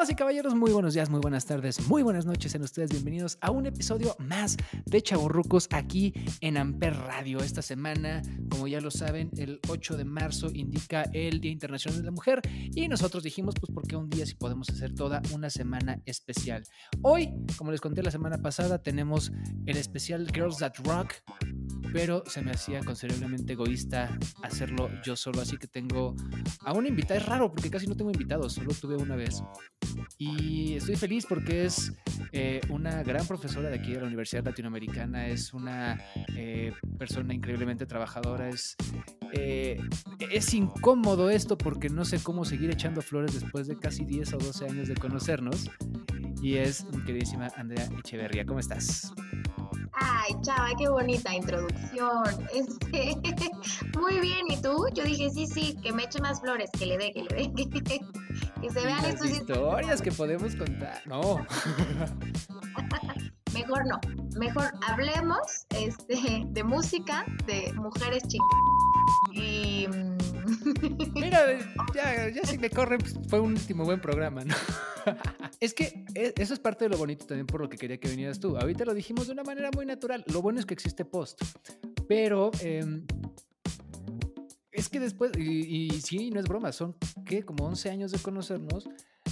Damas 0.00 0.12
y 0.12 0.14
caballeros, 0.14 0.54
muy 0.54 0.72
buenos 0.72 0.94
días, 0.94 1.10
muy 1.10 1.20
buenas 1.20 1.44
tardes, 1.44 1.86
muy 1.86 2.02
buenas 2.02 2.24
noches 2.24 2.54
en 2.54 2.62
ustedes. 2.62 2.90
Bienvenidos 2.90 3.36
a 3.42 3.50
un 3.50 3.66
episodio 3.66 4.16
más 4.18 4.56
de 4.86 5.02
Chaburrucos 5.02 5.68
aquí 5.72 6.14
en 6.40 6.56
Amper 6.56 6.96
Radio. 6.96 7.40
Esta 7.40 7.60
semana, 7.60 8.22
como 8.48 8.66
ya 8.66 8.80
lo 8.80 8.90
saben, 8.90 9.28
el 9.36 9.60
8 9.68 9.98
de 9.98 10.06
marzo 10.06 10.50
indica 10.54 11.02
el 11.12 11.42
Día 11.42 11.50
Internacional 11.50 11.98
de 11.98 12.06
la 12.06 12.12
Mujer 12.12 12.40
y 12.74 12.88
nosotros 12.88 13.22
dijimos, 13.22 13.56
pues, 13.60 13.70
¿por 13.74 13.86
qué 13.86 13.96
un 13.96 14.08
día 14.08 14.24
si 14.24 14.36
podemos 14.36 14.70
hacer 14.70 14.94
toda 14.94 15.20
una 15.34 15.50
semana 15.50 16.00
especial? 16.06 16.64
Hoy, 17.02 17.34
como 17.58 17.70
les 17.70 17.82
conté 17.82 18.02
la 18.02 18.10
semana 18.10 18.38
pasada, 18.38 18.82
tenemos 18.82 19.32
el 19.66 19.76
especial 19.76 20.26
Girls 20.32 20.56
That 20.60 20.76
Rock, 20.82 21.12
pero 21.92 22.22
se 22.26 22.40
me 22.40 22.52
hacía 22.52 22.80
considerablemente 22.80 23.52
egoísta 23.52 24.16
hacerlo 24.42 24.88
yo 25.04 25.16
solo, 25.16 25.42
así 25.42 25.58
que 25.58 25.66
tengo 25.66 26.14
a 26.64 26.72
una 26.72 26.88
invitada. 26.88 27.20
Es 27.20 27.26
raro 27.26 27.50
porque 27.50 27.70
casi 27.70 27.86
no 27.86 27.96
tengo 27.96 28.10
invitados, 28.10 28.54
solo 28.54 28.72
tuve 28.72 28.96
una 28.96 29.16
vez. 29.16 29.42
Y 30.18 30.74
estoy 30.74 30.96
feliz 30.96 31.26
porque 31.26 31.64
es 31.64 31.92
eh, 32.32 32.60
una 32.68 33.02
gran 33.02 33.26
profesora 33.26 33.70
de 33.70 33.76
aquí 33.76 33.92
de 33.92 34.00
la 34.00 34.06
Universidad 34.06 34.44
Latinoamericana, 34.44 35.26
es 35.28 35.52
una 35.54 36.00
eh, 36.36 36.72
persona 36.98 37.34
increíblemente 37.34 37.86
trabajadora, 37.86 38.48
es, 38.48 38.76
eh, 39.32 39.80
es 40.30 40.54
incómodo 40.54 41.30
esto 41.30 41.56
porque 41.56 41.88
no 41.88 42.04
sé 42.04 42.22
cómo 42.22 42.44
seguir 42.44 42.70
echando 42.70 43.02
flores 43.02 43.34
después 43.40 43.66
de 43.66 43.78
casi 43.78 44.04
10 44.04 44.34
o 44.34 44.38
12 44.38 44.64
años 44.66 44.88
de 44.88 44.94
conocernos. 44.94 45.70
Y 46.42 46.56
es 46.56 46.84
mi 46.84 47.04
queridísima 47.04 47.48
Andrea 47.56 47.86
Echeverría, 47.98 48.46
¿cómo 48.46 48.60
estás? 48.60 49.12
Ay, 49.92 50.32
chava, 50.42 50.68
qué 50.78 50.88
bonita 50.88 51.34
introducción. 51.34 52.24
Este, 52.92 53.50
muy 53.98 54.20
bien, 54.20 54.46
¿y 54.48 54.60
tú? 54.60 54.86
Yo 54.94 55.04
dije, 55.04 55.30
sí, 55.30 55.46
sí, 55.46 55.76
que 55.82 55.92
me 55.92 56.04
eche 56.04 56.20
más 56.20 56.40
flores, 56.40 56.70
que 56.76 56.86
le 56.86 56.98
dé, 56.98 57.12
que 57.12 57.22
le 57.22 57.28
dé, 57.28 58.00
que, 58.60 58.70
se 58.70 58.80
vean 58.84 59.04
historias 59.24 60.02
que 60.02 60.12
podemos 60.12 60.54
contar. 60.56 61.02
No. 61.06 61.46
Mejor 63.54 63.86
no. 63.86 64.00
Mejor 64.38 64.70
hablemos 64.86 65.66
este, 65.70 66.44
de 66.46 66.64
música, 66.64 67.24
de 67.46 67.72
mujeres 67.74 68.22
chicas. 68.28 68.46
Y. 69.32 69.86
Mm, 69.88 70.18
Mira, 71.14 71.58
ya, 71.94 72.28
ya 72.28 72.44
si 72.44 72.58
me 72.58 72.70
corren, 72.70 72.98
pues, 73.00 73.14
fue 73.28 73.40
un 73.40 73.52
último 73.52 73.84
buen 73.84 74.00
programa, 74.00 74.44
¿no? 74.44 74.54
es 75.60 75.74
que 75.74 76.04
e, 76.14 76.32
eso 76.36 76.54
es 76.54 76.60
parte 76.60 76.84
de 76.84 76.90
lo 76.90 76.98
bonito 76.98 77.26
también 77.26 77.46
por 77.46 77.60
lo 77.60 77.68
que 77.68 77.76
quería 77.76 77.98
que 77.98 78.08
vinieras 78.08 78.40
tú. 78.40 78.56
Ahorita 78.56 78.84
lo 78.84 78.94
dijimos 78.94 79.26
de 79.26 79.32
una 79.32 79.42
manera 79.42 79.70
muy 79.74 79.86
natural. 79.86 80.24
Lo 80.28 80.42
bueno 80.42 80.60
es 80.60 80.66
que 80.66 80.74
existe 80.74 81.04
post. 81.04 81.42
Pero 82.08 82.50
em, 82.60 83.06
es 84.80 84.88
que 84.88 85.00
después, 85.00 85.32
y, 85.38 85.90
sí, 86.00 86.30
no 86.30 86.40
es 86.40 86.46
broma, 86.46 86.72
son 86.72 86.96
que 87.24 87.42
como 87.42 87.66
11 87.66 87.90
años 87.90 88.10
de 88.10 88.18
conocernos, 88.18 88.88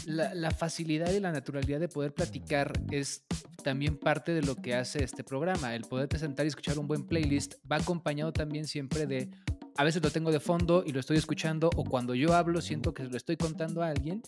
la, 0.06 0.34
la, 0.34 0.50
facilidad 0.50 1.10
y 1.12 1.20
la 1.20 1.32
naturalidad 1.32 1.80
de 1.80 1.88
poder 1.88 2.14
platicar 2.14 2.72
es 2.90 3.24
también 3.64 3.96
parte 3.98 4.32
de 4.32 4.42
lo 4.42 4.54
que 4.54 4.74
hace 4.74 5.02
este 5.02 5.24
programa. 5.24 5.74
El 5.74 5.82
poderte 5.82 6.18
sentar 6.18 6.46
y 6.46 6.48
escuchar 6.48 6.78
un 6.78 6.86
buen 6.86 7.04
playlist 7.04 7.54
va 7.70 7.76
acompañado 7.76 8.32
también 8.32 8.66
siempre 8.66 9.06
de 9.06 9.30
a 9.78 9.84
veces 9.84 10.02
lo 10.02 10.10
tengo 10.10 10.32
de 10.32 10.40
fondo 10.40 10.82
y 10.84 10.92
lo 10.92 10.98
estoy 10.98 11.16
escuchando 11.16 11.70
o 11.76 11.84
cuando 11.84 12.14
yo 12.14 12.34
hablo 12.34 12.60
siento 12.60 12.92
que 12.92 13.04
lo 13.04 13.16
estoy 13.16 13.36
contando 13.36 13.82
a 13.82 13.88
alguien 13.88 14.22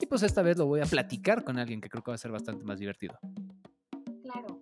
y 0.00 0.06
pues 0.06 0.22
esta 0.22 0.42
vez 0.42 0.58
lo 0.58 0.66
voy 0.66 0.80
a 0.80 0.86
platicar 0.86 1.44
con 1.44 1.56
alguien 1.56 1.80
que 1.80 1.88
creo 1.88 2.02
que 2.02 2.10
va 2.10 2.16
a 2.16 2.18
ser 2.18 2.32
bastante 2.32 2.64
más 2.64 2.80
divertido. 2.80 3.16
Claro. 4.22 4.60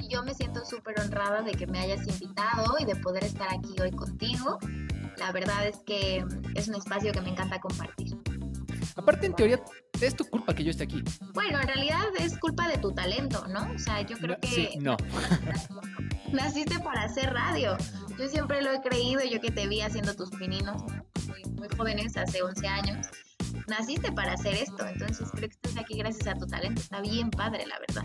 Y 0.00 0.08
yo 0.08 0.22
me 0.22 0.34
siento 0.34 0.64
súper 0.64 1.00
honrada 1.00 1.42
de 1.42 1.50
que 1.52 1.66
me 1.66 1.80
hayas 1.80 2.06
invitado 2.06 2.76
y 2.78 2.84
de 2.84 2.94
poder 2.96 3.24
estar 3.24 3.48
aquí 3.52 3.74
hoy 3.80 3.90
contigo. 3.90 4.58
La 5.20 5.32
verdad 5.32 5.66
es 5.66 5.76
que 5.86 6.24
es 6.54 6.68
un 6.68 6.74
espacio 6.74 7.12
que 7.12 7.20
me 7.20 7.28
encanta 7.28 7.60
compartir. 7.60 8.16
Aparte, 8.96 9.26
en 9.26 9.34
teoría, 9.34 9.60
es 10.00 10.16
tu 10.16 10.24
culpa 10.24 10.54
que 10.54 10.64
yo 10.64 10.70
esté 10.70 10.84
aquí. 10.84 11.04
Bueno, 11.34 11.60
en 11.60 11.66
realidad 11.66 12.06
es 12.18 12.38
culpa 12.38 12.66
de 12.68 12.78
tu 12.78 12.92
talento, 12.92 13.46
¿no? 13.46 13.70
O 13.74 13.78
sea, 13.78 14.00
yo 14.00 14.16
creo 14.16 14.38
que... 14.40 14.48
Sí, 14.48 14.70
no. 14.80 14.96
Naciste 16.32 16.80
para 16.80 17.04
hacer 17.04 17.32
radio. 17.32 17.76
Yo 18.18 18.28
siempre 18.28 18.62
lo 18.62 18.72
he 18.72 18.80
creído, 18.80 19.20
yo 19.30 19.40
que 19.40 19.50
te 19.50 19.68
vi 19.68 19.82
haciendo 19.82 20.16
tus 20.16 20.30
pininos 20.30 20.82
muy, 21.54 21.68
jóvenes, 21.76 22.16
hace 22.16 22.42
11 22.42 22.66
años. 22.66 23.06
Naciste 23.68 24.10
para 24.12 24.32
hacer 24.32 24.54
esto, 24.54 24.86
entonces 24.86 25.28
creo 25.32 25.48
que 25.48 25.54
estás 25.54 25.76
aquí 25.76 25.98
gracias 25.98 26.26
a 26.28 26.34
tu 26.34 26.46
talento. 26.46 26.80
Está 26.80 27.02
bien 27.02 27.30
padre, 27.30 27.66
la 27.66 27.78
verdad. 27.78 28.04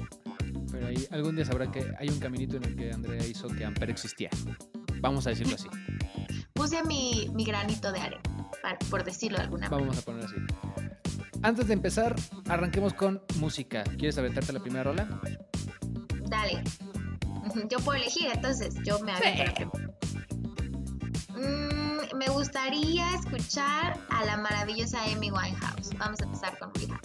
Pero 0.70 0.88
ahí, 0.88 1.08
algún 1.12 1.36
día 1.36 1.46
sabrá 1.46 1.72
que 1.72 1.94
hay 1.98 2.10
un 2.10 2.20
caminito 2.20 2.58
en 2.58 2.66
el 2.66 2.76
que 2.76 2.92
Andrea 2.92 3.26
hizo 3.26 3.48
que 3.48 3.64
Amper 3.64 3.90
existía. 3.90 4.30
Vamos 5.00 5.26
a 5.28 5.30
decirlo 5.30 5.56
así. 5.56 5.68
Puse 6.56 6.84
mi, 6.84 7.30
mi 7.34 7.44
granito 7.44 7.92
de 7.92 8.00
arena, 8.00 8.22
por 8.90 9.04
decirlo 9.04 9.38
de 9.38 9.44
alguna 9.44 9.70
manera. 9.70 9.92
Vamos 9.92 10.02
a 10.02 10.06
poner 10.06 10.26
así. 10.26 10.36
Antes 11.42 11.68
de 11.68 11.74
empezar, 11.74 12.16
arranquemos 12.48 12.94
con 12.94 13.22
música. 13.36 13.84
¿Quieres 13.84 14.18
aventarte 14.18 14.54
la 14.54 14.62
primera 14.62 14.86
rola? 14.86 15.22
Dale. 16.28 16.64
Yo 17.70 17.78
puedo 17.80 18.00
elegir, 18.00 18.30
entonces 18.34 18.74
yo 18.84 19.00
me 19.00 19.12
avento 19.12 19.72
mm, 21.34 22.18
me 22.18 22.28
gustaría 22.30 23.14
escuchar 23.16 24.00
a 24.10 24.26
la 24.26 24.38
maravillosa 24.38 25.04
Amy 25.04 25.32
Winehouse. 25.32 25.90
Vamos 25.98 26.22
a 26.22 26.24
empezar 26.24 26.58
con 26.58 26.74
Rehab. 26.74 27.02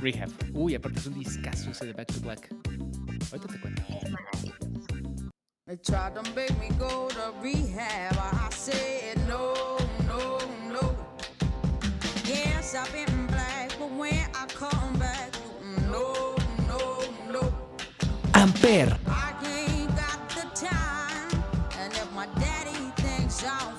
Rehab. 0.00 0.30
Uy, 0.52 0.74
aparte 0.74 0.98
es 0.98 1.06
un 1.06 1.18
discazo 1.18 1.70
ese 1.70 1.86
de 1.86 1.94
Back 1.94 2.12
to 2.12 2.20
Black. 2.20 2.54
Ahorita 3.32 3.48
te 3.48 3.60
cuento. 3.60 3.82
Es 3.88 4.10
maravilloso. 4.10 4.79
They 5.70 5.76
tried 5.76 6.16
to 6.16 6.34
make 6.34 6.58
me 6.58 6.68
go 6.80 7.08
to 7.10 7.32
rehab. 7.40 8.16
I 8.18 8.48
said 8.50 9.16
no, 9.28 9.78
no, 10.08 10.40
no. 10.66 10.96
Yes, 12.24 12.74
I've 12.74 12.92
been 12.92 13.28
black, 13.28 13.70
but 13.78 13.88
when 13.92 14.18
I 14.34 14.46
come 14.48 14.98
back, 14.98 15.30
no, 15.82 16.34
no, 16.66 16.98
no. 17.30 17.54
Amper. 18.32 18.98
I 19.06 19.32
ain't 19.46 19.94
got 19.94 20.28
the 20.30 20.66
time, 20.66 21.44
and 21.78 21.92
if 21.92 22.12
my 22.14 22.26
daddy 22.40 22.90
thinks 22.96 23.44
I'm 23.44 23.76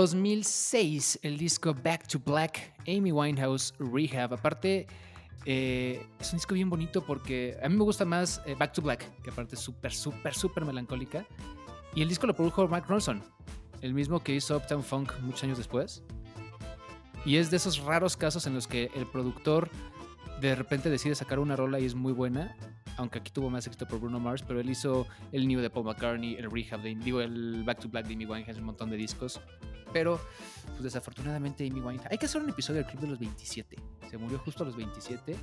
2006, 0.00 1.18
el 1.20 1.36
disco 1.36 1.74
Back 1.74 2.06
to 2.06 2.18
Black, 2.24 2.72
Amy 2.88 3.12
Winehouse 3.12 3.74
Rehab. 3.78 4.32
Aparte, 4.32 4.86
eh, 5.44 6.06
es 6.18 6.32
un 6.32 6.38
disco 6.38 6.54
bien 6.54 6.70
bonito 6.70 7.04
porque 7.04 7.54
a 7.62 7.68
mí 7.68 7.76
me 7.76 7.84
gusta 7.84 8.06
más 8.06 8.40
eh, 8.46 8.54
Back 8.58 8.72
to 8.72 8.80
Black, 8.80 9.04
que 9.22 9.28
aparte 9.28 9.56
es 9.56 9.60
súper, 9.60 9.92
súper, 9.92 10.34
súper 10.34 10.64
melancólica. 10.64 11.26
Y 11.94 12.00
el 12.00 12.08
disco 12.08 12.26
lo 12.26 12.34
produjo 12.34 12.66
Mark 12.66 12.86
Ronson, 12.88 13.22
el 13.82 13.92
mismo 13.92 14.20
que 14.20 14.34
hizo 14.34 14.56
Uptown 14.56 14.82
Funk 14.82 15.12
muchos 15.20 15.44
años 15.44 15.58
después. 15.58 16.02
Y 17.26 17.36
es 17.36 17.50
de 17.50 17.58
esos 17.58 17.80
raros 17.80 18.16
casos 18.16 18.46
en 18.46 18.54
los 18.54 18.66
que 18.66 18.90
el 18.94 19.04
productor 19.04 19.68
de 20.40 20.54
repente 20.54 20.88
decide 20.88 21.14
sacar 21.14 21.40
una 21.40 21.56
rola 21.56 21.78
y 21.78 21.84
es 21.84 21.94
muy 21.94 22.14
buena, 22.14 22.56
aunque 22.96 23.18
aquí 23.18 23.30
tuvo 23.30 23.50
más 23.50 23.66
éxito 23.66 23.86
por 23.86 24.00
Bruno 24.00 24.18
Mars, 24.18 24.42
pero 24.48 24.60
él 24.60 24.70
hizo 24.70 25.06
el 25.32 25.46
New 25.46 25.60
de 25.60 25.68
Paul 25.68 25.84
McCartney, 25.84 26.36
el 26.36 26.50
Rehab 26.50 26.80
de 26.80 26.94
digo, 26.94 27.20
el 27.20 27.64
Back 27.64 27.80
to 27.80 27.88
Black 27.90 28.06
de 28.06 28.14
Amy 28.14 28.24
Winehouse, 28.24 28.56
un 28.56 28.64
montón 28.64 28.88
de 28.88 28.96
discos. 28.96 29.42
Pero, 29.92 30.20
pues 30.68 30.82
desafortunadamente 30.82 31.66
Amy 31.66 31.80
Winehouse... 31.80 32.10
Hay 32.10 32.18
que 32.18 32.26
hacer 32.26 32.42
un 32.42 32.50
episodio 32.50 32.82
del 32.82 32.90
Club 32.90 33.02
de 33.02 33.08
los 33.08 33.18
27. 33.18 33.76
Se 34.10 34.18
murió 34.18 34.38
justo 34.38 34.62
a 34.62 34.66
los 34.66 34.76
27. 34.76 35.36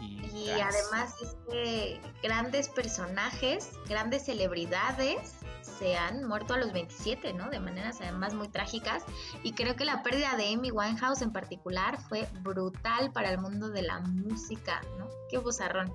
Y, 0.00 0.50
además 0.50 1.14
es 1.20 1.36
que 1.50 2.00
grandes 2.22 2.68
personajes, 2.68 3.72
grandes 3.88 4.24
celebridades 4.24 5.34
se 5.78 5.96
han 5.96 6.24
muerto 6.24 6.54
a 6.54 6.58
los 6.58 6.72
27, 6.72 7.32
¿no? 7.32 7.50
De 7.50 7.60
maneras 7.60 8.00
además 8.00 8.34
muy 8.34 8.48
trágicas. 8.48 9.02
Y 9.42 9.52
creo 9.52 9.76
que 9.76 9.84
la 9.84 10.02
pérdida 10.02 10.36
de 10.36 10.52
Amy 10.52 10.70
Winehouse 10.70 11.22
en 11.22 11.32
particular 11.32 12.00
fue 12.08 12.28
brutal 12.42 13.12
para 13.12 13.30
el 13.30 13.38
mundo 13.38 13.68
de 13.68 13.82
la 13.82 14.00
música, 14.00 14.80
¿no? 14.98 15.08
Qué 15.28 15.38
bozarrón. 15.38 15.92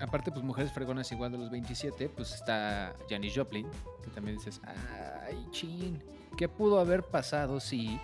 Aparte, 0.00 0.30
pues 0.32 0.42
mujeres 0.42 0.72
fregonas 0.72 1.10
igual 1.12 1.32
de 1.32 1.38
los 1.38 1.50
27, 1.50 2.08
pues 2.08 2.32
está 2.32 2.94
Janis 3.08 3.34
Joplin, 3.36 3.66
que 4.02 4.10
también 4.10 4.38
dices, 4.38 4.60
ay, 4.64 5.46
chin, 5.50 6.02
¿qué 6.38 6.48
pudo 6.48 6.80
haber 6.80 7.02
pasado? 7.02 7.60
Sí. 7.60 8.00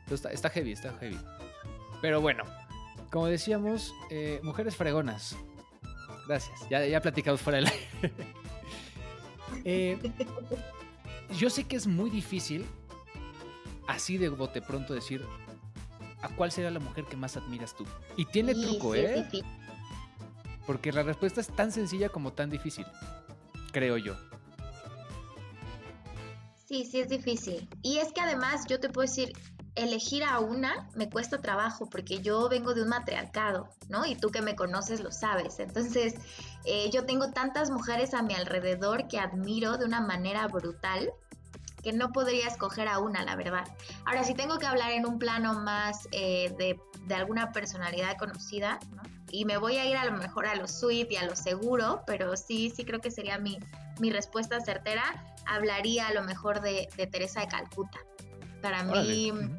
Entonces, 0.00 0.12
está, 0.12 0.30
está 0.30 0.50
heavy, 0.50 0.72
está 0.72 0.92
heavy. 0.98 1.18
Pero 2.02 2.20
bueno, 2.20 2.44
como 3.10 3.26
decíamos, 3.26 3.94
eh, 4.10 4.40
mujeres 4.42 4.76
fregonas. 4.76 5.36
Gracias, 6.28 6.68
ya, 6.68 6.84
ya 6.84 7.00
platicamos 7.00 7.40
fuera 7.40 7.56
del 7.56 7.66
aire. 7.68 8.12
Eh, 9.64 9.98
yo 11.36 11.50
sé 11.50 11.64
que 11.64 11.74
es 11.76 11.88
muy 11.88 12.08
difícil, 12.08 12.64
así 13.88 14.16
de 14.16 14.28
bote 14.28 14.60
pronto, 14.62 14.94
decir 14.94 15.24
a 16.22 16.28
cuál 16.28 16.52
sería 16.52 16.70
la 16.70 16.78
mujer 16.78 17.04
que 17.04 17.16
más 17.16 17.36
admiras 17.36 17.74
tú. 17.74 17.84
Y 18.16 18.26
tiene 18.26 18.54
Sí, 18.54 18.62
truco, 18.62 18.92
sí, 18.94 19.00
¿eh? 19.00 19.24
difícil. 19.24 19.44
Porque 20.66 20.92
la 20.92 21.02
respuesta 21.02 21.40
es 21.40 21.48
tan 21.48 21.70
sencilla 21.72 22.08
como 22.08 22.32
tan 22.32 22.50
difícil, 22.50 22.86
creo 23.72 23.96
yo. 23.96 24.16
Sí, 26.66 26.84
sí 26.84 27.00
es 27.00 27.08
difícil. 27.08 27.68
Y 27.82 27.98
es 27.98 28.12
que 28.12 28.20
además 28.20 28.64
yo 28.68 28.80
te 28.80 28.88
puedo 28.88 29.06
decir, 29.06 29.32
elegir 29.76 30.24
a 30.24 30.40
una 30.40 30.88
me 30.94 31.08
cuesta 31.08 31.40
trabajo 31.40 31.88
porque 31.88 32.20
yo 32.22 32.48
vengo 32.48 32.74
de 32.74 32.82
un 32.82 32.88
matriarcado, 32.88 33.68
¿no? 33.88 34.04
Y 34.04 34.16
tú 34.16 34.30
que 34.30 34.42
me 34.42 34.56
conoces 34.56 35.00
lo 35.00 35.12
sabes. 35.12 35.60
Entonces, 35.60 36.14
eh, 36.64 36.90
yo 36.90 37.04
tengo 37.04 37.30
tantas 37.30 37.70
mujeres 37.70 38.14
a 38.14 38.22
mi 38.22 38.34
alrededor 38.34 39.06
que 39.06 39.20
admiro 39.20 39.76
de 39.76 39.84
una 39.84 40.00
manera 40.00 40.48
brutal 40.48 41.12
que 41.86 41.92
no 41.92 42.10
podría 42.10 42.48
escoger 42.48 42.88
a 42.88 42.98
una, 42.98 43.22
la 43.22 43.36
verdad. 43.36 43.64
Ahora, 44.06 44.24
si 44.24 44.34
tengo 44.34 44.58
que 44.58 44.66
hablar 44.66 44.90
en 44.90 45.06
un 45.06 45.20
plano 45.20 45.54
más 45.54 46.08
eh, 46.10 46.52
de, 46.58 46.80
de 47.06 47.14
alguna 47.14 47.52
personalidad 47.52 48.16
conocida, 48.18 48.80
¿no? 48.92 49.02
Y 49.30 49.44
me 49.44 49.56
voy 49.56 49.76
a 49.76 49.86
ir 49.86 49.96
a 49.96 50.04
lo 50.04 50.10
mejor 50.18 50.46
a 50.46 50.56
lo 50.56 50.66
sweet 50.66 51.12
y 51.12 51.16
a 51.16 51.24
lo 51.24 51.36
seguro, 51.36 52.02
pero 52.04 52.36
sí, 52.36 52.72
sí 52.74 52.84
creo 52.84 53.00
que 53.00 53.12
sería 53.12 53.38
mi, 53.38 53.60
mi 54.00 54.10
respuesta 54.10 54.60
certera. 54.60 55.04
Hablaría 55.46 56.08
a 56.08 56.12
lo 56.12 56.24
mejor 56.24 56.60
de, 56.60 56.88
de 56.96 57.06
Teresa 57.06 57.42
de 57.42 57.46
Calcuta. 57.46 58.00
Para 58.60 58.82
mí. 58.82 59.30
Ujú. 59.30 59.56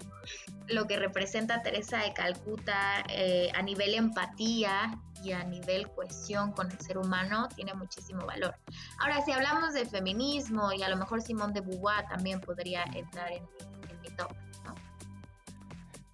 lo 0.68 0.86
que 0.86 0.98
representa 0.98 1.62
Teresa 1.62 2.00
de 2.00 2.12
Calcuta 2.12 3.06
eh, 3.08 3.52
a 3.56 3.62
nivel 3.62 3.94
empatía 3.94 5.00
y 5.24 5.32
a 5.32 5.44
nivel 5.44 5.90
cohesión 5.92 6.52
con 6.52 6.72
el 6.72 6.80
ser 6.80 6.98
humano 6.98 7.48
tiene 7.56 7.74
muchísimo 7.74 8.26
valor. 8.26 8.56
Ahora, 9.00 9.24
si 9.26 9.32
hablamos 9.32 9.74
de 9.74 9.86
feminismo 9.86 10.72
y 10.74 10.84
a 10.84 10.90
lo 10.90 10.98
mejor 10.98 11.22
Simone 11.22 11.54
de 11.54 11.62
Beauvoir 11.62 12.08
también 12.08 12.40
podría 12.42 12.84
entrar 12.94 13.32
en, 13.32 13.44
en 13.90 14.02
mi 14.02 14.10
top. 14.16 14.32
¿no? 14.66 14.76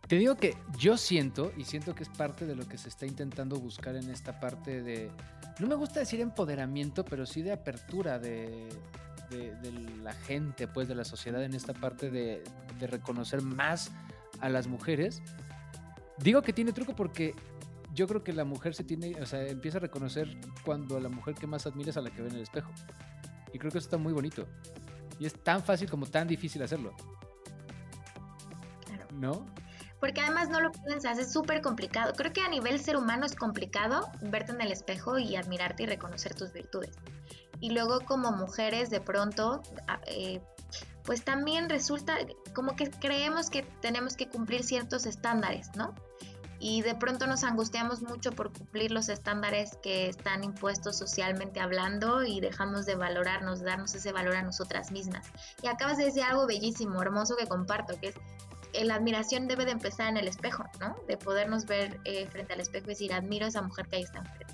Te 0.07 0.17
digo 0.17 0.35
que 0.35 0.55
yo 0.77 0.97
siento, 0.97 1.51
y 1.57 1.63
siento 1.65 1.95
que 1.95 2.03
es 2.03 2.09
parte 2.09 2.45
de 2.45 2.55
lo 2.55 2.67
que 2.67 2.77
se 2.77 2.89
está 2.89 3.05
intentando 3.05 3.57
buscar 3.57 3.95
en 3.95 4.09
esta 4.09 4.39
parte 4.39 4.81
de, 4.83 5.09
no 5.59 5.67
me 5.67 5.75
gusta 5.75 5.99
decir 5.99 6.19
empoderamiento, 6.21 7.03
pero 7.05 7.25
sí 7.25 7.41
de 7.41 7.53
apertura 7.53 8.19
de, 8.19 8.69
de- 9.29 9.55
de 9.55 9.71
la 10.03 10.13
gente, 10.13 10.67
pues 10.67 10.87
de 10.87 10.95
la 10.95 11.05
sociedad 11.05 11.43
en 11.43 11.53
esta 11.53 11.73
parte 11.73 12.09
de, 12.11 12.43
de 12.79 12.87
reconocer 12.87 13.41
más 13.41 13.91
a 14.41 14.49
las 14.49 14.67
mujeres. 14.67 15.21
Digo 16.19 16.41
que 16.43 16.53
tiene 16.53 16.73
truco 16.73 16.95
porque 16.95 17.33
yo 17.93 18.07
creo 18.07 18.23
que 18.23 18.33
la 18.33 18.43
mujer 18.43 18.73
se 18.73 18.83
tiene, 18.83 19.15
o 19.21 19.25
sea, 19.25 19.45
empieza 19.47 19.77
a 19.77 19.81
reconocer 19.81 20.35
cuando 20.65 20.99
la 20.99 21.09
mujer 21.09 21.35
que 21.35 21.47
más 21.47 21.65
admira 21.67 21.91
es 21.91 21.97
a 21.97 22.01
la 22.01 22.09
que 22.09 22.21
ve 22.21 22.29
en 22.29 22.35
el 22.35 22.41
espejo. 22.41 22.71
Y 23.53 23.59
creo 23.59 23.71
que 23.71 23.77
eso 23.77 23.85
está 23.85 23.97
muy 23.97 24.13
bonito. 24.13 24.47
Y 25.19 25.25
es 25.25 25.33
tan 25.43 25.63
fácil 25.63 25.89
como 25.89 26.07
tan 26.07 26.27
difícil 26.27 26.63
hacerlo. 26.63 26.93
Claro. 28.85 29.05
¿No? 29.13 29.45
Porque 29.99 30.21
además 30.21 30.49
no 30.49 30.59
lo 30.59 30.71
piensas, 30.71 31.17
es 31.19 31.31
súper 31.31 31.61
complicado. 31.61 32.13
Creo 32.13 32.33
que 32.33 32.41
a 32.41 32.49
nivel 32.49 32.79
ser 32.79 32.97
humano 32.97 33.25
es 33.25 33.35
complicado 33.35 34.09
verte 34.21 34.51
en 34.51 34.61
el 34.61 34.71
espejo 34.71 35.17
y 35.17 35.35
admirarte 35.35 35.83
y 35.83 35.85
reconocer 35.85 36.33
tus 36.33 36.51
virtudes. 36.51 36.97
Y 37.61 37.69
luego 37.69 38.01
como 38.01 38.31
mujeres 38.31 38.89
de 38.89 38.99
pronto, 38.99 39.61
eh, 40.07 40.41
pues 41.03 41.23
también 41.23 41.69
resulta 41.69 42.17
como 42.53 42.75
que 42.75 42.89
creemos 42.89 43.49
que 43.49 43.63
tenemos 43.81 44.17
que 44.17 44.27
cumplir 44.27 44.63
ciertos 44.63 45.05
estándares, 45.05 45.69
¿no? 45.77 45.93
Y 46.65 46.81
de 46.81 46.95
pronto 46.95 47.27
nos 47.27 47.43
angustiamos 47.43 48.01
mucho 48.01 48.31
por 48.31 48.53
cumplir 48.53 48.89
los 48.93 49.09
estándares 49.09 49.77
que 49.83 50.07
están 50.07 50.45
impuestos 50.45 50.97
socialmente 50.97 51.59
hablando 51.59 52.23
y 52.23 52.39
dejamos 52.39 52.85
de 52.85 52.95
valorarnos, 52.95 53.61
darnos 53.61 53.93
ese 53.95 54.13
valor 54.13 54.37
a 54.37 54.43
nosotras 54.43 54.89
mismas. 54.89 55.27
Y 55.61 55.67
acabas 55.67 55.97
de 55.97 56.05
decir 56.05 56.23
algo 56.23 56.47
bellísimo, 56.47 57.01
hermoso 57.01 57.35
que 57.35 57.47
comparto, 57.47 57.99
que 57.99 58.07
es 58.07 58.15
eh, 58.71 58.85
la 58.85 58.95
admiración 58.95 59.49
debe 59.49 59.65
de 59.65 59.71
empezar 59.71 60.07
en 60.07 60.15
el 60.15 60.29
espejo, 60.29 60.63
¿no? 60.79 60.95
De 61.05 61.17
podernos 61.17 61.65
ver 61.65 61.99
eh, 62.05 62.27
frente 62.27 62.53
al 62.53 62.61
espejo 62.61 62.85
y 62.85 62.89
decir, 62.91 63.11
admiro 63.11 63.45
a 63.45 63.49
esa 63.49 63.61
mujer 63.61 63.89
que 63.89 63.97
ahí 63.97 64.03
está 64.03 64.19
enfrente. 64.19 64.53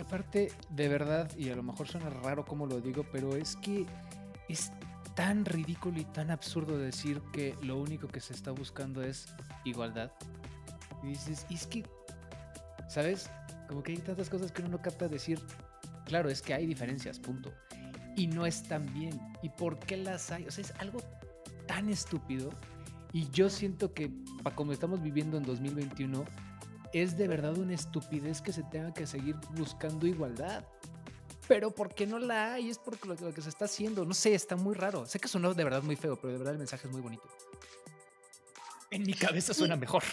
Aparte, 0.00 0.52
de 0.70 0.88
verdad, 0.88 1.30
y 1.36 1.50
a 1.50 1.56
lo 1.56 1.62
mejor 1.62 1.86
suena 1.86 2.08
raro 2.08 2.46
como 2.46 2.66
lo 2.66 2.80
digo, 2.80 3.04
pero 3.12 3.36
es 3.36 3.56
que 3.56 3.84
es 4.48 4.72
tan 5.18 5.44
ridículo 5.44 5.98
y 5.98 6.04
tan 6.04 6.30
absurdo 6.30 6.78
decir 6.78 7.20
que 7.32 7.56
lo 7.60 7.76
único 7.76 8.06
que 8.06 8.20
se 8.20 8.32
está 8.32 8.52
buscando 8.52 9.02
es 9.02 9.26
igualdad. 9.64 10.12
Y 11.02 11.08
dices, 11.08 11.44
es 11.50 11.66
que, 11.66 11.82
¿sabes? 12.88 13.28
Como 13.66 13.82
que 13.82 13.90
hay 13.90 13.98
tantas 13.98 14.30
cosas 14.30 14.52
que 14.52 14.62
uno 14.62 14.70
no 14.70 14.80
capta 14.80 15.08
decir, 15.08 15.40
claro, 16.04 16.30
es 16.30 16.40
que 16.40 16.54
hay 16.54 16.66
diferencias, 16.66 17.18
punto. 17.18 17.52
Y 18.14 18.28
no 18.28 18.46
están 18.46 18.94
bien. 18.94 19.20
¿Y 19.42 19.48
por 19.48 19.80
qué 19.80 19.96
las 19.96 20.30
hay? 20.30 20.46
O 20.46 20.52
sea, 20.52 20.62
es 20.62 20.72
algo 20.78 21.00
tan 21.66 21.88
estúpido. 21.88 22.50
Y 23.12 23.28
yo 23.30 23.50
siento 23.50 23.92
que, 23.94 24.12
como 24.54 24.70
estamos 24.70 25.02
viviendo 25.02 25.36
en 25.36 25.42
2021, 25.42 26.24
es 26.92 27.18
de 27.18 27.26
verdad 27.26 27.58
una 27.58 27.74
estupidez 27.74 28.40
que 28.40 28.52
se 28.52 28.62
tenga 28.62 28.94
que 28.94 29.04
seguir 29.04 29.34
buscando 29.56 30.06
igualdad. 30.06 30.64
Pero 31.48 31.70
¿por 31.70 31.94
qué 31.94 32.06
no 32.06 32.18
la 32.18 32.54
hay? 32.54 32.70
Es 32.70 32.78
porque 32.78 33.08
lo, 33.08 33.14
lo 33.14 33.34
que 33.34 33.42
se 33.42 33.48
está 33.48 33.64
haciendo. 33.64 34.04
No 34.04 34.14
sé, 34.14 34.34
está 34.34 34.54
muy 34.54 34.74
raro. 34.74 35.06
Sé 35.06 35.18
que 35.18 35.28
sonó 35.28 35.54
de 35.54 35.64
verdad 35.64 35.82
muy 35.82 35.96
feo, 35.96 36.16
pero 36.16 36.32
de 36.32 36.38
verdad 36.38 36.52
el 36.52 36.58
mensaje 36.58 36.86
es 36.86 36.92
muy 36.92 37.00
bonito. 37.00 37.24
En 38.90 39.02
mi 39.02 39.14
cabeza 39.14 39.54
suena 39.54 39.76
mejor. 39.76 40.04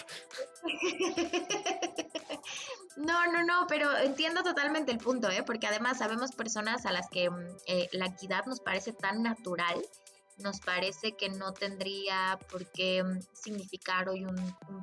No, 2.96 3.30
no, 3.30 3.44
no, 3.44 3.66
pero 3.68 3.94
entiendo 3.98 4.42
totalmente 4.42 4.90
el 4.90 4.98
punto, 4.98 5.28
¿eh? 5.30 5.42
Porque 5.42 5.66
además 5.66 5.98
sabemos 5.98 6.32
personas 6.32 6.86
a 6.86 6.92
las 6.92 7.08
que 7.10 7.28
mm, 7.28 7.56
eh, 7.66 7.88
la 7.92 8.06
equidad 8.06 8.46
nos 8.46 8.60
parece 8.60 8.92
tan 8.92 9.22
natural, 9.22 9.82
nos 10.38 10.60
parece 10.60 11.16
que 11.16 11.28
no 11.28 11.52
tendría 11.52 12.38
por 12.50 12.66
qué 12.70 13.02
mm, 13.02 13.20
significar 13.32 14.08
hoy 14.08 14.24
un, 14.24 14.36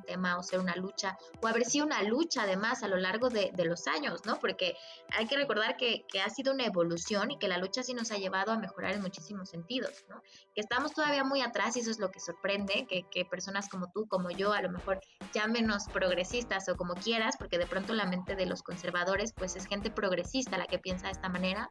tema 0.06 0.38
o 0.38 0.42
ser 0.42 0.60
una 0.60 0.76
lucha, 0.76 1.16
o 1.40 1.46
haber 1.46 1.64
sido 1.64 1.86
una 1.86 2.02
lucha 2.02 2.42
además 2.42 2.82
a 2.82 2.88
lo 2.88 2.96
largo 2.96 3.30
de, 3.30 3.52
de 3.54 3.64
los 3.64 3.86
años, 3.86 4.26
¿no? 4.26 4.38
Porque 4.38 4.76
hay 5.16 5.26
que 5.26 5.36
recordar 5.36 5.76
que, 5.76 6.04
que 6.08 6.20
ha 6.20 6.28
sido 6.28 6.52
una 6.52 6.66
evolución 6.66 7.30
y 7.30 7.38
que 7.38 7.48
la 7.48 7.56
lucha 7.56 7.82
sí 7.82 7.94
nos 7.94 8.10
ha 8.10 8.16
llevado 8.16 8.52
a 8.52 8.58
mejorar 8.58 8.92
en 8.92 9.00
muchísimos 9.00 9.48
sentidos, 9.48 10.04
¿no? 10.10 10.20
Que 10.54 10.60
estamos 10.60 10.92
todavía 10.92 11.24
muy 11.24 11.40
atrás 11.40 11.76
y 11.76 11.80
eso 11.80 11.90
es 11.90 11.98
lo 11.98 12.10
que 12.10 12.20
sorprende, 12.20 12.86
que, 12.88 13.04
que 13.10 13.24
personas 13.24 13.68
como 13.68 13.90
tú, 13.92 14.06
como 14.08 14.30
yo, 14.30 14.52
a 14.52 14.60
lo 14.60 14.70
mejor 14.70 15.00
llámenos 15.32 15.84
progresistas 15.92 16.68
o 16.68 16.76
como 16.76 16.94
quieras, 16.94 17.36
porque 17.38 17.58
de 17.58 17.66
pronto 17.66 17.94
la 17.94 18.04
mente 18.04 18.36
de 18.36 18.46
los 18.46 18.62
conservadores 18.62 19.32
pues 19.32 19.56
es 19.56 19.66
gente 19.66 19.90
progresista 19.90 20.58
la 20.58 20.66
que 20.66 20.78
piensa 20.78 21.06
de 21.06 21.12
esta 21.12 21.28
manera, 21.28 21.70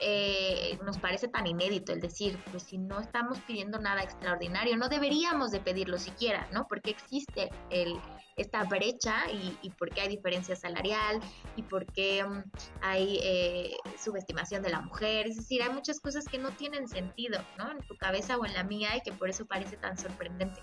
eh, 0.00 0.78
nos 0.84 0.98
parece 0.98 1.28
tan 1.28 1.46
inédito 1.46 1.92
el 1.92 2.00
decir, 2.00 2.38
pues 2.50 2.64
si 2.64 2.78
no 2.78 3.00
estamos 3.00 3.38
pidiendo 3.40 3.78
nada 3.78 4.02
extraordinario, 4.02 4.76
no 4.76 4.88
deberíamos 4.88 5.50
de 5.50 5.60
pedirlo 5.60 5.98
siquiera, 5.98 6.48
¿no? 6.52 6.66
Porque 6.68 6.90
existe 6.90 7.50
el, 7.70 7.98
esta 8.36 8.64
brecha 8.64 9.30
y, 9.32 9.56
y 9.62 9.70
por 9.70 9.90
qué 9.90 10.02
hay 10.02 10.08
diferencia 10.08 10.54
salarial 10.54 11.20
y 11.56 11.62
por 11.62 11.86
qué 11.86 12.24
mm, 12.24 12.42
hay 12.82 13.20
eh, 13.22 13.76
subestimación 13.98 14.62
de 14.62 14.70
la 14.70 14.82
mujer, 14.82 15.26
es 15.26 15.36
decir, 15.36 15.62
hay 15.62 15.70
muchas 15.70 16.00
cosas 16.00 16.24
que 16.26 16.38
no 16.38 16.50
tienen 16.50 16.88
sentido, 16.88 17.40
¿no? 17.58 17.70
En 17.70 17.78
tu 17.86 17.96
cabeza 17.96 18.36
o 18.36 18.44
en 18.44 18.52
la 18.52 18.64
mía 18.64 18.96
y 18.96 19.00
que 19.00 19.12
por 19.12 19.30
eso 19.30 19.46
parece 19.46 19.76
tan 19.76 19.96
sorprendente. 19.96 20.60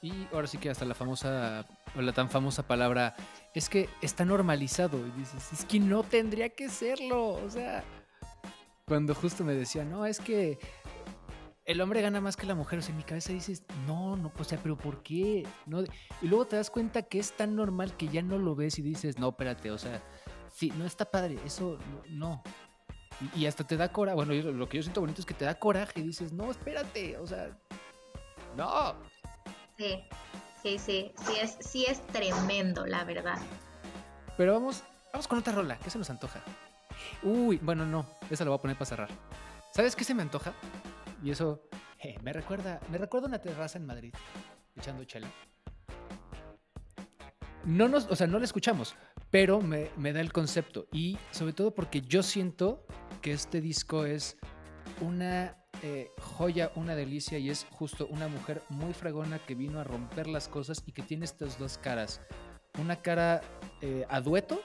Y 0.00 0.28
ahora 0.32 0.46
sí 0.46 0.58
que 0.58 0.70
hasta 0.70 0.84
la 0.84 0.94
famosa, 0.94 1.66
o 1.96 2.02
la 2.02 2.12
tan 2.12 2.30
famosa 2.30 2.66
palabra, 2.66 3.16
es 3.52 3.68
que 3.68 3.88
está 4.00 4.24
normalizado. 4.24 5.04
Y 5.04 5.10
dices, 5.18 5.52
es 5.52 5.64
que 5.64 5.80
no 5.80 6.04
tendría 6.04 6.50
que 6.50 6.68
serlo. 6.68 7.30
O 7.30 7.50
sea, 7.50 7.82
cuando 8.88 9.14
justo 9.14 9.44
me 9.44 9.54
decía, 9.54 9.84
no, 9.84 10.06
es 10.06 10.18
que 10.18 10.58
el 11.64 11.80
hombre 11.80 12.00
gana 12.00 12.20
más 12.20 12.36
que 12.36 12.46
la 12.46 12.54
mujer. 12.54 12.78
O 12.78 12.82
sea, 12.82 12.90
en 12.92 12.96
mi 12.96 13.02
cabeza 13.04 13.32
dices, 13.32 13.62
no, 13.86 14.16
no, 14.16 14.32
o 14.38 14.44
sea, 14.44 14.58
pero 14.62 14.76
¿por 14.76 15.02
qué? 15.02 15.46
No, 15.66 15.82
y 15.82 16.26
luego 16.28 16.46
te 16.46 16.56
das 16.56 16.70
cuenta 16.70 17.02
que 17.02 17.18
es 17.18 17.32
tan 17.32 17.54
normal 17.54 17.96
que 17.96 18.08
ya 18.08 18.22
no 18.22 18.38
lo 18.38 18.54
ves 18.56 18.78
y 18.78 18.82
dices, 18.82 19.18
no, 19.18 19.28
espérate, 19.28 19.70
o 19.70 19.78
sea, 19.78 20.02
sí, 20.52 20.72
no 20.76 20.84
está 20.86 21.04
padre, 21.04 21.38
eso 21.44 21.78
no. 22.08 22.42
Y, 23.34 23.40
y 23.40 23.46
hasta 23.46 23.64
te 23.66 23.76
da 23.76 23.92
coraje. 23.92 24.14
Bueno, 24.16 24.32
yo- 24.32 24.52
lo 24.52 24.68
que 24.68 24.78
yo 24.78 24.82
siento 24.82 25.00
bonito 25.00 25.20
es 25.20 25.26
que 25.26 25.34
te 25.34 25.44
da 25.44 25.58
coraje 25.58 26.00
y 26.00 26.04
dices, 26.04 26.32
no, 26.32 26.50
espérate, 26.50 27.18
o 27.18 27.26
sea, 27.26 27.50
no. 28.56 28.94
Sí, 29.76 30.02
sí, 30.62 30.78
sí, 30.78 31.12
sí 31.26 31.32
es, 31.40 31.56
sí 31.60 31.84
es 31.86 32.04
tremendo, 32.08 32.86
la 32.86 33.04
verdad. 33.04 33.38
Pero 34.36 34.54
vamos, 34.54 34.82
vamos 35.12 35.28
con 35.28 35.38
otra 35.38 35.52
rola. 35.52 35.78
¿Qué 35.78 35.90
se 35.90 35.98
nos 35.98 36.08
antoja? 36.10 36.40
Uy, 37.22 37.58
bueno, 37.58 37.86
no. 37.86 38.06
Esa 38.30 38.44
la 38.44 38.50
voy 38.50 38.58
a 38.58 38.62
poner 38.62 38.76
para 38.76 38.86
cerrar. 38.86 39.08
¿Sabes 39.72 39.94
qué 39.94 40.04
se 40.04 40.14
me 40.14 40.22
antoja? 40.22 40.52
Y 41.22 41.30
eso 41.30 41.62
eh, 42.02 42.16
me 42.22 42.32
recuerda, 42.32 42.80
me 42.90 42.98
recuerda 42.98 43.28
una 43.28 43.40
terraza 43.40 43.78
en 43.78 43.86
Madrid, 43.86 44.14
echando 44.76 45.04
chela. 45.04 45.28
No 47.64 47.88
nos, 47.88 48.06
o 48.06 48.16
sea, 48.16 48.26
no 48.26 48.38
la 48.38 48.44
escuchamos, 48.44 48.94
pero 49.30 49.60
me, 49.60 49.90
me 49.96 50.12
da 50.12 50.20
el 50.20 50.32
concepto. 50.32 50.86
Y 50.92 51.18
sobre 51.32 51.52
todo 51.52 51.74
porque 51.74 52.00
yo 52.00 52.22
siento 52.22 52.86
que 53.20 53.32
este 53.32 53.60
disco 53.60 54.04
es 54.04 54.36
una 55.00 55.56
eh, 55.82 56.10
joya, 56.20 56.72
una 56.74 56.96
delicia 56.96 57.38
y 57.38 57.50
es 57.50 57.66
justo 57.70 58.08
una 58.08 58.26
mujer 58.26 58.62
muy 58.68 58.92
fragona 58.94 59.38
que 59.38 59.54
vino 59.54 59.78
a 59.78 59.84
romper 59.84 60.26
las 60.26 60.48
cosas 60.48 60.82
y 60.86 60.92
que 60.92 61.02
tiene 61.02 61.24
estas 61.24 61.58
dos 61.58 61.78
caras. 61.78 62.20
Una 62.80 62.96
cara 62.96 63.42
eh, 63.80 64.04
a 64.08 64.20
dueto, 64.20 64.60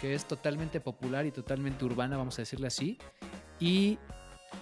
que 0.00 0.14
es 0.14 0.26
totalmente 0.26 0.80
popular 0.80 1.26
y 1.26 1.30
totalmente 1.30 1.84
urbana, 1.84 2.16
vamos 2.16 2.38
a 2.38 2.42
decirle 2.42 2.66
así. 2.66 2.98
Y 3.58 3.98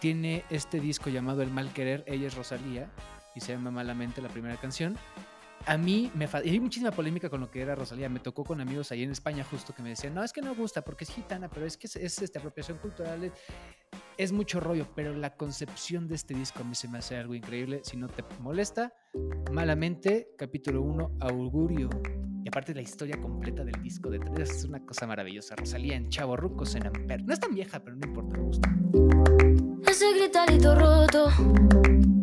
tiene 0.01 0.45
este 0.51 0.81
disco 0.81 1.11
llamado 1.11 1.43
El 1.43 1.51
Mal 1.51 1.73
Querer, 1.73 2.05
ella 2.07 2.27
es 2.27 2.35
Rosalía, 2.35 2.91
y 3.35 3.41
se 3.41 3.53
llama 3.53 3.71
Malamente 3.71 4.23
la 4.23 4.29
primera 4.29 4.57
canción. 4.57 4.97
A 5.67 5.79
mí 5.79 6.11
me 6.15 6.29
y 6.45 6.51
hay 6.51 6.61
muchísima 6.61 6.91
polémica 6.91 7.31
con 7.31 7.41
lo 7.41 7.51
que 7.51 7.63
era 7.63 7.75
Rosalía. 7.75 8.09
Me 8.11 8.21
tocó 8.21 8.45
con 8.45 8.61
amigos 8.61 8.93
ahí 8.93 9.03
en 9.03 9.11
España 9.11 9.45
justo 9.45 9.75
que 9.75 9.83
me 9.83 9.91
decían, 9.91 10.15
no, 10.15 10.23
es 10.23 10.33
que 10.33 10.43
no 10.43 10.55
gusta 10.55 10.83
porque 10.83 11.05
es 11.05 11.11
gitana, 11.11 11.49
pero 11.49 11.65
es 11.65 11.79
que 11.79 11.87
es, 11.87 11.97
es, 11.97 12.21
este, 12.21 12.39
apropiación 12.39 12.77
cultural. 12.79 13.25
Es, 13.25 13.33
es 14.19 14.33
mucho 14.33 14.61
rollo, 14.61 14.87
pero 14.95 15.15
la 15.15 15.37
concepción 15.37 16.07
de 16.07 16.17
este 16.17 16.35
disco 16.35 16.61
a 16.61 16.65
mí 16.65 16.75
se 16.75 16.89
me 16.89 16.99
hace 16.99 17.17
algo 17.17 17.35
increíble. 17.35 17.81
Si 17.83 17.97
no 17.97 18.09
te 18.09 18.23
molesta, 18.41 18.93
Malamente, 19.53 20.35
capítulo 20.37 20.83
1, 20.83 21.19
Augurio. 21.21 21.89
Y 22.45 22.49
aparte 22.49 22.75
la 22.75 22.83
historia 22.83 23.19
completa 23.19 23.65
del 23.65 23.83
disco 23.83 24.11
de 24.11 24.19
tres 24.19 24.51
es 24.51 24.65
una 24.67 24.79
cosa 24.85 25.07
maravillosa. 25.07 25.57
Rosalía 25.57 25.97
en 25.97 26.11
Chavo 26.11 26.37
Rucos 26.37 26.75
en 26.75 26.87
Amper. 26.87 27.25
No 27.25 27.33
es 27.33 27.41
tan 27.41 27.55
vieja, 27.55 27.81
pero 27.83 27.97
no 27.97 28.07
importa, 28.07 28.37
me 28.37 28.43
gusta. 28.43 28.71
Ese 29.91 30.13
gritarito 30.13 30.75
roto, 30.75 31.31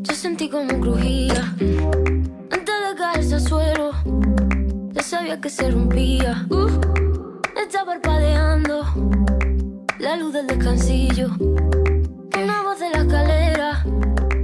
yo 0.01 0.13
sentí 0.13 0.47
como 0.47 0.79
crujía. 0.79 1.55
Antes 2.51 2.75
de 2.87 2.95
caerse 2.95 3.33
al 3.33 3.41
suelo, 3.41 3.91
ya 4.91 5.01
sabía 5.01 5.41
que 5.41 5.49
se 5.49 5.71
rompía. 5.71 6.45
Uh, 6.51 6.69
está 7.59 7.83
parpadeando 7.83 8.85
la 9.97 10.17
luz 10.17 10.33
del 10.33 10.45
descansillo. 10.45 11.31
Una 11.39 12.61
voz 12.61 12.79
de 12.79 12.91
la 12.91 12.99
escalera, 12.99 13.83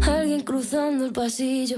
alguien 0.01 0.41
cruzando 0.41 1.05
el 1.05 1.13
pasillo. 1.13 1.77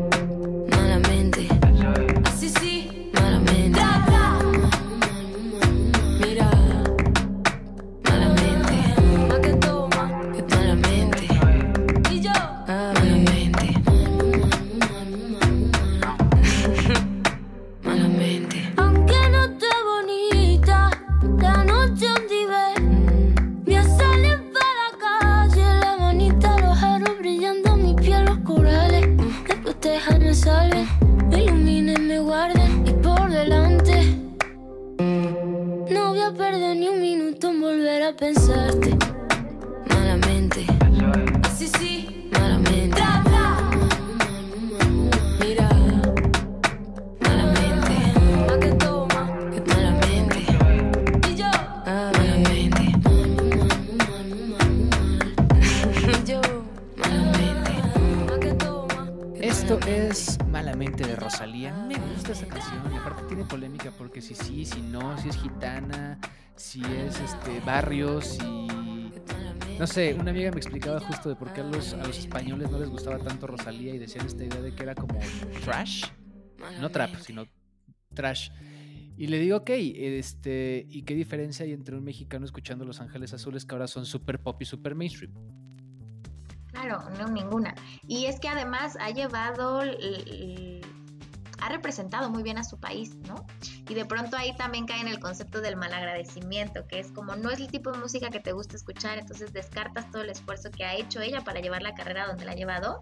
Explicaba 70.91 70.99
justo 70.99 71.29
de 71.29 71.35
por 71.35 71.53
qué 71.53 71.61
a 71.61 71.63
los, 71.63 71.93
a 71.93 72.05
los 72.05 72.17
españoles 72.17 72.69
no 72.71 72.79
les 72.79 72.89
gustaba 72.89 73.17
tanto 73.19 73.47
Rosalía 73.47 73.93
y 73.93 73.97
decían 73.97 74.25
esta 74.25 74.43
idea 74.43 74.61
de 74.61 74.73
que 74.73 74.83
era 74.83 74.95
como 74.95 75.19
trash. 75.63 76.05
No 76.79 76.89
trap, 76.89 77.15
sino 77.15 77.45
trash. 78.13 78.49
Y 79.17 79.27
le 79.27 79.39
digo, 79.39 79.57
ok, 79.57 79.69
este, 79.69 80.85
¿y 80.89 81.03
qué 81.03 81.13
diferencia 81.13 81.65
hay 81.65 81.73
entre 81.73 81.95
un 81.95 82.03
mexicano 82.03 82.45
escuchando 82.45 82.85
Los 82.85 83.01
Ángeles 83.01 83.33
Azules 83.33 83.65
que 83.65 83.75
ahora 83.75 83.87
son 83.87 84.05
super 84.05 84.39
pop 84.39 84.61
y 84.61 84.65
super 84.65 84.95
mainstream? 84.95 85.33
Claro, 86.67 87.03
no 87.17 87.27
ninguna. 87.27 87.75
Y 88.07 88.25
es 88.25 88.39
que 88.39 88.47
además 88.47 88.97
ha 88.99 89.11
llevado, 89.11 89.81
ha 91.61 91.69
representado 91.69 92.29
muy 92.29 92.43
bien 92.43 92.57
a 92.57 92.63
su 92.63 92.79
país, 92.79 93.15
¿no? 93.27 93.45
Y 93.87 93.93
de 93.93 94.05
pronto 94.05 94.35
ahí 94.35 94.55
también 94.55 94.85
cae 94.85 94.99
en 95.01 95.07
el 95.07 95.19
concepto 95.19 95.61
del 95.61 95.77
malagradecimiento, 95.77 96.87
que 96.87 96.99
es 96.99 97.11
como 97.11 97.35
no 97.35 97.49
es 97.49 97.59
el 97.59 97.67
tipo 97.67 97.91
de 97.91 97.99
música 97.99 98.29
que 98.29 98.39
te 98.39 98.51
gusta 98.51 98.75
escuchar, 98.75 99.19
entonces 99.19 99.53
descartas 99.53 100.09
todo 100.11 100.23
el 100.23 100.29
esfuerzo 100.29 100.71
que 100.71 100.83
ha 100.83 100.95
hecho 100.95 101.21
ella 101.21 101.41
para 101.41 101.61
llevar 101.61 101.83
la 101.83 101.93
carrera 101.93 102.27
donde 102.27 102.45
la 102.45 102.51
ha 102.51 102.55
llevado 102.55 102.99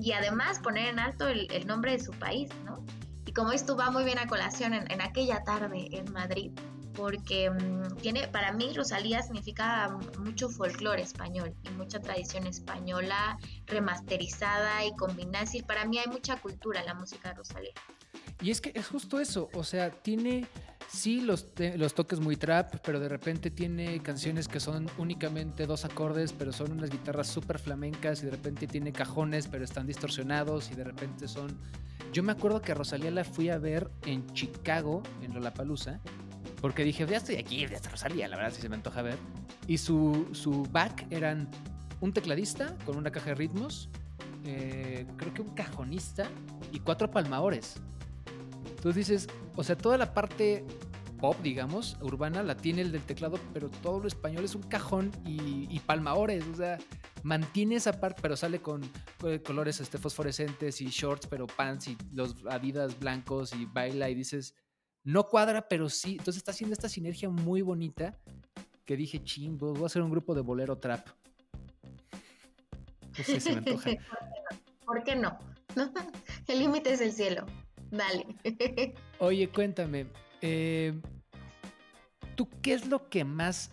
y 0.00 0.12
además 0.12 0.58
poner 0.60 0.88
en 0.88 0.98
alto 0.98 1.28
el, 1.28 1.48
nombre 1.66 1.92
de 1.92 1.98
su 1.98 2.12
país, 2.12 2.50
¿no? 2.64 2.84
Y 3.24 3.32
como 3.32 3.52
esto 3.52 3.74
va 3.74 3.90
muy 3.90 4.04
bien 4.04 4.18
a 4.18 4.26
colación 4.26 4.74
en 4.74 5.00
aquella 5.00 5.42
tarde 5.42 5.88
en 5.92 6.12
Madrid, 6.12 6.52
porque 6.96 7.50
mm, 7.50 7.96
tiene, 7.96 8.28
para 8.28 8.52
mí 8.52 8.72
Rosalía 8.74 9.22
significa 9.22 9.96
mucho 10.18 10.48
folclore 10.48 11.02
español 11.02 11.54
y 11.62 11.70
mucha 11.70 12.00
tradición 12.00 12.46
española 12.46 13.38
remasterizada 13.66 14.84
y 14.84 14.94
combinada. 14.96 15.44
Para 15.66 15.84
mí 15.84 15.98
hay 15.98 16.06
mucha 16.06 16.36
cultura 16.40 16.80
en 16.80 16.86
la 16.86 16.94
música 16.94 17.30
de 17.30 17.34
Rosalía. 17.34 17.72
Y 18.40 18.50
es 18.50 18.60
que 18.60 18.72
es 18.74 18.86
justo 18.86 19.20
eso, 19.20 19.48
o 19.54 19.64
sea, 19.64 19.90
tiene 19.90 20.46
sí 20.88 21.20
los, 21.20 21.46
los 21.76 21.94
toques 21.94 22.20
muy 22.20 22.36
trap, 22.36 22.76
pero 22.84 23.00
de 23.00 23.08
repente 23.08 23.50
tiene 23.50 24.00
canciones 24.02 24.48
que 24.48 24.60
son 24.60 24.88
únicamente 24.98 25.66
dos 25.66 25.84
acordes, 25.84 26.32
pero 26.32 26.52
son 26.52 26.72
unas 26.72 26.90
guitarras 26.90 27.26
súper 27.28 27.58
flamencas 27.58 28.22
y 28.22 28.26
de 28.26 28.32
repente 28.32 28.66
tiene 28.66 28.92
cajones, 28.92 29.48
pero 29.48 29.64
están 29.64 29.86
distorsionados 29.86 30.70
y 30.70 30.74
de 30.74 30.84
repente 30.84 31.28
son... 31.28 31.58
Yo 32.12 32.22
me 32.22 32.32
acuerdo 32.32 32.60
que 32.60 32.72
a 32.72 32.74
Rosalía 32.74 33.10
la 33.10 33.24
fui 33.24 33.50
a 33.50 33.58
ver 33.58 33.90
en 34.06 34.26
Chicago, 34.34 35.02
en 35.22 35.34
Lollapalooza, 35.34 36.00
porque 36.64 36.82
dije, 36.82 37.06
ya 37.06 37.18
estoy 37.18 37.36
aquí, 37.36 37.66
ya 37.66 37.78
Rosalía, 37.90 38.26
la 38.26 38.36
verdad 38.38 38.50
sí 38.50 38.62
se 38.62 38.70
me 38.70 38.76
antoja 38.76 39.02
ver. 39.02 39.18
Y 39.66 39.76
su, 39.76 40.30
su 40.32 40.62
back 40.72 41.06
eran 41.10 41.46
un 42.00 42.14
tecladista 42.14 42.74
con 42.86 42.96
una 42.96 43.10
caja 43.10 43.26
de 43.26 43.34
ritmos, 43.34 43.90
eh, 44.46 45.06
creo 45.18 45.34
que 45.34 45.42
un 45.42 45.50
cajonista 45.50 46.26
y 46.72 46.78
cuatro 46.80 47.10
palmaores. 47.10 47.74
Entonces 48.76 48.94
dices, 48.94 49.28
o 49.56 49.62
sea, 49.62 49.76
toda 49.76 49.98
la 49.98 50.14
parte 50.14 50.64
pop, 51.20 51.36
digamos, 51.42 51.98
urbana, 52.00 52.42
la 52.42 52.56
tiene 52.56 52.80
el 52.80 52.92
del 52.92 53.02
teclado, 53.02 53.38
pero 53.52 53.68
todo 53.68 54.00
lo 54.00 54.08
español 54.08 54.42
es 54.42 54.54
un 54.54 54.62
cajón 54.62 55.12
y, 55.26 55.66
y 55.68 55.80
palmaores, 55.80 56.46
o 56.46 56.56
sea, 56.56 56.78
mantiene 57.24 57.74
esa 57.74 58.00
parte, 58.00 58.22
pero 58.22 58.38
sale 58.38 58.62
con, 58.62 58.80
co- 59.20 59.28
colores 59.44 59.80
este, 59.80 59.98
fosforescentes 59.98 60.80
y 60.80 60.86
shorts, 60.86 61.26
pero 61.26 61.46
pants 61.46 61.88
y 61.88 61.98
los 62.14 62.36
adidas 62.48 62.98
blancos 62.98 63.52
y 63.54 63.66
baila 63.66 64.08
y 64.08 64.14
dices, 64.14 64.54
no 65.04 65.28
cuadra, 65.28 65.68
pero 65.68 65.88
sí, 65.88 66.12
entonces 66.12 66.36
está 66.36 66.50
haciendo 66.50 66.72
esta 66.72 66.88
sinergia 66.88 67.28
muy 67.28 67.62
bonita 67.62 68.18
que 68.84 68.96
dije, 68.96 69.22
ching, 69.22 69.58
voy 69.58 69.82
a 69.82 69.86
hacer 69.86 70.02
un 70.02 70.10
grupo 70.10 70.34
de 70.34 70.40
bolero 70.40 70.76
trap. 70.78 71.06
No 73.16 73.24
sé, 73.24 73.40
se 73.40 73.52
me 73.52 73.58
antoja. 73.58 73.90
¿Por 74.84 75.02
qué 75.04 75.16
no? 75.16 75.38
El 76.46 76.58
límite 76.58 76.92
es 76.92 77.00
el 77.00 77.12
cielo. 77.12 77.46
Dale. 77.90 78.26
Oye, 79.18 79.48
cuéntame, 79.48 80.06
eh, 80.40 81.00
¿tú 82.34 82.48
qué 82.60 82.74
es 82.74 82.86
lo 82.88 83.08
que 83.08 83.24
más 83.24 83.70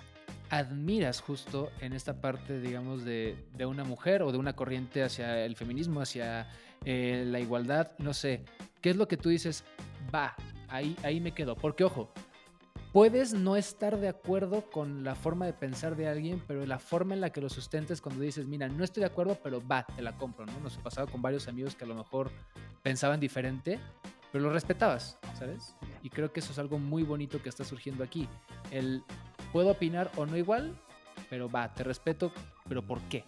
admiras 0.49 1.21
justo 1.21 1.71
en 1.79 1.93
esta 1.93 2.21
parte, 2.21 2.59
digamos, 2.59 3.03
de, 3.03 3.35
de 3.55 3.65
una 3.65 3.83
mujer 3.83 4.21
o 4.21 4.31
de 4.31 4.37
una 4.37 4.53
corriente 4.53 5.03
hacia 5.03 5.43
el 5.43 5.55
feminismo, 5.55 6.01
hacia 6.01 6.47
eh, 6.85 7.23
la 7.25 7.39
igualdad? 7.39 7.91
No 7.97 8.13
sé, 8.13 8.43
¿qué 8.81 8.91
es 8.91 8.95
lo 8.95 9.07
que 9.07 9.17
tú 9.17 9.29
dices? 9.29 9.63
Va, 10.13 10.35
ahí, 10.71 10.95
ahí 11.03 11.19
me 11.19 11.33
quedo. 11.33 11.55
Porque, 11.55 11.83
ojo, 11.83 12.11
puedes 12.91 13.33
no 13.33 13.55
estar 13.55 13.97
de 13.97 14.09
acuerdo 14.09 14.69
con 14.69 15.03
la 15.03 15.15
forma 15.15 15.45
de 15.45 15.53
pensar 15.53 15.95
de 15.95 16.07
alguien, 16.07 16.43
pero 16.47 16.65
la 16.65 16.79
forma 16.79 17.13
en 17.13 17.21
la 17.21 17.31
que 17.31 17.41
lo 17.41 17.49
sustentes 17.49 18.01
cuando 18.01 18.21
dices, 18.21 18.47
mira, 18.47 18.67
no 18.67 18.83
estoy 18.83 19.01
de 19.01 19.07
acuerdo, 19.07 19.37
pero 19.41 19.65
va, 19.65 19.85
te 19.85 20.01
la 20.01 20.17
compro, 20.17 20.45
¿no? 20.45 20.59
Nos 20.59 20.77
ha 20.77 20.83
pasado 20.83 21.07
con 21.07 21.21
varios 21.21 21.47
amigos 21.47 21.75
que 21.75 21.85
a 21.85 21.87
lo 21.87 21.95
mejor 21.95 22.31
pensaban 22.81 23.19
diferente, 23.19 23.79
pero 24.31 24.43
lo 24.43 24.49
respetabas, 24.49 25.17
¿sabes? 25.37 25.75
Y 26.03 26.09
creo 26.09 26.31
que 26.31 26.39
eso 26.39 26.51
es 26.51 26.59
algo 26.59 26.79
muy 26.79 27.03
bonito 27.03 27.41
que 27.41 27.49
está 27.49 27.63
surgiendo 27.63 28.03
aquí. 28.03 28.27
El 28.71 29.03
puedo 29.51 29.71
opinar 29.71 30.11
o 30.15 30.25
no 30.25 30.37
igual, 30.37 30.75
pero 31.29 31.49
va, 31.49 31.73
te 31.73 31.83
respeto, 31.83 32.31
pero 32.67 32.81
¿por 32.81 33.01
qué? 33.03 33.23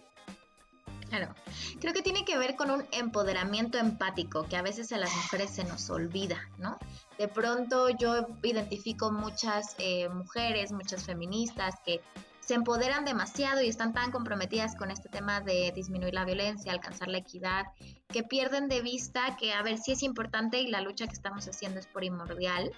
Claro, 1.16 1.32
creo 1.80 1.92
que 1.92 2.02
tiene 2.02 2.24
que 2.24 2.36
ver 2.36 2.56
con 2.56 2.72
un 2.72 2.84
empoderamiento 2.90 3.78
empático 3.78 4.48
que 4.48 4.56
a 4.56 4.62
veces 4.62 4.90
a 4.90 4.98
las 4.98 5.14
mujeres 5.14 5.50
se 5.50 5.62
nos 5.62 5.88
olvida, 5.88 6.50
¿no? 6.58 6.76
De 7.18 7.28
pronto 7.28 7.88
yo 7.88 8.26
identifico 8.42 9.12
muchas 9.12 9.76
eh, 9.78 10.08
mujeres, 10.08 10.72
muchas 10.72 11.04
feministas 11.04 11.76
que 11.86 12.00
se 12.40 12.54
empoderan 12.54 13.04
demasiado 13.04 13.62
y 13.62 13.68
están 13.68 13.92
tan 13.92 14.10
comprometidas 14.10 14.74
con 14.74 14.90
este 14.90 15.08
tema 15.08 15.40
de 15.40 15.70
disminuir 15.72 16.14
la 16.14 16.24
violencia, 16.24 16.72
alcanzar 16.72 17.06
la 17.06 17.18
equidad, 17.18 17.66
que 18.08 18.24
pierden 18.24 18.68
de 18.68 18.82
vista 18.82 19.36
que, 19.36 19.52
a 19.52 19.62
ver, 19.62 19.78
sí 19.78 19.92
es 19.92 20.02
importante 20.02 20.60
y 20.60 20.66
la 20.66 20.80
lucha 20.80 21.06
que 21.06 21.12
estamos 21.12 21.46
haciendo 21.46 21.78
es 21.78 21.86
primordial, 21.86 22.72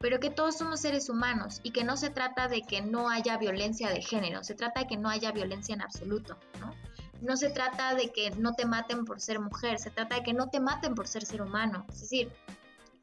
pero 0.00 0.18
que 0.18 0.30
todos 0.30 0.56
somos 0.56 0.80
seres 0.80 1.08
humanos 1.08 1.60
y 1.62 1.70
que 1.70 1.84
no 1.84 1.96
se 1.96 2.08
trata 2.08 2.48
de 2.48 2.62
que 2.62 2.80
no 2.80 3.10
haya 3.10 3.36
violencia 3.36 3.90
de 3.90 4.02
género, 4.02 4.42
se 4.42 4.54
trata 4.54 4.80
de 4.80 4.86
que 4.86 4.96
no 4.96 5.08
haya 5.08 5.30
violencia 5.30 5.74
en 5.74 5.82
absoluto, 5.82 6.38
¿no? 6.58 6.74
No 7.20 7.36
se 7.36 7.50
trata 7.50 7.94
de 7.94 8.10
que 8.10 8.30
no 8.32 8.54
te 8.54 8.64
maten 8.64 9.04
por 9.04 9.20
ser 9.20 9.40
mujer, 9.40 9.78
se 9.78 9.90
trata 9.90 10.16
de 10.16 10.22
que 10.22 10.32
no 10.32 10.48
te 10.48 10.60
maten 10.60 10.94
por 10.94 11.06
ser 11.06 11.24
ser 11.24 11.42
humano. 11.42 11.84
Es 11.90 12.00
decir, 12.00 12.32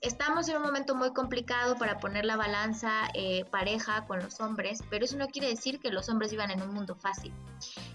estamos 0.01 0.47
en 0.49 0.57
un 0.57 0.63
momento 0.63 0.95
muy 0.95 1.13
complicado 1.13 1.75
para 1.75 1.99
poner 1.99 2.25
la 2.25 2.35
balanza 2.35 3.09
eh, 3.13 3.45
pareja 3.45 4.05
con 4.05 4.19
los 4.19 4.39
hombres, 4.39 4.79
pero 4.89 5.05
eso 5.05 5.17
no 5.17 5.27
quiere 5.27 5.49
decir 5.49 5.79
que 5.79 5.91
los 5.91 6.09
hombres 6.09 6.31
vivan 6.31 6.51
en 6.51 6.61
un 6.61 6.73
mundo 6.73 6.95
fácil. 6.95 7.33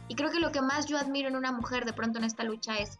Y 0.08 0.14
creo 0.14 0.30
que 0.30 0.40
lo 0.40 0.52
que 0.52 0.62
más 0.62 0.86
yo 0.86 0.98
admiro 0.98 1.28
en 1.28 1.36
una 1.36 1.52
mujer 1.52 1.84
de 1.84 1.92
pronto 1.92 2.18
en 2.18 2.24
esta 2.24 2.44
lucha 2.44 2.78
es 2.78 2.98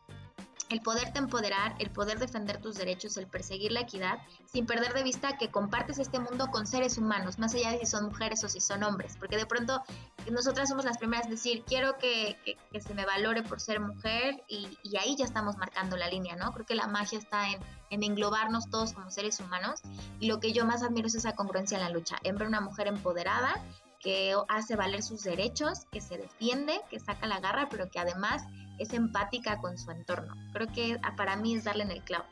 el 0.72 0.80
poderte 0.80 1.18
empoderar, 1.18 1.74
el 1.78 1.90
poder 1.90 2.18
defender 2.18 2.60
tus 2.60 2.76
derechos, 2.76 3.16
el 3.18 3.26
perseguir 3.26 3.72
la 3.72 3.80
equidad, 3.80 4.18
sin 4.46 4.64
perder 4.64 4.94
de 4.94 5.02
vista 5.02 5.36
que 5.36 5.50
compartes 5.50 5.98
este 5.98 6.18
mundo 6.18 6.48
con 6.50 6.66
seres 6.66 6.96
humanos, 6.96 7.38
más 7.38 7.54
allá 7.54 7.72
de 7.72 7.78
si 7.80 7.86
son 7.86 8.06
mujeres 8.06 8.42
o 8.42 8.48
si 8.48 8.60
son 8.60 8.82
hombres, 8.82 9.16
porque 9.18 9.36
de 9.36 9.44
pronto 9.44 9.82
nosotras 10.30 10.70
somos 10.70 10.84
las 10.84 10.96
primeras 10.96 11.26
en 11.26 11.32
decir, 11.32 11.62
quiero 11.66 11.98
que, 11.98 12.38
se 12.80 12.94
me 12.94 13.04
valore 13.04 13.42
por 13.42 13.60
ser 13.60 13.80
mujer 13.80 14.42
y, 14.48 14.78
ahí 14.98 15.16
ya 15.16 15.24
estamos 15.24 15.56
marcando 15.56 15.96
la 15.96 16.08
línea, 16.08 16.36
¿no? 16.36 16.52
Creo 16.52 16.66
que 16.66 16.74
la 16.74 16.86
magia 16.86 17.18
está 17.18 17.50
en, 17.50 17.60
en, 17.90 18.02
englobarnos 18.02 18.70
todos 18.70 18.92
como 18.92 19.10
seres 19.10 19.40
humanos 19.40 19.80
y 20.20 20.26
lo 20.26 20.40
que 20.40 20.52
yo 20.52 20.64
más 20.64 20.82
admiro 20.82 21.06
es 21.06 21.14
esa 21.14 21.34
congruencia 21.34 21.76
en 21.76 21.84
la 21.84 21.90
lucha, 21.90 22.16
en 22.22 22.36
ver 22.36 22.48
una 22.48 22.60
mujer 22.60 22.86
empoderada 22.86 23.60
que 24.02 24.34
hace 24.48 24.74
valer 24.76 25.02
sus 25.02 25.22
derechos, 25.22 25.86
que 25.90 26.00
se 26.00 26.18
defiende, 26.18 26.80
que 26.90 26.98
saca 26.98 27.26
la 27.26 27.40
garra, 27.40 27.68
pero 27.70 27.88
que 27.88 28.00
además 28.00 28.42
es 28.82 28.92
empática 28.92 29.60
con 29.60 29.78
su 29.78 29.90
entorno. 29.90 30.34
Creo 30.52 30.66
que 30.68 30.98
para 31.16 31.36
mí 31.36 31.54
es 31.54 31.64
darle 31.64 31.84
en 31.84 31.90
el 31.90 32.02
clavo. 32.02 32.24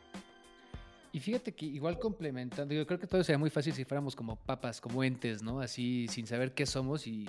Y 1.12 1.18
fíjate 1.18 1.52
que 1.52 1.66
igual 1.66 1.98
complementando, 1.98 2.72
yo 2.72 2.86
creo 2.86 3.00
que 3.00 3.06
todo 3.06 3.24
sería 3.24 3.38
muy 3.38 3.50
fácil 3.50 3.72
si 3.72 3.84
fuéramos 3.84 4.14
como 4.14 4.36
papas, 4.36 4.80
como 4.80 5.02
entes, 5.02 5.42
¿no? 5.42 5.60
Así 5.60 6.06
sin 6.08 6.26
saber 6.26 6.54
qué 6.54 6.66
somos 6.66 7.06
y 7.06 7.28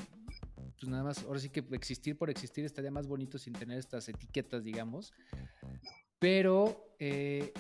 pues 0.82 0.90
nada 0.90 1.04
más, 1.04 1.24
ahora 1.24 1.40
sí 1.40 1.50
que 1.50 1.64
existir 1.74 2.18
por 2.18 2.30
existir 2.30 2.66
estaría 2.66 2.92
más 2.92 3.08
bonito 3.08 3.38
sin 3.38 3.54
tener 3.54 3.78
estas 3.78 4.08
etiquetas, 4.10 4.64
digamos. 4.64 5.14
Pero 6.20 6.96
eh, 7.00 7.54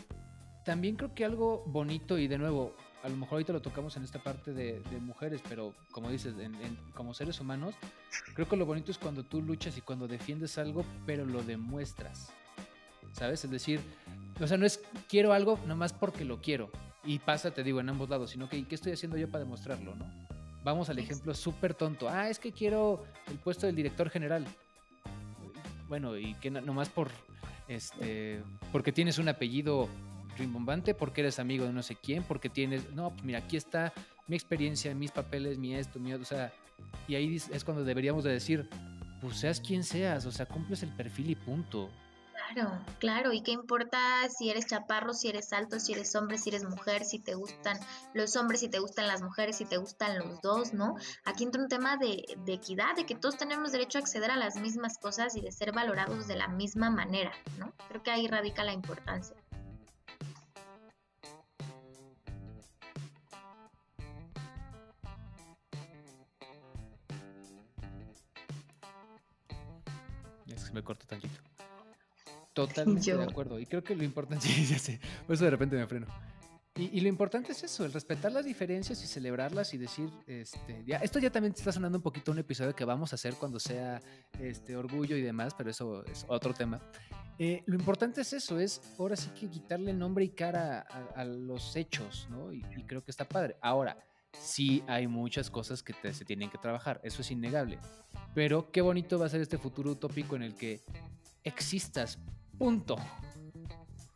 también 0.65 0.95
creo 0.95 1.13
que 1.13 1.25
algo 1.25 1.63
bonito 1.67 2.17
y 2.17 2.27
de 2.27 2.37
nuevo, 2.37 2.75
a 3.03 3.09
lo 3.09 3.15
mejor 3.17 3.33
ahorita 3.33 3.53
lo 3.53 3.61
tocamos 3.61 3.95
en 3.97 4.03
esta 4.03 4.21
parte 4.21 4.53
de, 4.53 4.79
de 4.79 4.99
mujeres, 4.99 5.41
pero 5.49 5.73
como 5.91 6.09
dices, 6.09 6.33
en, 6.39 6.55
en, 6.55 6.77
como 6.93 7.13
seres 7.13 7.39
humanos, 7.41 7.75
creo 8.35 8.47
que 8.47 8.55
lo 8.57 8.65
bonito 8.65 8.91
es 8.91 8.97
cuando 8.97 9.23
tú 9.23 9.41
luchas 9.41 9.77
y 9.77 9.81
cuando 9.81 10.07
defiendes 10.07 10.57
algo, 10.57 10.85
pero 11.05 11.25
lo 11.25 11.41
demuestras. 11.43 12.31
¿Sabes? 13.13 13.43
Es 13.43 13.51
decir, 13.51 13.81
o 14.39 14.47
sea, 14.47 14.57
no 14.57 14.65
es 14.65 14.81
quiero 15.09 15.33
algo 15.33 15.59
nomás 15.67 15.91
porque 15.93 16.23
lo 16.25 16.41
quiero. 16.41 16.69
Y 17.03 17.19
pasa, 17.19 17.51
te 17.51 17.63
digo, 17.63 17.79
en 17.79 17.89
ambos 17.89 18.09
lados, 18.09 18.29
sino 18.29 18.47
que 18.47 18.63
¿qué 18.67 18.75
estoy 18.75 18.91
haciendo 18.93 19.17
yo 19.17 19.29
para 19.29 19.43
demostrarlo, 19.43 19.95
no? 19.95 20.05
Vamos 20.63 20.89
al 20.89 20.99
ejemplo 20.99 21.33
súper 21.33 21.73
tonto. 21.73 22.07
Ah, 22.07 22.29
es 22.29 22.37
que 22.37 22.51
quiero 22.51 23.03
el 23.27 23.37
puesto 23.39 23.65
del 23.65 23.75
director 23.75 24.09
general. 24.11 24.45
Bueno, 25.89 26.15
y 26.17 26.35
que 26.35 26.51
no- 26.51 26.61
nomás 26.61 26.89
por 26.89 27.09
este 27.67 28.41
porque 28.71 28.91
tienes 28.91 29.17
un 29.17 29.27
apellido 29.29 29.89
rimbombante, 30.37 30.93
porque 30.93 31.21
eres 31.21 31.39
amigo 31.39 31.65
de 31.65 31.73
no 31.73 31.83
sé 31.83 31.95
quién, 31.95 32.23
porque 32.23 32.49
tienes, 32.49 32.91
no, 32.91 33.11
pues 33.11 33.23
mira, 33.23 33.39
aquí 33.39 33.57
está 33.57 33.93
mi 34.27 34.35
experiencia, 34.35 34.93
mis 34.95 35.11
papeles, 35.11 35.57
mi 35.57 35.75
esto, 35.75 35.99
mi 35.99 36.13
otro, 36.13 36.23
o 36.23 36.25
sea, 36.25 36.53
y 37.07 37.15
ahí 37.15 37.35
es 37.35 37.63
cuando 37.63 37.83
deberíamos 37.83 38.23
de 38.23 38.31
decir, 38.31 38.69
pues 39.21 39.37
seas 39.37 39.59
quien 39.59 39.83
seas, 39.83 40.25
o 40.25 40.31
sea, 40.31 40.45
cumples 40.45 40.83
el 40.83 40.93
perfil 40.95 41.29
y 41.29 41.35
punto. 41.35 41.89
Claro, 42.53 42.71
claro, 42.99 43.33
y 43.33 43.41
qué 43.43 43.51
importa 43.51 43.97
si 44.29 44.49
eres 44.49 44.65
chaparro, 44.65 45.13
si 45.13 45.29
eres 45.29 45.53
alto, 45.53 45.79
si 45.79 45.93
eres 45.93 46.13
hombre, 46.15 46.37
si 46.37 46.49
eres 46.49 46.63
mujer, 46.65 47.05
si 47.05 47.19
te 47.19 47.35
gustan 47.35 47.77
los 48.13 48.35
hombres, 48.35 48.59
si 48.59 48.67
te 48.67 48.79
gustan 48.79 49.07
las 49.07 49.21
mujeres, 49.21 49.57
si 49.57 49.65
te 49.65 49.77
gustan 49.77 50.17
los 50.19 50.41
dos, 50.41 50.73
¿no? 50.73 50.95
Aquí 51.23 51.43
entra 51.43 51.61
un 51.61 51.69
tema 51.69 51.97
de 51.97 52.25
equidad, 52.47 52.95
de 52.95 53.05
que 53.05 53.15
todos 53.15 53.37
tenemos 53.37 53.71
derecho 53.71 53.99
a 53.99 54.01
acceder 54.01 54.31
a 54.31 54.35
las 54.35 54.59
mismas 54.59 54.97
cosas 54.97 55.35
y 55.35 55.41
de 55.41 55.51
ser 55.51 55.71
valorados 55.71 56.27
de 56.27 56.35
la 56.35 56.47
misma 56.47 56.89
manera, 56.89 57.31
¿no? 57.57 57.73
Creo 57.87 58.03
que 58.03 58.11
ahí 58.11 58.27
radica 58.27 58.63
la 58.63 58.73
importancia. 58.73 59.35
Se 70.71 70.75
me 70.75 70.83
cortó 70.83 71.05
tantito. 71.05 71.33
Totalmente 72.53 73.05
Yo. 73.05 73.17
de 73.17 73.25
acuerdo. 73.25 73.59
Y 73.59 73.65
creo 73.65 73.83
que 73.83 73.95
lo 73.95 74.03
importante, 74.03 74.47
sí, 74.47 74.65
ya 74.65 74.79
sé, 74.79 74.99
por 75.27 75.35
eso 75.35 75.45
de 75.45 75.51
repente 75.51 75.75
me 75.75 75.85
freno. 75.87 76.07
Y, 76.75 76.97
y 76.97 77.01
lo 77.01 77.09
importante 77.09 77.51
es 77.51 77.63
eso, 77.63 77.83
el 77.83 77.91
respetar 77.91 78.31
las 78.31 78.45
diferencias 78.45 79.03
y 79.03 79.07
celebrarlas 79.07 79.73
y 79.73 79.77
decir, 79.77 80.09
este, 80.25 80.83
ya, 80.85 80.97
esto 80.97 81.19
ya 81.19 81.29
también 81.29 81.53
está 81.53 81.69
sonando 81.73 81.97
un 81.97 82.01
poquito 82.01 82.31
un 82.31 82.39
episodio 82.39 82.73
que 82.73 82.85
vamos 82.85 83.11
a 83.11 83.15
hacer 83.15 83.33
cuando 83.33 83.59
sea 83.59 84.01
este 84.39 84.77
orgullo 84.77 85.17
y 85.17 85.21
demás, 85.21 85.53
pero 85.53 85.69
eso 85.69 86.05
es 86.05 86.25
otro 86.29 86.53
tema. 86.53 86.79
Eh, 87.37 87.61
lo 87.65 87.75
importante 87.75 88.21
es 88.21 88.31
eso, 88.31 88.57
es 88.57 88.81
ahora 88.97 89.17
sí 89.17 89.31
que 89.37 89.49
quitarle 89.49 89.91
nombre 89.91 90.23
y 90.23 90.29
cara 90.29 90.85
a, 90.89 91.19
a 91.19 91.25
los 91.25 91.75
hechos, 91.75 92.27
¿no? 92.29 92.53
Y, 92.53 92.63
y 92.77 92.83
creo 92.83 93.03
que 93.03 93.11
está 93.11 93.25
padre. 93.25 93.57
Ahora, 93.61 93.97
sí 94.33 94.83
hay 94.87 95.07
muchas 95.07 95.49
cosas 95.49 95.83
que 95.83 95.93
te- 95.93 96.13
se 96.13 96.25
tienen 96.25 96.49
que 96.49 96.57
trabajar, 96.57 96.99
eso 97.03 97.21
es 97.21 97.31
innegable. 97.31 97.79
Pero 98.33 98.71
qué 98.71 98.81
bonito 98.81 99.19
va 99.19 99.25
a 99.25 99.29
ser 99.29 99.41
este 99.41 99.57
futuro 99.57 99.91
utópico 99.91 100.35
en 100.35 100.43
el 100.43 100.55
que 100.55 100.81
existas, 101.43 102.17
punto. 102.57 102.95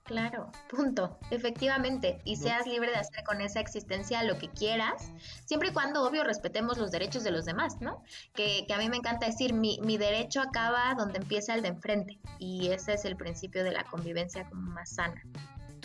Claro, 0.04 0.52
punto, 0.70 1.18
efectivamente, 1.32 2.22
y 2.26 2.36
seas 2.36 2.68
libre 2.68 2.92
de 2.92 2.98
hacer 2.98 3.24
con 3.24 3.42
esa 3.42 3.60
existencia 3.60 4.22
lo 4.22 4.38
que 4.38 4.50
quieras, 4.50 5.12
siempre 5.46 5.70
y 5.70 5.72
cuando, 5.74 6.04
obvio, 6.08 6.24
respetemos 6.24 6.78
los 6.78 6.92
derechos 6.92 7.24
de 7.24 7.32
los 7.32 7.44
demás, 7.44 7.82
¿no? 7.82 8.04
Que, 8.36 8.66
que 8.68 8.74
a 8.76 8.78
mí 8.78 8.88
me 8.88 8.98
encanta 8.98 9.26
decir, 9.26 9.54
mi, 9.56 9.80
mi 9.82 9.98
derecho 9.98 10.42
acaba 10.42 10.94
donde 10.94 11.18
empieza 11.18 11.56
el 11.56 11.64
de 11.64 11.70
enfrente, 11.70 12.20
y 12.38 12.68
ese 12.68 12.94
es 12.94 13.04
el 13.06 13.16
principio 13.16 13.64
de 13.64 13.72
la 13.72 13.84
convivencia 13.86 14.48
como 14.48 14.62
más 14.70 14.92
sana. 14.92 15.24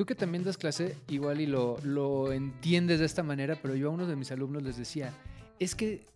Tú 0.01 0.07
que 0.07 0.15
también 0.15 0.43
das 0.45 0.57
clase, 0.57 0.97
igual 1.09 1.43
y 1.43 1.47
lo, 1.47 1.77
lo 1.85 2.33
entiendes 2.33 3.01
de 3.01 3.05
esta 3.05 3.23
manera, 3.23 3.59
pero 3.61 3.75
yo 3.75 3.89
a 3.89 3.91
uno 3.91 4.07
de 4.07 4.17
mis 4.17 4.33
alumnos 4.33 4.63
les 4.63 4.79
decía, 4.79 5.13
es 5.59 5.75
que 5.75 6.07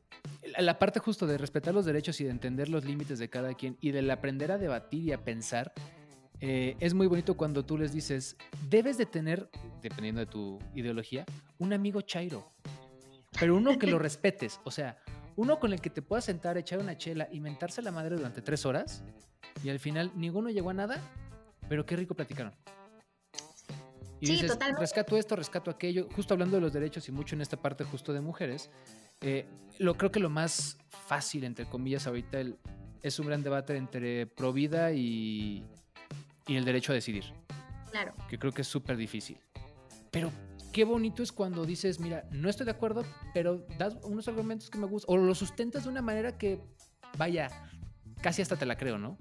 la- 0.57 0.79
parte 0.79 1.01
justo 1.01 1.27
de 1.27 1.37
respetar 1.37 1.75
los 1.75 1.85
derechos 1.85 2.19
y 2.23 2.25
de 2.25 2.31
entender 2.31 2.71
los 2.71 2.87
límites 2.87 3.19
de 3.19 3.29
cada 3.29 3.53
quien 3.53 3.77
y 3.83 3.91
del 3.91 4.11
aprender 4.11 4.53
a 4.53 4.57
debatir 4.57 5.03
y 5.03 5.13
a 5.13 5.23
pensar, 5.23 5.75
eh, 6.41 6.77
es 6.81 6.95
muy 6.95 7.09
bonito 7.09 7.37
cuando 7.37 7.63
tú 7.67 7.77
les 7.77 7.93
dices, 7.93 8.39
debes 8.71 8.97
de 8.97 9.05
tener, 9.05 9.51
dependiendo 9.83 10.21
de 10.21 10.29
tu 10.29 10.59
ideología, 10.75 11.27
un 11.59 11.75
amigo 11.75 12.01
chairo, 12.01 12.55
pero 13.39 13.55
uno 13.55 13.79
que 13.79 13.87
lo 13.87 13.99
respetes, 13.99 14.61
o 14.65 14.71
sea, 14.71 14.97
uno 15.37 15.61
con 15.61 15.75
el 15.75 15.83
que 15.83 15.91
te 15.91 16.01
puedas 16.01 16.25
sentar, 16.25 16.57
echar 16.57 16.79
una 16.79 16.97
chela 16.97 17.29
y 17.31 17.39
mentarse 17.39 17.83
la 17.83 17.93
madre 17.93 18.17
durante 18.17 18.41
tres 18.41 18.65
horas 18.65 19.05
y 19.63 19.69
al 19.69 19.79
final 19.79 20.11
ninguno 20.15 20.49
llegó 20.49 20.71
a 20.71 20.73
nada, 20.75 21.03
pero 21.69 21.85
qué 21.85 21.97
rico 21.97 22.15
platicaron. 22.15 22.55
Y 24.25 24.27
Sí, 24.29 24.33
dices, 24.37 24.53
totalmente. 24.53 24.81
rescato 24.81 25.19
esto, 25.19 25.37
rescato 25.37 25.71
aquello, 25.71 26.09
justo 26.17 26.33
hablando 26.33 26.57
de 26.57 26.63
los 26.63 26.73
derechos 26.73 27.07
y 27.11 27.13
mucho 27.13 27.35
en 27.35 27.43
esta 27.43 27.59
parte 27.59 27.85
justo 27.85 28.15
de 28.15 28.23
mujeres, 28.23 28.71
eh, 29.21 29.45
lo 29.79 29.97
creo 29.97 30.11
que 30.11 30.19
lo 30.19 30.31
más 30.31 30.79
fácil, 30.89 31.45
entre 31.45 31.67
comillas, 31.67 32.07
ahorita 32.07 32.41
el- 32.41 32.57
es 33.03 33.19
un 33.19 33.27
gran 33.27 33.43
debate 33.43 33.77
entre 33.77 34.27
pro 34.27 34.51
vida 34.55 34.93
y, 34.93 35.63
y 36.47 36.57
el 36.57 36.65
derecho 36.65 36.93
a 36.93 36.95
decidir, 36.95 37.25
Claro, 37.91 38.15
que 38.27 38.39
creo 38.39 38.51
que 38.51 38.63
es 38.63 38.69
súper 38.69 38.97
difícil. 38.97 39.37
Pero 40.11 40.31
qué 40.73 40.85
bonito 40.85 41.23
es 41.23 41.31
cuando 41.31 41.67
dices, 41.67 42.01
mira, 42.01 42.25
no 42.31 42.49
estoy 42.49 42.65
de 42.65 42.73
acuerdo, 42.73 43.05
pero 43.35 43.67
das 43.77 43.99
unos 44.05 44.27
argumentos 44.27 44.71
que 44.71 44.79
me 44.79 44.87
gustan, 44.87 45.15
o 45.15 45.19
lo 45.19 45.35
sustentas 45.35 45.85
de 45.85 45.91
una 45.91 46.01
manera 46.01 46.39
que, 46.39 46.63
vaya, 47.19 47.51
casi 48.23 48.41
hasta 48.41 48.57
te 48.57 48.65
la 48.65 48.79
creo, 48.79 48.97
¿no? 48.97 49.19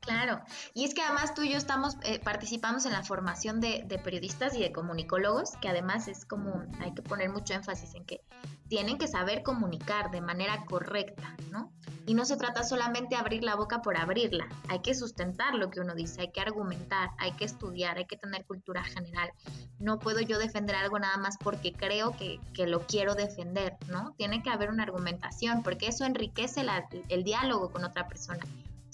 Claro, 0.00 0.40
y 0.72 0.84
es 0.84 0.94
que 0.94 1.02
además 1.02 1.34
tú 1.34 1.42
y 1.42 1.52
yo 1.52 1.58
estamos, 1.58 1.96
eh, 2.04 2.20
participamos 2.20 2.86
en 2.86 2.92
la 2.92 3.02
formación 3.02 3.60
de, 3.60 3.84
periodistas 4.02 4.56
y 4.56 4.60
de 4.60 4.72
comunicólogos, 4.72 5.52
que 5.60 5.68
además 5.68 6.08
es 6.08 6.24
como, 6.24 6.64
hay 6.80 6.94
que 6.94 7.02
poner 7.02 7.28
mucho 7.28 7.52
énfasis 7.52 7.94
en 7.94 8.06
que 8.06 8.22
tienen 8.68 8.96
que 8.96 9.08
saber 9.08 9.42
comunicar 9.42 10.10
de 10.10 10.22
manera 10.22 10.64
correcta, 10.64 11.36
¿no? 11.50 11.70
Y 12.06 12.14
no 12.14 12.24
se 12.24 12.38
trata 12.38 12.64
solamente 12.64 13.14
de 13.14 13.20
abrir 13.20 13.44
la 13.44 13.56
boca 13.56 13.82
por 13.82 13.98
abrirla, 13.98 14.48
hay 14.68 14.80
que 14.80 14.94
sustentar 14.94 15.54
lo 15.54 15.70
que 15.70 15.80
uno 15.80 15.94
dice, 15.94 16.22
hay 16.22 16.32
que 16.32 16.40
argumentar, 16.40 17.10
hay 17.18 17.32
que 17.32 17.44
estudiar, 17.44 17.98
hay 17.98 18.06
que 18.06 18.16
tener 18.16 18.46
cultura 18.46 18.82
general. 18.82 19.30
No 19.78 19.98
puedo 19.98 20.20
yo 20.20 20.38
defender 20.38 20.76
algo 20.76 20.98
nada 20.98 21.18
más 21.18 21.36
porque 21.36 21.74
creo 21.74 22.16
que, 22.16 22.40
que 22.54 22.66
lo 22.66 22.86
quiero 22.86 23.14
defender, 23.14 23.76
¿no? 23.88 24.14
Tiene 24.16 24.42
que 24.42 24.48
haber 24.48 24.70
una 24.70 24.84
argumentación, 24.84 25.62
porque 25.62 25.88
eso 25.88 26.06
enriquece 26.06 26.64
la- 26.64 26.88
el 27.10 27.22
diálogo 27.22 27.70
con 27.70 27.84
otra 27.84 28.08
persona 28.08 28.40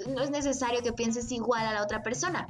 no 0.07 0.23
es 0.23 0.31
necesario 0.31 0.83
que 0.83 0.93
pienses 0.93 1.31
igual 1.33 1.67
a 1.67 1.73
la 1.73 1.83
otra 1.83 2.03
persona, 2.03 2.49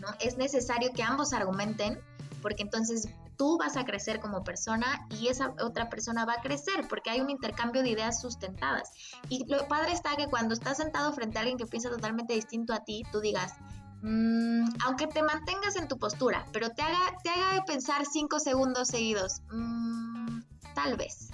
¿no? 0.00 0.08
Es 0.20 0.36
necesario 0.36 0.92
que 0.92 1.02
ambos 1.02 1.32
argumenten, 1.32 1.98
porque 2.42 2.62
entonces 2.62 3.08
tú 3.36 3.56
vas 3.58 3.76
a 3.78 3.84
crecer 3.84 4.20
como 4.20 4.44
persona 4.44 5.06
y 5.18 5.28
esa 5.28 5.54
otra 5.62 5.88
persona 5.88 6.26
va 6.26 6.34
a 6.34 6.42
crecer, 6.42 6.86
porque 6.88 7.10
hay 7.10 7.20
un 7.20 7.30
intercambio 7.30 7.82
de 7.82 7.90
ideas 7.90 8.20
sustentadas. 8.20 8.90
Y 9.30 9.46
lo 9.46 9.66
padre 9.66 9.92
está 9.92 10.14
que 10.16 10.26
cuando 10.26 10.52
estás 10.52 10.76
sentado 10.76 11.12
frente 11.14 11.38
a 11.38 11.40
alguien 11.40 11.56
que 11.56 11.66
piensa 11.66 11.88
totalmente 11.88 12.34
distinto 12.34 12.74
a 12.74 12.84
ti, 12.84 13.02
tú 13.10 13.20
digas, 13.20 13.54
"Mm, 14.02 14.68
aunque 14.84 15.06
te 15.06 15.22
mantengas 15.22 15.76
en 15.76 15.88
tu 15.88 15.98
postura, 15.98 16.44
pero 16.52 16.70
te 16.70 16.82
haga, 16.82 16.98
te 17.22 17.30
haga 17.30 17.64
pensar 17.64 18.04
cinco 18.04 18.40
segundos 18.40 18.88
seguidos, 18.88 19.40
"Mm, 19.50 20.40
tal 20.74 20.96
vez, 20.96 21.30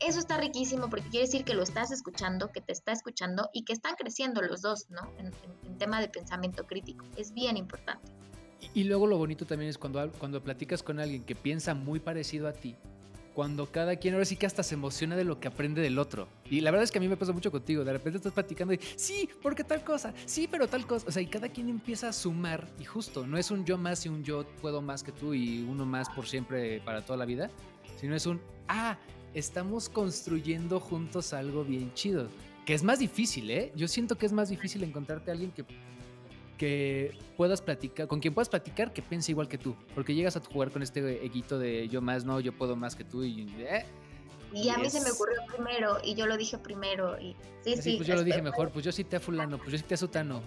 Eso 0.00 0.18
está 0.18 0.38
riquísimo 0.38 0.88
porque 0.88 1.08
quiere 1.08 1.26
decir 1.26 1.44
que 1.44 1.54
lo 1.54 1.62
estás 1.62 1.90
escuchando, 1.90 2.50
que 2.52 2.60
te 2.60 2.72
está 2.72 2.92
escuchando 2.92 3.50
y 3.52 3.64
que 3.64 3.72
están 3.72 3.94
creciendo 3.94 4.42
los 4.42 4.62
dos, 4.62 4.90
¿no? 4.90 5.10
En, 5.18 5.32
tema 5.78 6.00
de 6.00 6.08
pensamiento 6.08 6.66
crítico. 6.66 7.04
Es 7.16 7.34
bien 7.34 7.58
importante. 7.58 8.10
Y, 8.72 8.80
y 8.80 8.84
luego 8.84 9.06
lo 9.06 9.18
bonito 9.18 9.44
también 9.44 9.68
es 9.68 9.76
cuando, 9.76 10.10
cuando 10.12 10.42
platicas 10.42 10.82
con 10.82 10.98
alguien 10.98 11.22
que 11.22 11.34
piensa 11.34 11.74
muy 11.74 12.00
parecido 12.00 12.48
a 12.48 12.54
ti, 12.54 12.76
cuando 13.36 13.70
cada 13.70 13.96
quien 13.96 14.14
ahora 14.14 14.24
sí 14.24 14.34
que 14.34 14.46
hasta 14.46 14.62
se 14.62 14.76
emociona 14.76 15.14
de 15.14 15.22
lo 15.22 15.38
que 15.38 15.48
aprende 15.48 15.82
del 15.82 15.98
otro. 15.98 16.26
Y 16.50 16.62
la 16.62 16.70
verdad 16.70 16.84
es 16.84 16.90
que 16.90 16.96
a 16.96 17.02
mí 17.02 17.06
me 17.06 17.18
pasa 17.18 17.32
mucho 17.32 17.52
contigo, 17.52 17.84
de 17.84 17.92
repente 17.92 18.16
estás 18.16 18.32
platicando 18.32 18.72
y, 18.72 18.80
sí, 18.96 19.28
porque 19.42 19.62
tal 19.62 19.84
cosa, 19.84 20.14
sí, 20.24 20.48
pero 20.50 20.68
tal 20.68 20.86
cosa. 20.86 21.06
O 21.06 21.12
sea, 21.12 21.20
y 21.20 21.26
cada 21.26 21.50
quien 21.50 21.68
empieza 21.68 22.08
a 22.08 22.14
sumar 22.14 22.66
y 22.80 22.84
justo, 22.84 23.26
no 23.26 23.36
es 23.36 23.50
un 23.50 23.66
yo 23.66 23.76
más 23.76 24.06
y 24.06 24.08
un 24.08 24.24
yo 24.24 24.46
puedo 24.62 24.80
más 24.80 25.02
que 25.02 25.12
tú 25.12 25.34
y 25.34 25.62
uno 25.68 25.84
más 25.84 26.08
por 26.08 26.26
siempre 26.26 26.80
para 26.80 27.04
toda 27.04 27.18
la 27.18 27.26
vida, 27.26 27.50
sino 28.00 28.16
es 28.16 28.24
un, 28.24 28.40
ah, 28.68 28.96
estamos 29.38 29.88
construyendo 29.88 30.80
juntos 30.80 31.32
algo 31.32 31.64
bien 31.64 31.92
chido. 31.94 32.28
Que 32.64 32.74
es 32.74 32.82
más 32.82 32.98
difícil, 32.98 33.50
¿eh? 33.50 33.72
Yo 33.76 33.86
siento 33.86 34.16
que 34.16 34.26
es 34.26 34.32
más 34.32 34.48
difícil 34.48 34.82
encontrarte 34.82 35.30
a 35.30 35.34
alguien 35.34 35.52
que 35.52 35.64
que 36.56 37.12
puedas 37.36 37.60
platicar, 37.60 38.08
con 38.08 38.18
quien 38.18 38.32
puedas 38.32 38.48
platicar 38.48 38.92
que 38.92 39.02
piense 39.02 39.30
igual 39.30 39.46
que 39.46 39.58
tú. 39.58 39.76
Porque 39.94 40.14
llegas 40.14 40.36
a 40.36 40.40
jugar 40.40 40.70
con 40.70 40.82
este 40.82 41.24
eguito 41.24 41.58
de 41.58 41.86
yo 41.88 42.00
más, 42.00 42.24
no, 42.24 42.40
yo 42.40 42.56
puedo 42.56 42.76
más 42.76 42.96
que 42.96 43.04
tú 43.04 43.22
y... 43.24 43.46
eh, 43.58 43.84
Y 44.54 44.70
a 44.70 44.78
mí 44.78 44.88
se 44.88 45.02
me 45.02 45.10
ocurrió 45.10 45.36
primero 45.54 45.98
y 46.02 46.14
yo 46.14 46.26
lo 46.26 46.36
dije 46.36 46.56
primero. 46.58 47.20
Y 47.20 47.36
sí, 47.62 47.74
así, 47.74 47.82
sí. 47.82 47.96
pues 47.98 48.08
yo 48.08 48.14
lo 48.14 48.24
dije 48.24 48.38
este, 48.38 48.50
mejor, 48.50 48.70
pues 48.70 48.84
yo 48.84 49.04
te 49.04 49.16
a 49.16 49.20
fulano, 49.20 49.58
pues 49.58 49.72
yo 49.72 49.86
te 49.86 49.94
a 49.94 49.96
sutano. 49.98 50.42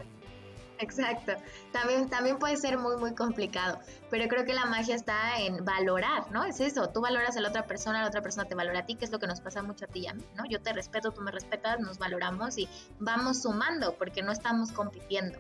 Exacto. 0.79 1.33
También, 1.73 2.09
también 2.09 2.39
puede 2.39 2.55
ser 2.55 2.77
muy, 2.77 2.95
muy 2.97 3.13
complicado. 3.13 3.79
Pero 4.09 4.27
creo 4.27 4.45
que 4.45 4.53
la 4.53 4.65
magia 4.65 4.95
está 4.95 5.37
en 5.39 5.63
valorar, 5.65 6.31
¿no? 6.31 6.45
Es 6.45 6.59
eso. 6.61 6.89
Tú 6.89 7.01
valoras 7.01 7.35
a 7.35 7.41
la 7.41 7.49
otra 7.49 7.65
persona, 7.65 8.01
la 8.01 8.07
otra 8.07 8.21
persona 8.21 8.45
te 8.45 8.55
valora 8.55 8.79
a 8.79 8.85
ti, 8.85 8.95
que 8.95 9.05
es 9.05 9.11
lo 9.11 9.19
que 9.19 9.27
nos 9.27 9.41
pasa 9.41 9.61
mucho 9.61 9.85
a 9.85 9.87
ti 9.89 10.01
y 10.01 10.07
a 10.07 10.13
mí, 10.13 10.23
¿no? 10.35 10.45
Yo 10.45 10.61
te 10.61 10.71
respeto, 10.71 11.11
tú 11.11 11.21
me 11.21 11.31
respetas, 11.31 11.79
nos 11.79 11.97
valoramos 11.97 12.57
y 12.57 12.69
vamos 12.99 13.41
sumando 13.41 13.95
porque 13.95 14.21
no 14.21 14.31
estamos 14.31 14.71
compitiendo. 14.71 15.37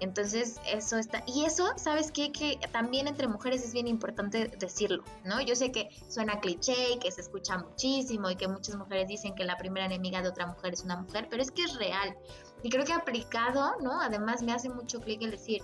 Entonces, 0.00 0.60
eso 0.66 0.98
está. 0.98 1.22
Y 1.26 1.44
eso, 1.44 1.72
¿sabes 1.76 2.10
qué? 2.10 2.32
Que 2.32 2.58
también 2.72 3.06
entre 3.06 3.28
mujeres 3.28 3.64
es 3.64 3.72
bien 3.72 3.86
importante 3.86 4.48
decirlo, 4.58 5.04
¿no? 5.24 5.40
Yo 5.40 5.54
sé 5.54 5.70
que 5.70 5.88
suena 6.08 6.40
cliché 6.40 6.94
y 6.94 6.98
que 6.98 7.10
se 7.12 7.20
escucha 7.20 7.58
muchísimo 7.58 8.28
y 8.28 8.36
que 8.36 8.48
muchas 8.48 8.76
mujeres 8.76 9.08
dicen 9.08 9.34
que 9.34 9.44
la 9.44 9.56
primera 9.56 9.86
enemiga 9.86 10.20
de 10.20 10.28
otra 10.28 10.46
mujer 10.46 10.74
es 10.74 10.82
una 10.82 10.96
mujer, 10.96 11.28
pero 11.30 11.42
es 11.42 11.50
que 11.50 11.62
es 11.62 11.76
real. 11.76 12.16
Y 12.64 12.70
creo 12.70 12.86
que 12.86 12.94
aplicado, 12.94 13.76
¿no? 13.82 14.00
Además, 14.00 14.42
me 14.42 14.52
hace 14.52 14.70
mucho 14.70 15.02
clic 15.02 15.20
el 15.20 15.32
decir, 15.32 15.62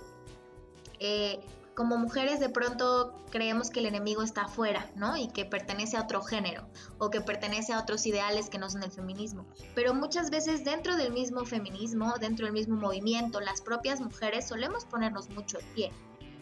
eh, 0.99 1.39
como 1.73 1.97
mujeres 1.97 2.39
de 2.39 2.49
pronto 2.49 3.15
creemos 3.31 3.71
que 3.71 3.79
el 3.79 3.87
enemigo 3.87 4.21
está 4.21 4.43
afuera, 4.43 4.87
¿no? 4.95 5.17
Y 5.17 5.29
que 5.29 5.43
pertenece 5.43 5.97
a 5.97 6.03
otro 6.03 6.21
género 6.21 6.67
o 6.99 7.09
que 7.09 7.19
pertenece 7.19 7.73
a 7.73 7.79
otros 7.79 8.05
ideales 8.05 8.51
que 8.51 8.59
no 8.59 8.69
son 8.69 8.83
el 8.83 8.91
feminismo. 8.91 9.47
Pero 9.73 9.95
muchas 9.95 10.29
veces 10.29 10.63
dentro 10.63 10.95
del 10.95 11.11
mismo 11.11 11.43
feminismo, 11.43 12.13
dentro 12.19 12.45
del 12.45 12.53
mismo 12.53 12.75
movimiento, 12.75 13.41
las 13.41 13.61
propias 13.61 13.99
mujeres 13.99 14.47
solemos 14.47 14.85
ponernos 14.85 15.27
mucho 15.31 15.57
el 15.57 15.65
pie. 15.73 15.91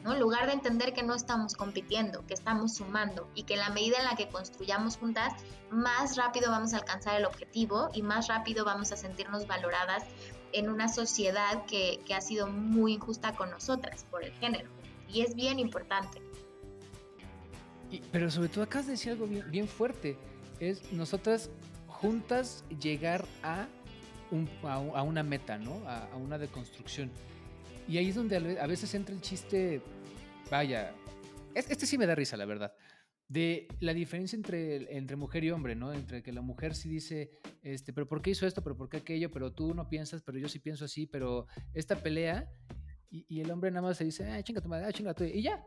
¿no? 0.03 0.13
En 0.13 0.19
lugar 0.19 0.47
de 0.47 0.53
entender 0.53 0.93
que 0.93 1.03
no 1.03 1.13
estamos 1.13 1.55
compitiendo, 1.55 2.25
que 2.25 2.33
estamos 2.33 2.75
sumando 2.75 3.29
y 3.33 3.43
que 3.43 3.53
en 3.53 3.61
la 3.61 3.69
medida 3.69 3.97
en 3.99 4.05
la 4.05 4.15
que 4.17 4.27
construyamos 4.27 4.97
juntas, 4.97 5.33
más 5.71 6.17
rápido 6.17 6.51
vamos 6.51 6.73
a 6.73 6.77
alcanzar 6.77 7.15
el 7.17 7.25
objetivo 7.25 7.89
y 7.93 8.01
más 8.01 8.27
rápido 8.27 8.65
vamos 8.65 8.91
a 8.91 8.97
sentirnos 8.97 9.47
valoradas 9.47 10.03
en 10.53 10.69
una 10.69 10.87
sociedad 10.87 11.65
que, 11.65 11.99
que 12.05 12.13
ha 12.13 12.21
sido 12.21 12.47
muy 12.47 12.93
injusta 12.93 13.35
con 13.35 13.49
nosotras 13.49 14.05
por 14.09 14.23
el 14.23 14.31
género 14.33 14.69
y 15.11 15.21
es 15.21 15.35
bien 15.35 15.59
importante. 15.59 16.21
pero 18.11 18.29
sobre 18.29 18.49
todo 18.49 18.63
acá 18.63 18.81
de 18.81 18.91
decir 18.91 19.13
algo 19.13 19.27
bien, 19.27 19.67
fuerte, 19.67 20.17
es 20.59 20.91
nosotras 20.91 21.49
juntas 21.87 22.63
llegar 22.79 23.25
a, 23.43 23.67
a, 24.63 25.01
una 25.03 25.23
meta, 25.23 25.57
¿no? 25.57 25.81
A, 25.87 26.15
una 26.15 26.37
deconstrucción. 26.37 27.11
Y 27.87 27.97
ahí 27.97 28.09
es 28.09 28.15
donde 28.15 28.59
a 28.59 28.67
veces 28.67 28.93
entra 28.93 29.15
el 29.15 29.21
chiste, 29.21 29.81
vaya, 30.51 30.93
este 31.55 31.85
sí 31.87 31.97
me 31.97 32.05
da 32.05 32.13
risa, 32.13 32.37
la 32.37 32.45
verdad, 32.45 32.73
de 33.29 33.67
la 33.79 33.93
diferencia 33.93 34.35
entre, 34.35 34.97
entre 34.97 35.15
mujer 35.15 35.43
y 35.43 35.51
hombre, 35.51 35.75
¿no? 35.75 35.93
Entre 35.93 36.23
que 36.23 36.33
la 36.33 36.41
mujer 36.41 36.73
sí 36.75 36.89
dice, 36.89 37.29
este, 37.61 37.93
pero 37.93 38.07
¿por 38.07 38.23
qué 38.23 38.31
hizo 38.31 38.47
esto? 38.47 38.63
¿Pero 38.63 38.75
por 38.75 38.89
qué 38.89 38.97
aquello? 38.97 39.29
Pero 39.31 39.53
tú 39.53 39.75
no 39.75 39.87
piensas, 39.87 40.23
pero 40.23 40.39
yo 40.39 40.49
sí 40.49 40.57
pienso 40.57 40.85
así, 40.85 41.05
pero 41.05 41.45
esta 41.73 42.01
pelea 42.01 42.49
y, 43.11 43.39
el 43.39 43.51
hombre 43.51 43.69
nada 43.71 43.87
más 43.87 43.97
se 43.97 44.03
dice, 44.03 44.29
ah, 44.29 44.43
chinga 44.43 44.61
tu 44.61 44.69
madre, 44.69 44.85
ah, 44.87 44.91
chinga 44.91 45.13
tu 45.13 45.23
y 45.23 45.43
ya. 45.43 45.63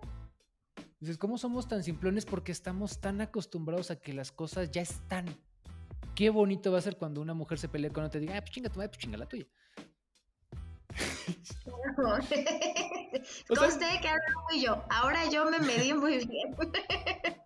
Dices, 0.99 1.17
¿cómo 1.19 1.39
somos 1.39 1.69
tan 1.69 1.85
simplones? 1.85 2.27
Porque 2.27 2.53
estamos 2.53 3.01
tan 3.01 3.21
acostumbrados 3.21 3.93
a 3.93 3.97
que 3.97 4.13
las 4.13 4.33
cosas 4.33 4.73
ya 4.73 4.83
están. 4.83 5.27
Qué 6.17 6.31
bonito 6.31 6.73
va 6.73 6.79
a 6.79 6.83
ser 6.83 6.97
cuando 6.97 7.21
una 7.21 7.35
mujer 7.35 7.59
se 7.59 7.69
pelea 7.69 7.93
con 7.93 8.03
otra 8.05 8.19
y 8.19 8.23
diga, 8.23 8.37
ah, 8.37 8.41
pues 8.41 8.51
chinga 8.51 8.71
tu 8.71 8.79
madre, 8.79 8.89
pues 8.89 8.99
chinga 8.99 9.19
la 9.19 9.27
tuya. 9.27 9.47
Conste 13.49 13.87
que 14.01 14.09
ahora 14.09 14.57
yo. 14.61 14.85
Ahora 14.91 15.31
yo 15.31 15.49
me 15.49 15.61
medí 15.61 15.95
muy 15.95 16.27
bien. 16.27 16.57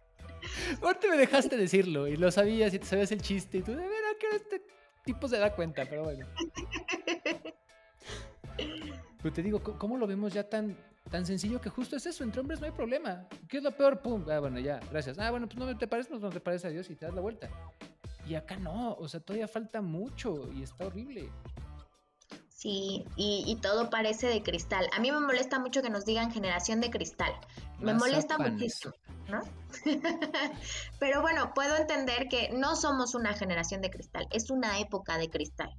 Ahorita 0.83 1.09
me 1.09 1.17
dejaste 1.17 1.57
decirlo 1.57 2.07
y 2.07 2.17
lo 2.17 2.31
sabías 2.31 2.73
y 2.75 2.79
te 2.79 2.87
sabías 2.87 3.13
el 3.13 3.23
chiste 3.23 3.59
y 3.59 3.63
tú, 3.63 3.73
de 3.73 3.79
veras 3.79 4.15
que 4.19 4.37
este 4.37 4.63
tipo 5.05 5.29
se 5.29 5.39
da 5.39 5.55
cuenta, 5.55 5.85
pero 5.89 6.05
bueno. 6.05 6.27
Pero 9.23 9.35
te 9.35 9.43
digo, 9.43 9.61
¿cómo 9.61 9.97
lo 9.99 10.07
vemos 10.07 10.33
ya 10.33 10.49
tan, 10.49 10.77
tan 11.11 11.27
sencillo 11.27 11.61
que 11.61 11.69
justo 11.69 11.97
es 11.97 12.07
eso? 12.07 12.23
Entre 12.23 12.41
hombres 12.41 12.61
no 12.61 12.67
hay 12.67 12.73
problema. 12.73 13.27
¿Qué 13.49 13.57
es 13.57 13.63
lo 13.65 13.73
peor? 13.73 14.01
Pum. 14.01 14.25
Ah, 14.31 14.39
bueno, 14.39 14.61
ya, 14.61 14.79
gracias. 14.91 15.19
Ah, 15.19 15.33
bueno, 15.33 15.49
pues 15.49 15.59
no 15.59 15.77
te 15.77 15.89
parece, 15.89 16.11
pues 16.11 16.23
no 16.23 16.31
te 16.31 16.39
parece 16.39 16.69
a 16.69 16.71
Dios 16.71 16.89
y 16.91 16.95
te 16.95 17.07
das 17.07 17.15
la 17.15 17.21
vuelta. 17.21 17.49
Y 18.29 18.37
acá 18.37 18.57
no, 18.57 18.93
o 18.95 19.09
sea, 19.09 19.19
todavía 19.19 19.49
falta 19.49 19.81
mucho 19.81 20.49
y 20.53 20.63
está 20.63 20.87
horrible. 20.87 21.31
Sí, 22.49 23.05
y, 23.17 23.57
todo 23.63 23.91
parece 23.91 24.29
de 24.29 24.43
cristal. 24.43 24.89
A 24.97 25.01
mí 25.01 25.13
me 25.13 25.21
molesta 25.21 25.59
mucho 25.59 25.83
que 25.83 25.91
nos 25.91 26.05
digan 26.05 26.33
generación 26.33 26.81
de 26.81 26.91
cristal. 26.91 27.33
Me 27.79 27.95
molesta 27.95 28.39
muchísimo, 28.39 28.95
¿no? 29.29 29.41
Pero 30.99 31.23
bueno, 31.23 31.53
puedo 31.55 31.77
entender 31.77 32.29
que 32.29 32.51
no 32.53 32.77
somos 32.77 33.15
una 33.15 33.35
generación 33.35 33.81
de 33.81 33.91
cristal, 33.91 34.27
es 34.31 34.51
una 34.51 34.79
época 34.79 35.19
de 35.19 35.29
cristal. 35.29 35.75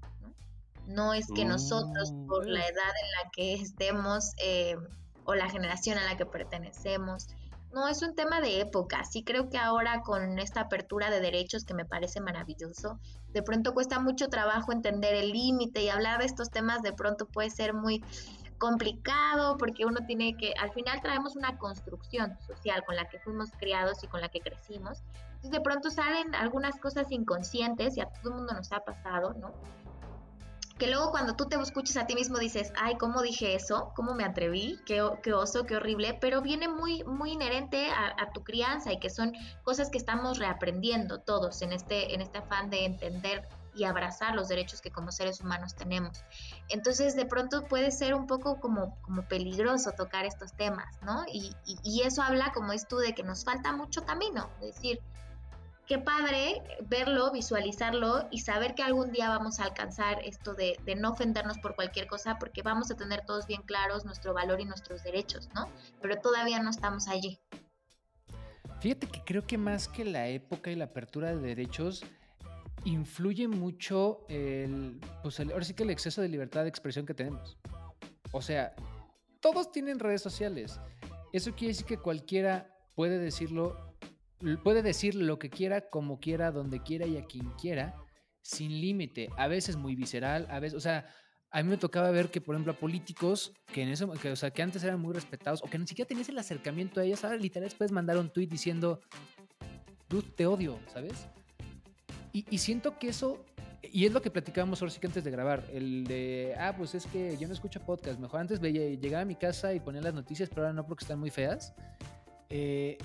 No 0.85 1.13
es 1.13 1.27
que 1.35 1.43
nosotros, 1.43 2.13
por 2.27 2.47
la 2.47 2.61
mm. 2.61 2.63
edad 2.63 2.93
en 3.03 3.11
la 3.23 3.31
que 3.31 3.53
estemos 3.55 4.31
eh, 4.41 4.77
o 5.25 5.35
la 5.35 5.49
generación 5.49 5.97
a 5.97 6.05
la 6.05 6.15
que 6.15 6.25
pertenecemos, 6.25 7.27
no 7.73 7.87
es 7.87 8.01
un 8.01 8.15
tema 8.15 8.41
de 8.41 8.61
época. 8.61 9.03
Sí 9.03 9.23
creo 9.23 9.49
que 9.49 9.57
ahora 9.57 10.01
con 10.01 10.39
esta 10.39 10.61
apertura 10.61 11.09
de 11.09 11.19
derechos 11.19 11.65
que 11.65 11.73
me 11.73 11.85
parece 11.85 12.21
maravilloso, 12.21 12.99
de 13.33 13.43
pronto 13.43 13.73
cuesta 13.73 13.99
mucho 13.99 14.29
trabajo 14.29 14.71
entender 14.71 15.13
el 15.13 15.31
límite 15.31 15.83
y 15.83 15.89
hablar 15.89 16.19
de 16.19 16.25
estos 16.25 16.49
temas 16.49 16.81
de 16.81 16.93
pronto 16.93 17.27
puede 17.27 17.49
ser 17.49 17.73
muy 17.73 18.03
complicado 18.57 19.57
porque 19.57 19.85
uno 19.85 20.05
tiene 20.05 20.35
que, 20.37 20.53
al 20.59 20.71
final 20.71 21.01
traemos 21.01 21.35
una 21.35 21.57
construcción 21.57 22.37
social 22.45 22.83
con 22.85 22.95
la 22.95 23.07
que 23.09 23.19
fuimos 23.19 23.51
criados 23.59 24.03
y 24.03 24.07
con 24.07 24.21
la 24.21 24.29
que 24.29 24.39
crecimos. 24.39 25.03
Entonces 25.27 25.51
de 25.51 25.61
pronto 25.61 25.91
salen 25.91 26.33
algunas 26.35 26.79
cosas 26.79 27.11
inconscientes 27.11 27.97
y 27.97 28.01
a 28.01 28.07
todo 28.07 28.31
el 28.31 28.35
mundo 28.37 28.53
nos 28.53 28.71
ha 28.71 28.79
pasado, 28.79 29.33
¿no? 29.33 29.53
que 30.77 30.87
luego 30.87 31.11
cuando 31.11 31.35
tú 31.35 31.45
te 31.45 31.55
escuchas 31.59 31.97
a 31.97 32.05
ti 32.05 32.13
mismo 32.13 32.37
dices, 32.37 32.71
ay, 32.79 32.97
¿cómo 32.97 33.21
dije 33.21 33.55
eso? 33.55 33.91
¿Cómo 33.95 34.13
me 34.13 34.23
atreví? 34.23 34.79
Qué, 34.85 35.03
qué 35.23 35.33
oso, 35.33 35.65
qué 35.65 35.77
horrible, 35.77 36.17
pero 36.21 36.41
viene 36.41 36.67
muy, 36.67 37.03
muy 37.03 37.31
inherente 37.31 37.87
a, 37.89 38.31
tu 38.31 38.43
crianza 38.43 38.91
y 38.91 38.99
que 38.99 39.09
son 39.09 39.33
cosas 39.63 39.89
que 39.89 39.97
estamos 39.97 40.37
reaprendiendo 40.37 41.19
todos 41.19 41.61
en 41.61 41.73
este, 41.73 42.13
en 42.13 42.21
este 42.21 42.39
afán 42.39 42.69
de 42.69 42.85
entender 42.85 43.47
y 43.77 43.83
abrazar 43.83 44.35
los 44.35 44.47
derechos 44.47 44.81
que 44.81 44.91
como 44.91 45.11
seres 45.11 45.41
humanos 45.41 45.75
tenemos. 45.75 46.23
Entonces, 46.69 47.15
de 47.15 47.25
pronto 47.25 47.65
puede 47.65 47.91
ser 47.91 48.13
un 48.15 48.27
poco 48.27 48.59
como, 48.59 48.99
como 49.01 49.23
peligroso 49.27 49.91
tocar 49.91 50.25
estos 50.25 50.53
temas, 50.53 50.97
¿no? 51.01 51.25
Y, 51.31 51.55
y, 51.65 52.01
eso 52.01 52.21
habla, 52.21 52.51
como 52.53 52.73
es 52.73 52.87
tú, 52.87 52.97
de 52.97 53.13
que 53.13 53.23
nos 53.23 53.43
falta 53.43 53.71
mucho 53.71 54.05
camino, 54.05 54.49
es 54.61 54.75
decir, 54.75 54.99
qué 55.87 55.97
padre 55.97 56.61
verlo, 56.81 57.31
visualizarlo 57.31 58.27
y 58.29 58.39
saber 58.39 58.75
que 58.75 58.83
algún 58.83 59.11
día 59.11 59.29
vamos 59.29 59.59
a 59.59 59.63
alcanzar 59.63 60.19
esto 60.25 60.53
de, 60.53 60.77
no 60.97 61.11
ofendernos 61.11 61.57
por 61.59 61.75
cualquier 61.75 62.07
cosa 62.07 62.37
porque 62.37 62.61
vamos 62.61 62.91
a 62.91 62.95
tener 62.95 63.25
todos 63.25 63.47
bien 63.47 63.61
claros 63.61 64.05
nuestro 64.05 64.33
valor 64.33 64.59
y 64.59 64.65
nuestros 64.65 65.03
derechos, 65.03 65.49
¿no? 65.55 65.69
Pero 66.01 66.19
todavía 66.19 66.61
no 66.61 66.69
estamos 66.69 67.07
allí. 67.07 67.39
Fíjate 68.81 69.07
que 69.07 69.23
creo 69.23 69.47
que 69.47 69.57
más 69.57 69.87
que 69.87 70.05
la 70.05 70.27
época 70.27 70.69
y 70.69 70.75
la 70.75 70.85
apertura 70.85 71.29
de 71.29 71.37
derechos, 71.37 72.03
influye 72.85 73.47
mucho 73.47 74.25
el, 74.29 74.99
pues 75.23 75.39
ahora 75.39 75.63
sí 75.63 75.73
que 75.73 75.83
el 75.83 75.89
exceso 75.89 76.21
de 76.21 76.29
libertad 76.29 76.63
de 76.63 76.69
expresión 76.69 77.05
que 77.05 77.13
tenemos. 77.13 77.57
O 78.31 78.41
sea, 78.41 78.75
todos 79.41 79.71
tienen 79.71 79.99
redes 79.99 80.21
sociales. 80.21 80.79
Eso 81.33 81.53
quiere 81.53 81.73
decir 81.73 81.85
que 81.85 81.97
cualquiera 81.97 82.73
puede 82.95 83.19
decirlo 83.19 83.87
puede 84.63 84.83
decir 84.83 85.15
lo 85.15 85.39
que 85.39 85.49
quiera, 85.49 85.89
como 85.89 86.19
quiera, 86.19 86.51
donde 86.51 86.81
quiera 86.81 87.05
y 87.07 87.17
a 87.17 87.25
quien 87.25 87.49
quiera, 87.59 87.95
sin 88.41 88.79
límite. 88.81 89.29
A 89.37 89.47
veces 89.47 89.75
muy 89.75 89.95
visceral, 89.95 90.47
a 90.49 90.59
veces, 90.59 90.77
o 90.77 90.79
sea, 90.79 91.07
a 91.49 91.63
mí 91.63 91.69
me 91.69 91.77
tocaba 91.77 92.11
ver 92.11 92.29
que, 92.29 92.41
por 92.41 92.55
ejemplo, 92.55 92.73
a 92.73 92.77
políticos 92.77 93.53
que 93.73 93.81
en 93.81 93.89
eso, 93.89 94.11
que, 94.11 94.31
o 94.31 94.35
sea, 94.35 94.51
que 94.51 94.61
antes 94.61 94.83
eran 94.83 94.99
muy 94.99 95.13
respetados 95.13 95.63
o 95.63 95.69
que 95.69 95.79
ni 95.79 95.87
siquiera 95.87 96.07
tenías 96.07 96.29
el 96.29 96.37
acercamiento 96.37 96.99
a 96.99 97.03
ellos, 97.03 97.23
ahora 97.23 97.37
literal 97.37 97.71
puedes 97.77 97.91
mandar 97.91 98.17
un 98.17 98.29
tweet 98.29 98.47
diciendo, 98.47 98.99
tú 100.07 100.21
te 100.21 100.45
odio, 100.45 100.79
¿sabes? 100.93 101.27
Y, 102.33 102.57
siento 102.59 102.99
que 102.99 103.09
eso, 103.09 103.43
y 103.81 104.05
es 104.05 104.11
lo 104.11 104.21
que 104.21 104.29
platicábamos 104.29 104.81
ahora 104.81 104.93
sí 104.93 104.99
que 104.99 105.07
antes 105.07 105.23
de 105.23 105.31
grabar, 105.31 105.63
el 105.73 106.03
de, 106.03 106.55
ah, 106.59 106.75
pues 106.77 106.93
es 106.93 107.05
que 107.07 107.35
yo 107.37 107.47
no 107.47 107.53
escucho 107.53 107.79
podcast, 107.79 108.19
mejor 108.19 108.41
antes 108.41 108.61
llegaba 108.61 109.23
a 109.23 109.25
mi 109.25 109.35
casa 109.35 109.73
y 109.73 109.79
ponía 109.79 110.01
las 110.01 110.13
noticias, 110.13 110.49
pero 110.49 110.61
ahora 110.61 110.73
no 110.73 110.85
porque 110.85 111.03
están 111.03 111.19
muy 111.19 111.31
feas. 111.31 111.73
Eh, 112.49 112.97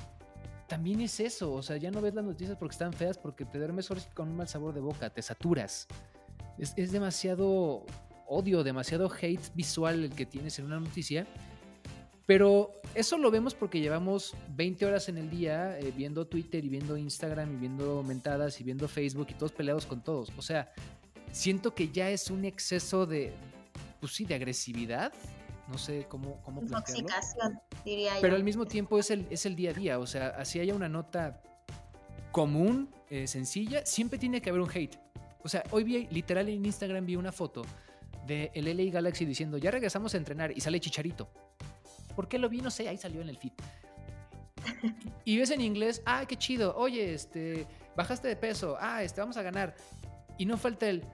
también 0.68 1.00
es 1.00 1.20
eso, 1.20 1.52
o 1.52 1.62
sea, 1.62 1.76
ya 1.76 1.90
no 1.90 2.00
ves 2.00 2.14
las 2.14 2.24
noticias 2.24 2.56
porque 2.56 2.72
están 2.72 2.92
feas, 2.92 3.18
porque 3.18 3.44
te 3.44 3.58
duermes 3.58 3.88
con 4.14 4.28
un 4.28 4.36
mal 4.36 4.48
sabor 4.48 4.74
de 4.74 4.80
boca, 4.80 5.10
te 5.10 5.22
saturas. 5.22 5.86
Es, 6.58 6.92
demasiado 6.92 7.84
odio, 8.26 8.62
demasiado 8.62 9.10
hate 9.10 9.54
visual 9.54 10.04
el 10.04 10.14
que 10.14 10.26
tienes 10.26 10.58
en 10.58 10.66
una 10.66 10.80
noticia. 10.80 11.26
Pero 12.32 12.80
eso 12.94 13.18
lo 13.18 13.30
vemos 13.30 13.54
porque 13.54 13.80
llevamos 13.80 14.34
20 14.56 14.86
horas 14.86 15.08
en 15.08 15.18
el 15.18 15.28
día 15.28 15.78
eh, 15.78 15.92
viendo 15.94 16.26
Twitter 16.26 16.64
y 16.64 16.68
viendo 16.70 16.96
Instagram 16.96 17.52
y 17.52 17.56
viendo 17.56 18.02
mentadas 18.02 18.58
y 18.60 18.64
viendo 18.64 18.88
Facebook 18.88 19.26
y 19.30 19.34
todos 19.34 19.52
peleados 19.52 19.84
con 19.84 20.02
todos. 20.02 20.32
O 20.38 20.42
sea, 20.42 20.72
siento 21.30 21.74
que 21.74 21.90
ya 21.90 22.08
es 22.08 22.30
un 22.30 22.44
exceso 22.44 23.04
de, 23.04 23.32
pues 24.00 24.14
sí, 24.14 24.24
de 24.24 24.34
agresividad 24.34 25.12
no 25.68 25.78
sé 25.78 26.06
cómo, 26.08 26.40
cómo 26.42 26.60
Intoxicación, 26.60 27.60
diría 27.84 28.14
yo. 28.16 28.20
Pero 28.20 28.36
al 28.36 28.44
mismo 28.44 28.66
tiempo 28.66 28.98
es 28.98 29.10
el, 29.10 29.26
es 29.30 29.46
el 29.46 29.56
día 29.56 29.70
a 29.70 29.72
día, 29.72 29.98
o 29.98 30.06
sea, 30.06 30.28
así 30.36 30.60
haya 30.60 30.74
una 30.74 30.88
nota 30.88 31.40
común, 32.30 32.90
eh, 33.08 33.26
sencilla, 33.26 33.86
siempre 33.86 34.18
tiene 34.18 34.42
que 34.42 34.50
haber 34.50 34.60
un 34.60 34.70
hate. 34.70 34.98
O 35.42 35.48
sea, 35.48 35.62
hoy 35.70 35.84
vi, 35.84 36.06
literal 36.10 36.48
en 36.48 36.64
Instagram 36.64 37.06
vi 37.06 37.16
una 37.16 37.32
foto 37.32 37.62
de 38.26 38.50
el 38.54 38.64
LA 38.64 38.92
Galaxy 38.92 39.24
diciendo, 39.24 39.58
ya 39.58 39.70
regresamos 39.70 40.14
a 40.14 40.16
entrenar 40.16 40.52
y 40.56 40.60
sale 40.60 40.80
Chicharito. 40.80 41.30
¿Por 42.14 42.28
qué 42.28 42.38
lo 42.38 42.48
vi? 42.48 42.60
No 42.60 42.70
sé, 42.70 42.88
ahí 42.88 42.96
salió 42.96 43.20
en 43.22 43.28
el 43.28 43.38
feed. 43.38 43.52
y 45.24 45.38
ves 45.38 45.50
en 45.50 45.60
inglés, 45.60 46.02
ah, 46.06 46.24
qué 46.26 46.36
chido, 46.36 46.76
oye, 46.76 47.14
este, 47.14 47.66
bajaste 47.96 48.28
de 48.28 48.36
peso, 48.36 48.76
ah, 48.80 49.02
este, 49.02 49.20
vamos 49.20 49.36
a 49.36 49.42
ganar. 49.42 49.74
Y 50.38 50.46
no 50.46 50.56
falta 50.56 50.88
el, 50.88 51.04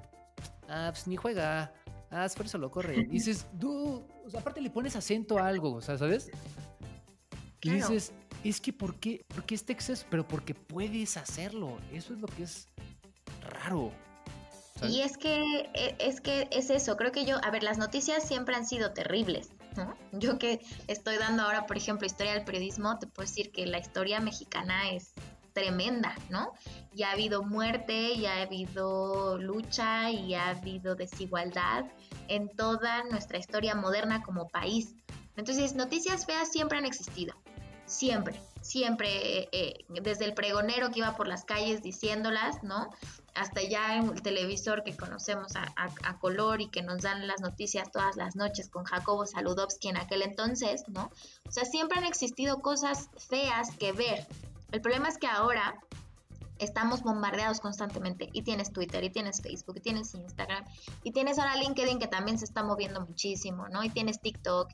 ah, 0.68 0.90
pues 0.92 1.06
ni 1.06 1.16
juega, 1.16 1.72
Ah, 2.10 2.26
por 2.34 2.46
eso 2.46 2.58
lo 2.58 2.70
corre. 2.70 2.96
Y 3.00 3.04
dices, 3.06 3.46
tú, 3.58 4.02
o 4.24 4.30
sea, 4.30 4.40
aparte 4.40 4.60
le 4.60 4.70
pones 4.70 4.96
acento 4.96 5.38
a 5.38 5.46
algo, 5.46 5.74
o 5.74 5.82
sea, 5.82 5.98
¿sabes? 5.98 6.30
Y 7.60 7.70
dices, 7.70 8.12
es 8.44 8.60
que 8.60 8.72
¿por 8.72 8.98
qué, 8.98 9.24
¿por 9.28 9.44
qué 9.44 9.54
este 9.54 9.72
exceso? 9.72 10.06
Pero 10.08 10.26
porque 10.26 10.54
puedes 10.54 11.16
hacerlo. 11.16 11.78
Eso 11.92 12.14
es 12.14 12.20
lo 12.20 12.28
que 12.28 12.44
es 12.44 12.68
raro. 13.42 13.92
Y 14.88 15.00
es 15.00 15.18
que, 15.18 15.68
e, 15.74 15.96
es 15.98 16.20
que 16.20 16.48
es 16.52 16.70
eso, 16.70 16.96
creo 16.96 17.10
que 17.10 17.24
yo, 17.24 17.36
a 17.44 17.50
ver, 17.50 17.64
las 17.64 17.78
noticias 17.78 18.22
siempre 18.22 18.54
han 18.54 18.64
sido 18.64 18.92
terribles, 18.92 19.50
Yo 20.12 20.38
que 20.38 20.60
estoy 20.86 21.16
dando 21.16 21.42
ahora, 21.42 21.66
por 21.66 21.76
ejemplo, 21.76 22.06
historia 22.06 22.34
del 22.34 22.44
periodismo, 22.44 22.98
te 22.98 23.06
puedo 23.06 23.26
decir 23.28 23.50
que 23.52 23.66
la 23.66 23.78
historia 23.78 24.20
mexicana 24.20 24.90
es 24.90 25.12
tremenda, 25.52 26.14
¿no? 26.30 26.52
Y 26.94 27.02
ha 27.02 27.12
habido 27.12 27.42
muerte, 27.42 28.12
y 28.12 28.26
ha 28.26 28.42
habido 28.42 29.38
lucha, 29.38 30.10
y 30.10 30.34
ha 30.34 30.50
habido 30.50 30.94
desigualdad 30.94 31.84
en 32.28 32.48
toda 32.48 33.04
nuestra 33.04 33.38
historia 33.38 33.74
moderna 33.74 34.22
como 34.22 34.48
país. 34.48 34.94
Entonces, 35.36 35.74
noticias 35.74 36.26
feas 36.26 36.50
siempre 36.50 36.78
han 36.78 36.84
existido, 36.84 37.34
siempre, 37.86 38.40
siempre, 38.60 39.08
eh, 39.08 39.48
eh, 39.52 39.84
desde 40.02 40.24
el 40.24 40.34
pregonero 40.34 40.90
que 40.90 41.00
iba 41.00 41.16
por 41.16 41.26
las 41.26 41.44
calles 41.44 41.82
diciéndolas, 41.82 42.62
¿no? 42.62 42.90
Hasta 43.38 43.62
ya 43.62 43.96
en 43.96 44.08
el 44.08 44.20
televisor 44.20 44.82
que 44.82 44.96
conocemos 44.96 45.52
a, 45.54 46.18
color 46.18 46.60
y 46.60 46.68
que 46.68 46.82
nos 46.82 47.02
dan 47.02 47.28
las 47.28 47.40
noticias 47.40 47.92
todas 47.92 48.16
las 48.16 48.34
noches 48.34 48.68
con 48.68 48.84
Jacobo 48.84 49.26
Saludowski 49.26 49.88
en 49.88 49.96
aquel 49.96 50.22
entonces, 50.22 50.82
¿no? 50.88 51.10
O 51.46 51.52
sea, 51.52 51.64
siempre 51.64 51.98
han 51.98 52.04
existido 52.04 52.58
cosas 52.60 53.08
feas 53.16 53.70
que 53.78 53.92
ver. 53.92 54.26
El 54.72 54.80
problema 54.80 55.08
es 55.08 55.18
que 55.18 55.28
ahora 55.28 55.78
estamos 56.58 57.02
bombardeados 57.02 57.60
constantemente 57.60 58.28
y 58.32 58.42
tienes 58.42 58.72
Twitter 58.72 59.04
y 59.04 59.10
tienes 59.10 59.40
Facebook 59.40 59.76
y 59.76 59.80
tienes 59.80 60.12
Instagram 60.14 60.64
y 61.04 61.12
tienes 61.12 61.38
ahora 61.38 61.54
LinkedIn 61.54 62.00
que 62.00 62.08
también 62.08 62.40
se 62.40 62.44
está 62.44 62.64
moviendo 62.64 63.00
muchísimo, 63.00 63.68
¿no? 63.68 63.84
Y 63.84 63.90
tienes 63.90 64.20
TikTok 64.20 64.68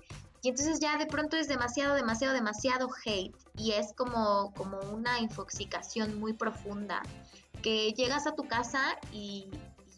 y 0.44 0.48
entonces 0.48 0.78
ya 0.78 0.98
de 0.98 1.06
pronto 1.06 1.36
es 1.36 1.48
demasiado, 1.48 1.94
demasiado, 1.94 2.34
demasiado 2.34 2.88
hate 3.04 3.34
y 3.56 3.72
es 3.72 3.94
como, 3.94 4.52
como 4.54 4.78
una 4.92 5.18
infoxicación 5.18 6.18
muy 6.20 6.34
profunda 6.34 7.02
que 7.62 7.92
llegas 7.92 8.26
a 8.26 8.34
tu 8.34 8.46
casa 8.48 8.98
y 9.12 9.48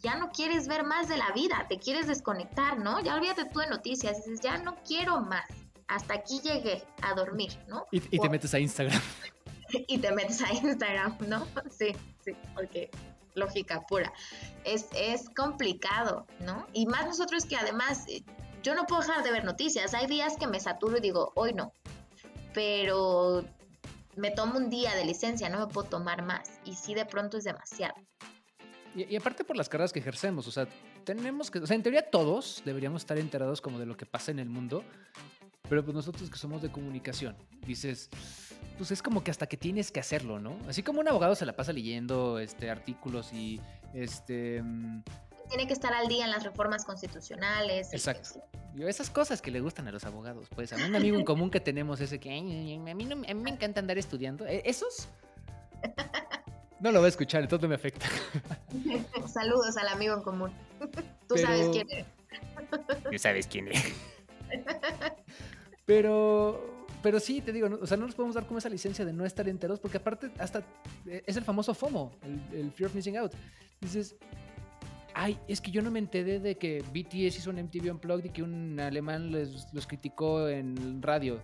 ya 0.03 0.16
no 0.16 0.31
quieres 0.31 0.69
ver 0.69 0.85
más 0.85 1.09
de 1.09 1.16
la 1.16 1.31
vida, 1.33 1.66
te 1.69 1.79
quieres 1.79 2.07
desconectar, 2.07 2.79
¿no? 2.79 3.01
Ya 3.01 3.14
olvídate 3.14 3.45
tú 3.47 3.61
de 3.61 3.66
noticias, 3.69 4.16
dices, 4.25 4.40
ya 4.40 4.59
no 4.59 4.77
quiero 4.87 5.21
más, 5.21 5.47
hasta 5.88 6.14
aquí 6.14 6.40
llegué 6.40 6.85
a 7.03 7.14
dormir, 7.14 7.53
¿no? 7.69 7.87
Y, 7.90 7.99
y 8.14 8.19
te 8.21 8.29
O- 8.29 8.31
metes 8.31 8.55
a 8.55 8.59
Instagram. 8.61 9.01
y 9.88 9.99
te 9.99 10.12
metes 10.12 10.42
a 10.42 10.53
Instagram, 10.53 11.16
¿no? 11.27 11.47
Sí, 11.77 11.88
sí, 12.25 12.33
porque 12.55 12.90
lógica 13.35 13.81
pura. 13.87 14.12
Es, 14.64 14.87
es 14.95 15.29
complicado, 15.31 16.27
¿no? 16.40 16.66
Y 16.73 16.87
más 16.87 17.05
nosotros 17.07 17.45
que 17.45 17.57
además, 17.57 18.05
eh, 18.09 18.23
yo 18.62 18.75
no 18.75 18.87
puedo 18.87 19.03
dejar 19.03 19.25
de 19.25 19.33
ver 19.33 19.45
noticias. 19.45 19.92
Hay 19.92 20.07
días 20.07 20.37
que 20.38 20.47
me 20.47 20.59
saturo 20.61 20.99
y 20.99 21.01
digo, 21.01 21.33
hoy 21.35 21.53
no. 21.53 21.73
Pero 22.55 23.45
me 24.17 24.31
tomo 24.31 24.59
un 24.59 24.71
día 24.71 24.95
de 24.95 25.05
licencia, 25.05 25.49
no 25.49 25.59
me 25.59 25.73
puedo 25.73 25.89
tomar 25.89 26.23
más. 26.23 26.61
Y 26.65 26.75
sí, 26.75 26.95
de 26.95 27.05
pronto 27.07 27.37
es 27.39 27.45
demasiado. 27.45 27.95
Y, 28.95 29.05
y 29.05 29.17
aparte 29.17 29.45
por 29.45 29.57
las 29.57 29.69
carreras 29.69 29.93
que 29.93 29.99
ejercemos, 29.99 30.47
o 30.49 30.51
sea, 30.51 30.67
tenemos 31.05 31.51
que, 31.51 31.59
o 31.59 31.67
sea, 31.67 31.77
en 31.77 31.83
teoría 31.83 32.11
todos 32.11 32.63
deberíamos 32.65 33.03
estar 33.03 33.19
enterados 33.19 33.61
como 33.61 33.79
de 33.79 33.87
lo 33.87 33.97
que 33.97 34.07
pasa 34.07 34.31
en 34.31 34.39
el 34.39 34.49
mundo, 34.49 34.83
pero 35.69 35.85
pues 35.85 35.95
nosotros 35.95 36.31
que 36.31 36.39
somos 36.39 36.63
de 36.63 36.71
comunicación, 36.71 37.37
dices, 37.67 38.09
pues 38.79 38.91
es 38.91 39.03
como 39.03 39.23
que 39.23 39.31
hasta 39.31 39.47
que 39.47 39.57
tienes 39.57 39.91
que 39.91 40.01
hacerlo, 40.01 40.39
¿no? 40.39 40.57
Así 40.69 40.83
como 40.83 41.01
un 41.01 41.09
abogado 41.09 41.35
se 41.35 41.47
la 41.47 41.55
pasa 41.55 41.73
leyendo 41.73 42.39
este, 42.39 42.71
artículos 42.71 43.33
y 43.33 43.61
este... 43.95 44.63
mm, 44.63 45.03
Tiene 45.49 45.67
que 45.67 45.73
estar 45.73 45.93
al 45.93 46.09
día 46.09 46.25
en 46.25 46.31
las 46.31 46.45
reformas 46.45 46.85
constitucionales. 46.85 47.93
Exacto. 47.93 48.41
y 48.66 48.66
esas 48.87 49.11
cosas 49.11 49.41
que 49.41 49.51
le 49.51 49.61
gustan 49.61 49.89
a 49.89 49.93
los 49.93 50.05
abogados, 50.05 50.49
pues 50.55 50.73
a 50.73 50.77
un 50.77 50.95
amigo 50.95 51.17
en 51.19 51.25
común 51.25 51.51
que 51.51 51.61
tenemos 51.61 52.01
ese 52.01 52.21
que 52.21 52.31
"Ay, 52.31 52.41
ay, 52.41 52.73
ay, 52.85 52.91
a 52.91 52.95
mí, 52.95 53.05
no, 53.05 53.17
me- 53.17 53.31
a 53.31 53.35
mí 53.35 53.43
me 53.43 53.51
encanta 53.51 53.81
andar 53.81 53.97
estudiando, 53.99 54.47
¿eh? 54.47 54.62
esos 54.65 55.09
no 56.81 56.93
lo 56.93 56.99
voy 57.01 57.07
a 57.07 57.09
escuchar, 57.09 57.43
entonces 57.43 57.62
no 57.62 57.69
me 57.69 57.75
afecta. 57.77 58.07
Saludos 59.33 59.77
al 59.77 59.89
amigo 59.89 60.15
en 60.15 60.23
común. 60.23 60.53
Tú 61.29 61.37
sabes 61.39 61.69
quién 61.71 61.87
es. 61.91 62.07
Ya 63.12 63.19
sabes 63.19 63.47
quién 63.47 63.69
es. 63.69 63.83
Pero, 65.85 66.87
pero 67.03 67.21
sí, 67.21 67.41
te 67.41 67.53
digo, 67.53 67.69
¿no? 67.69 67.79
o 67.81 67.87
sea, 67.87 67.97
no 67.97 68.07
nos 68.07 68.15
podemos 68.15 68.35
dar 68.35 68.47
como 68.47 68.59
esa 68.59 68.69
licencia 68.69 69.05
de 69.05 69.12
no 69.12 69.25
estar 69.25 69.49
enteros, 69.49 69.79
porque 69.81 69.99
aparte 69.99 70.31
hasta 70.39 70.62
eh, 71.07 71.23
es 71.27 71.37
el 71.37 71.45
famoso 71.45 71.75
FOMO, 71.75 72.12
el, 72.23 72.59
el 72.59 72.73
Fear 72.73 72.89
of 72.91 72.95
Missing 72.97 73.17
Out. 73.19 73.33
Dices, 73.81 74.17
ay, 75.17 75.41
es 75.49 75.63
que 75.63 75.71
yo 75.71 75.81
no 75.81 75.91
me 75.91 75.99
enteré 75.99 76.39
de 76.39 76.57
que 76.57 76.83
BTS 76.93 77.39
hizo 77.39 77.51
un 77.51 77.57
MTV 77.57 77.91
Unplugged 77.91 78.27
y 78.27 78.29
que 78.29 78.43
un 78.43 78.79
alemán 78.79 79.33
les, 79.33 79.73
los 79.73 79.87
criticó 79.87 80.47
en 80.47 81.03
radio. 81.03 81.41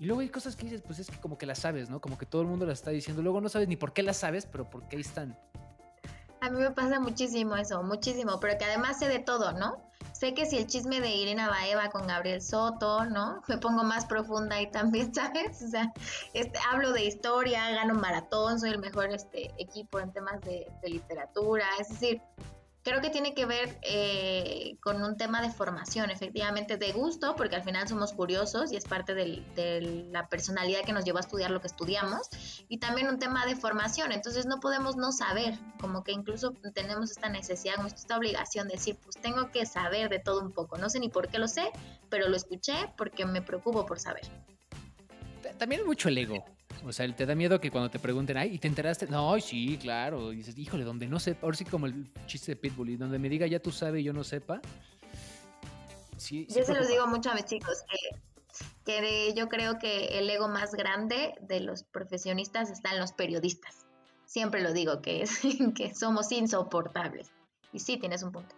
Y 0.00 0.06
luego 0.06 0.20
hay 0.20 0.30
cosas 0.30 0.56
que 0.56 0.64
dices, 0.64 0.82
pues 0.82 0.98
es 0.98 1.08
que 1.08 1.18
como 1.18 1.38
que 1.38 1.46
las 1.46 1.60
sabes, 1.60 1.88
¿no? 1.88 2.00
Como 2.00 2.18
que 2.18 2.26
todo 2.26 2.42
el 2.42 2.48
mundo 2.48 2.66
las 2.66 2.80
está 2.80 2.90
diciendo. 2.90 3.22
Luego 3.22 3.40
no 3.40 3.48
sabes 3.48 3.68
ni 3.68 3.76
por 3.76 3.92
qué 3.92 4.02
las 4.02 4.16
sabes, 4.16 4.46
pero 4.46 4.68
por 4.68 4.88
qué 4.88 4.96
están. 4.96 5.38
A 6.40 6.50
mí 6.50 6.58
me 6.58 6.72
pasa 6.72 6.98
muchísimo 6.98 7.54
eso, 7.54 7.82
muchísimo, 7.84 8.40
pero 8.40 8.58
que 8.58 8.64
además 8.64 8.98
sé 8.98 9.08
de 9.08 9.20
todo, 9.20 9.52
¿no? 9.52 9.89
Sé 10.20 10.34
que 10.34 10.44
si 10.44 10.58
el 10.58 10.66
chisme 10.66 11.00
de 11.00 11.08
Irina 11.08 11.48
Baeva 11.48 11.88
con 11.88 12.06
Gabriel 12.06 12.42
Soto, 12.42 13.06
¿no? 13.06 13.42
Me 13.48 13.56
pongo 13.56 13.84
más 13.84 14.04
profunda 14.04 14.56
ahí 14.56 14.70
también, 14.70 15.14
¿sabes? 15.14 15.62
O 15.62 15.68
sea, 15.68 15.94
este, 16.34 16.58
hablo 16.70 16.92
de 16.92 17.06
historia, 17.06 17.70
gano 17.70 17.94
maratón, 17.94 18.60
soy 18.60 18.68
el 18.68 18.80
mejor 18.80 19.06
este, 19.06 19.50
equipo 19.56 19.98
en 19.98 20.12
temas 20.12 20.38
de, 20.42 20.70
de 20.82 20.88
literatura, 20.90 21.64
es 21.78 21.88
decir, 21.88 22.20
creo 22.82 23.00
que 23.02 23.10
tiene 23.10 23.34
que 23.34 23.44
ver 23.46 23.78
eh, 23.82 24.76
con 24.82 25.02
un 25.02 25.16
tema 25.16 25.42
de 25.42 25.50
formación, 25.50 26.10
efectivamente, 26.10 26.76
de 26.78 26.92
gusto, 26.92 27.36
porque 27.36 27.56
al 27.56 27.62
final 27.62 27.86
somos 27.88 28.12
curiosos 28.12 28.72
y 28.72 28.76
es 28.76 28.84
parte 28.84 29.14
del- 29.14 29.44
de 29.54 29.80
la 30.10 30.28
personalidad 30.28 30.80
que 30.84 30.92
nos 30.92 31.04
llevó 31.04 31.18
a 31.18 31.20
estudiar 31.20 31.50
lo 31.50 31.60
que 31.60 31.66
estudiamos, 31.66 32.28
y 32.68 32.78
también 32.78 33.08
un 33.08 33.18
tema 33.18 33.44
de 33.46 33.54
formación, 33.56 34.12
entonces 34.12 34.46
no 34.46 34.60
podemos 34.60 34.96
no 34.96 35.12
saber, 35.12 35.54
como 35.80 36.02
que 36.04 36.12
incluso 36.12 36.52
tenemos 36.74 37.10
esta 37.10 37.28
necesidad, 37.28 37.74
esta 37.86 38.16
obligación 38.16 38.66
de 38.68 38.74
decir, 38.74 38.96
pues 39.02 39.16
tengo 39.20 39.50
que 39.50 39.66
saber 39.66 40.08
de 40.08 40.18
todo 40.18 40.40
un 40.40 40.52
poco, 40.52 40.78
no 40.78 40.88
sé 40.88 41.00
ni 41.00 41.08
por 41.10 41.28
qué 41.28 41.38
lo 41.38 41.48
sé, 41.48 41.70
pero 42.08 42.28
lo 42.28 42.36
escuché 42.36 42.74
porque 42.96 43.26
me 43.26 43.42
preocupo 43.42 43.84
por 43.86 44.00
saber. 44.00 44.22
Ta- 45.42 45.52
También 45.58 45.82
es 45.82 45.86
mucho 45.86 46.08
el 46.08 46.18
ego. 46.18 46.44
O 46.86 46.92
sea, 46.92 47.14
te 47.14 47.26
da 47.26 47.34
miedo 47.34 47.60
que 47.60 47.70
cuando 47.70 47.90
te 47.90 47.98
pregunten, 47.98 48.36
ay, 48.38 48.54
¿y 48.54 48.58
te 48.58 48.66
enteraste? 48.68 49.06
No, 49.06 49.38
sí, 49.40 49.76
claro. 49.80 50.32
Y 50.32 50.36
dices, 50.36 50.56
híjole, 50.56 50.84
donde 50.84 51.06
no 51.06 51.18
sepa, 51.20 51.40
ahora 51.46 51.56
sí 51.56 51.64
como 51.64 51.86
el 51.86 52.10
chiste 52.26 52.52
de 52.52 52.56
Pitbull, 52.56 52.90
y 52.90 52.96
donde 52.96 53.18
me 53.18 53.28
diga 53.28 53.46
ya 53.46 53.60
tú 53.60 53.70
sabes 53.70 54.00
y 54.00 54.04
yo 54.04 54.12
no 54.12 54.24
sepa. 54.24 54.60
Sí, 56.16 56.46
sí 56.48 56.58
Yo 56.58 56.64
se 56.64 56.74
los 56.74 56.88
digo 56.88 57.06
mucho 57.06 57.30
a 57.30 57.34
mis 57.34 57.44
chicos 57.46 57.78
que, 57.88 58.20
que 58.84 59.00
de- 59.02 59.34
yo 59.34 59.48
creo 59.48 59.78
que 59.78 60.18
el 60.18 60.28
ego 60.30 60.48
más 60.48 60.72
grande 60.72 61.34
de 61.40 61.60
los 61.60 61.82
profesionistas 61.84 62.70
está 62.70 62.92
en 62.92 63.00
los 63.00 63.12
periodistas. 63.12 63.86
Siempre 64.26 64.60
lo 64.62 64.72
digo, 64.72 65.00
que, 65.02 65.22
es, 65.22 65.40
que 65.76 65.94
somos 65.94 66.30
insoportables. 66.32 67.30
Y 67.72 67.78
sí, 67.80 67.96
tienes 67.98 68.22
un 68.22 68.32
punto. 68.32 68.54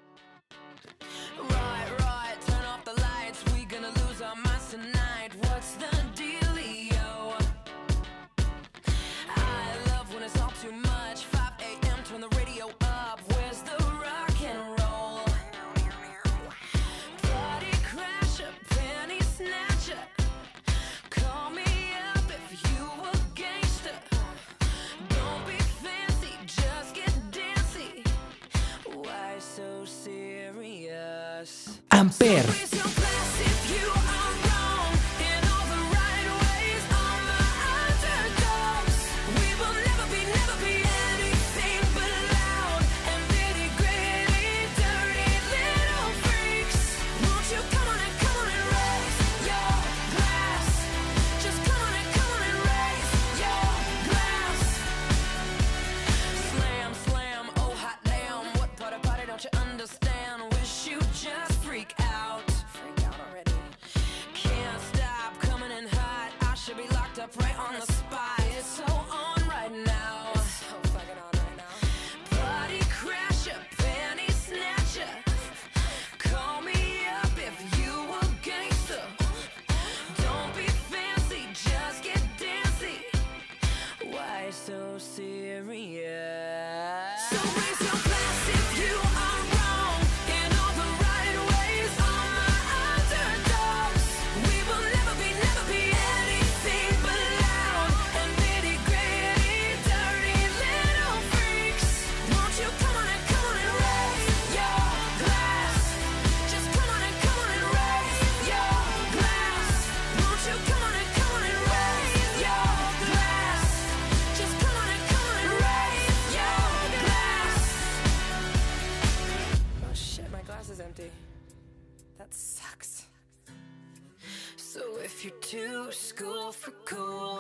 School 125.93 126.53
for 126.53 126.73
cool. 126.85 127.39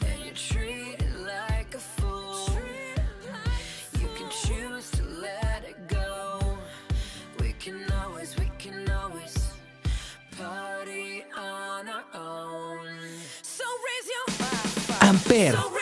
And 0.00 0.24
you're 0.24 0.34
treated 0.34 1.14
like 1.20 1.74
a 1.74 1.78
fool. 1.78 2.48
You 4.00 4.08
can 4.16 4.28
choose 4.30 4.90
to 4.92 5.02
let 5.04 5.64
it 5.64 5.88
go. 5.88 6.40
We 7.40 7.52
can 7.52 7.80
always, 8.04 8.36
we 8.36 8.50
can 8.58 8.90
always 8.90 9.52
party 10.38 11.24
on 11.36 11.88
our 11.88 12.04
own. 12.14 12.88
So 13.42 13.64
raise 13.86 14.08
your 14.14 14.36
Amper. 15.00 15.52
So 15.52 15.75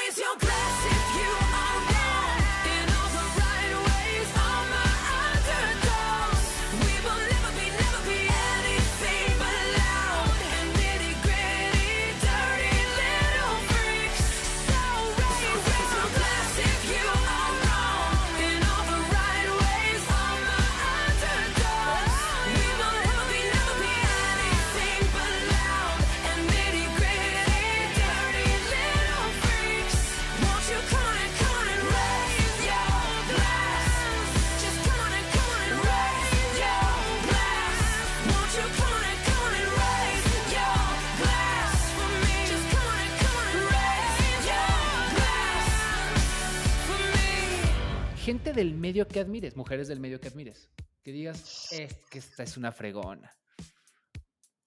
medio 48.94 49.08
que 49.08 49.18
admires, 49.18 49.56
mujeres 49.56 49.88
del 49.88 49.98
medio 49.98 50.20
que 50.20 50.28
admires. 50.28 50.70
Que 51.02 51.10
digas, 51.10 51.72
es 51.72 51.92
que 52.10 52.18
esta 52.20 52.44
es 52.44 52.56
una 52.56 52.70
fregona. 52.70 53.28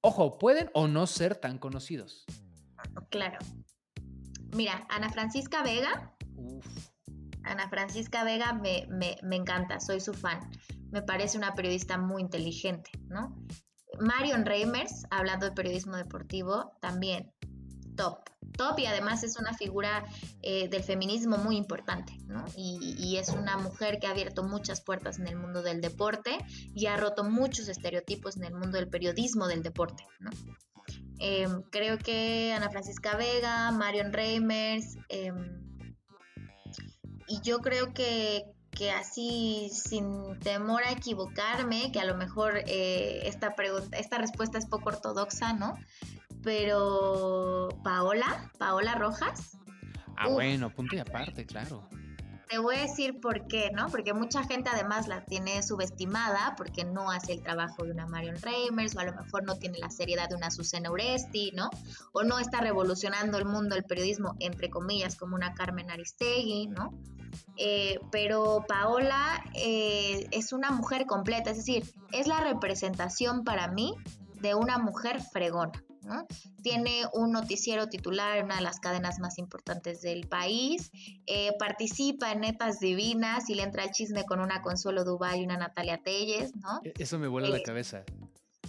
Ojo, 0.01 0.37
pueden 0.37 0.69
o 0.73 0.89
no 0.89 1.07
ser 1.07 1.37
tan 1.37 1.57
conocidos. 1.57 2.25
Claro. 3.09 3.37
Mira, 4.53 4.85
Ana 4.89 5.09
Francisca 5.09 5.63
Vega, 5.63 6.13
Uf. 6.35 6.65
Ana 7.43 7.69
Francisca 7.69 8.25
Vega 8.25 8.51
me, 8.51 8.85
me- 8.89 9.17
me 9.23 9.37
encanta, 9.37 9.79
soy 9.79 10.01
su 10.01 10.13
fan. 10.13 10.39
Me 10.91 11.01
parece 11.01 11.37
una 11.37 11.55
periodista 11.55 11.97
muy 11.97 12.21
inteligente, 12.21 12.91
¿no? 13.07 13.33
Marion 14.01 14.45
Reimers, 14.45 15.05
hablando 15.09 15.45
de 15.45 15.53
periodismo 15.53 15.95
deportivo, 15.95 16.73
también 16.81 17.31
top. 17.95 18.19
Top 18.55 18.79
y 18.79 18.85
además 18.85 19.23
es 19.23 19.37
una 19.37 19.53
figura 19.53 20.05
eh, 20.41 20.67
del 20.67 20.83
feminismo 20.83 21.37
muy 21.37 21.57
importante, 21.57 22.13
¿no? 22.25 22.45
Y, 22.55 23.17
es 23.17 23.29
una 23.29 23.57
mujer 23.57 23.99
que 23.99 24.07
ha 24.07 24.11
abierto 24.11 24.43
muchas 24.43 24.81
puertas 24.81 25.17
en 25.17 25.27
el 25.27 25.35
mundo 25.35 25.63
del 25.63 25.81
deporte 25.81 26.37
y 26.75 26.85
ha 26.85 26.95
roto 26.95 27.23
muchos 27.23 27.67
estereotipos 27.67 28.37
en 28.37 28.43
el 28.43 28.53
mundo 28.53 28.77
del 28.77 28.87
periodismo 28.87 29.47
del 29.47 29.63
deporte, 29.63 30.03
¿no? 30.19 30.29
Eh, 31.19 31.47
creo 31.71 31.97
que 31.97 32.53
Ana 32.55 32.69
Francisca 32.69 33.17
Vega, 33.17 33.71
Marion 33.71 34.13
Reimers, 34.13 34.97
eh, 35.09 35.31
y 37.27 37.41
yo 37.41 37.59
creo 37.59 37.93
que, 37.93 38.45
que 38.71 38.91
así, 38.91 39.69
sin 39.71 40.39
temor 40.39 40.83
a 40.83 40.91
equivocarme, 40.91 41.91
que 41.91 41.99
a 41.99 42.05
lo 42.05 42.15
mejor 42.15 42.61
eh, 42.67 43.27
esta, 43.27 43.55
pregunta, 43.55 43.97
esta 43.97 44.17
respuesta 44.17 44.57
es 44.57 44.65
poco 44.65 44.89
ortodoxa, 44.89 45.53
¿no? 45.53 45.73
Pero 46.43 47.69
Paola, 47.83 48.51
Paola 48.57 48.95
Rojas, 48.95 49.57
Ah, 50.19 50.29
Uf. 50.29 50.33
bueno, 50.33 50.71
punto 50.71 50.95
y 50.95 50.99
aparte, 50.99 51.45
claro. 51.45 51.87
te 52.49 52.57
voy 52.57 52.75
a 52.77 52.81
decir 52.81 53.19
por 53.19 53.45
qué, 53.47 53.69
¿no? 53.71 53.87
Porque 53.89 54.13
mucha 54.13 54.43
gente 54.43 54.67
además 54.73 55.07
la 55.07 55.23
tiene 55.25 55.61
subestimada 55.61 56.55
porque 56.57 56.85
no 56.85 57.11
hace 57.11 57.33
el 57.33 57.43
trabajo 57.43 57.83
de 57.83 57.91
una 57.91 58.07
Marion 58.07 58.41
Reimers 58.41 58.95
o 58.95 58.99
a 58.99 59.03
lo 59.03 59.13
mejor 59.13 59.43
no 59.43 59.57
tiene 59.57 59.77
la 59.77 59.91
seriedad 59.91 60.27
de 60.27 60.35
una 60.35 60.49
Susana 60.49 60.89
Uresti, 60.89 61.51
¿no? 61.53 61.69
O 62.13 62.23
no 62.23 62.39
está 62.39 62.61
revolucionando 62.61 63.37
el 63.37 63.45
mundo 63.45 63.75
del 63.75 63.83
periodismo, 63.83 64.33
entre 64.39 64.71
comillas, 64.71 65.15
como 65.17 65.35
una 65.35 65.53
Carmen 65.53 65.91
Aristegui, 65.91 66.65
¿no? 66.65 66.97
Eh, 67.57 67.99
pero 68.11 68.65
Paola 68.67 69.43
eh, 69.53 70.27
es 70.31 70.51
una 70.51 70.71
mujer 70.71 71.05
completa, 71.05 71.51
es 71.51 71.57
decir, 71.57 71.83
es 72.11 72.25
la 72.25 72.39
representación 72.39 73.43
para 73.43 73.67
mí 73.67 73.93
de 74.41 74.55
una 74.55 74.79
mujer 74.79 75.21
fregona. 75.21 75.83
¿No? 76.07 76.25
Tiene 76.63 77.03
un 77.13 77.31
noticiero 77.31 77.87
titular 77.87 78.37
en 78.37 78.45
una 78.45 78.55
de 78.55 78.61
las 78.61 78.79
cadenas 78.79 79.19
más 79.19 79.37
importantes 79.37 80.01
del 80.01 80.27
país, 80.27 80.89
eh, 81.27 81.51
participa 81.59 82.31
en 82.31 82.39
Netas 82.41 82.79
Divinas 82.79 83.49
y 83.49 83.55
le 83.55 83.63
entra 83.63 83.83
el 83.83 83.91
chisme 83.91 84.23
con 84.25 84.39
una 84.39 84.61
Consuelo 84.61 85.03
Duval 85.03 85.39
y 85.39 85.43
una 85.43 85.57
Natalia 85.57 86.01
Telles, 86.01 86.55
¿no? 86.55 86.79
E- 86.83 86.93
Eso 86.97 87.19
me 87.19 87.27
vuela 87.27 87.49
la 87.49 87.57
Eh, 87.57 87.63
cabeza. 87.63 88.03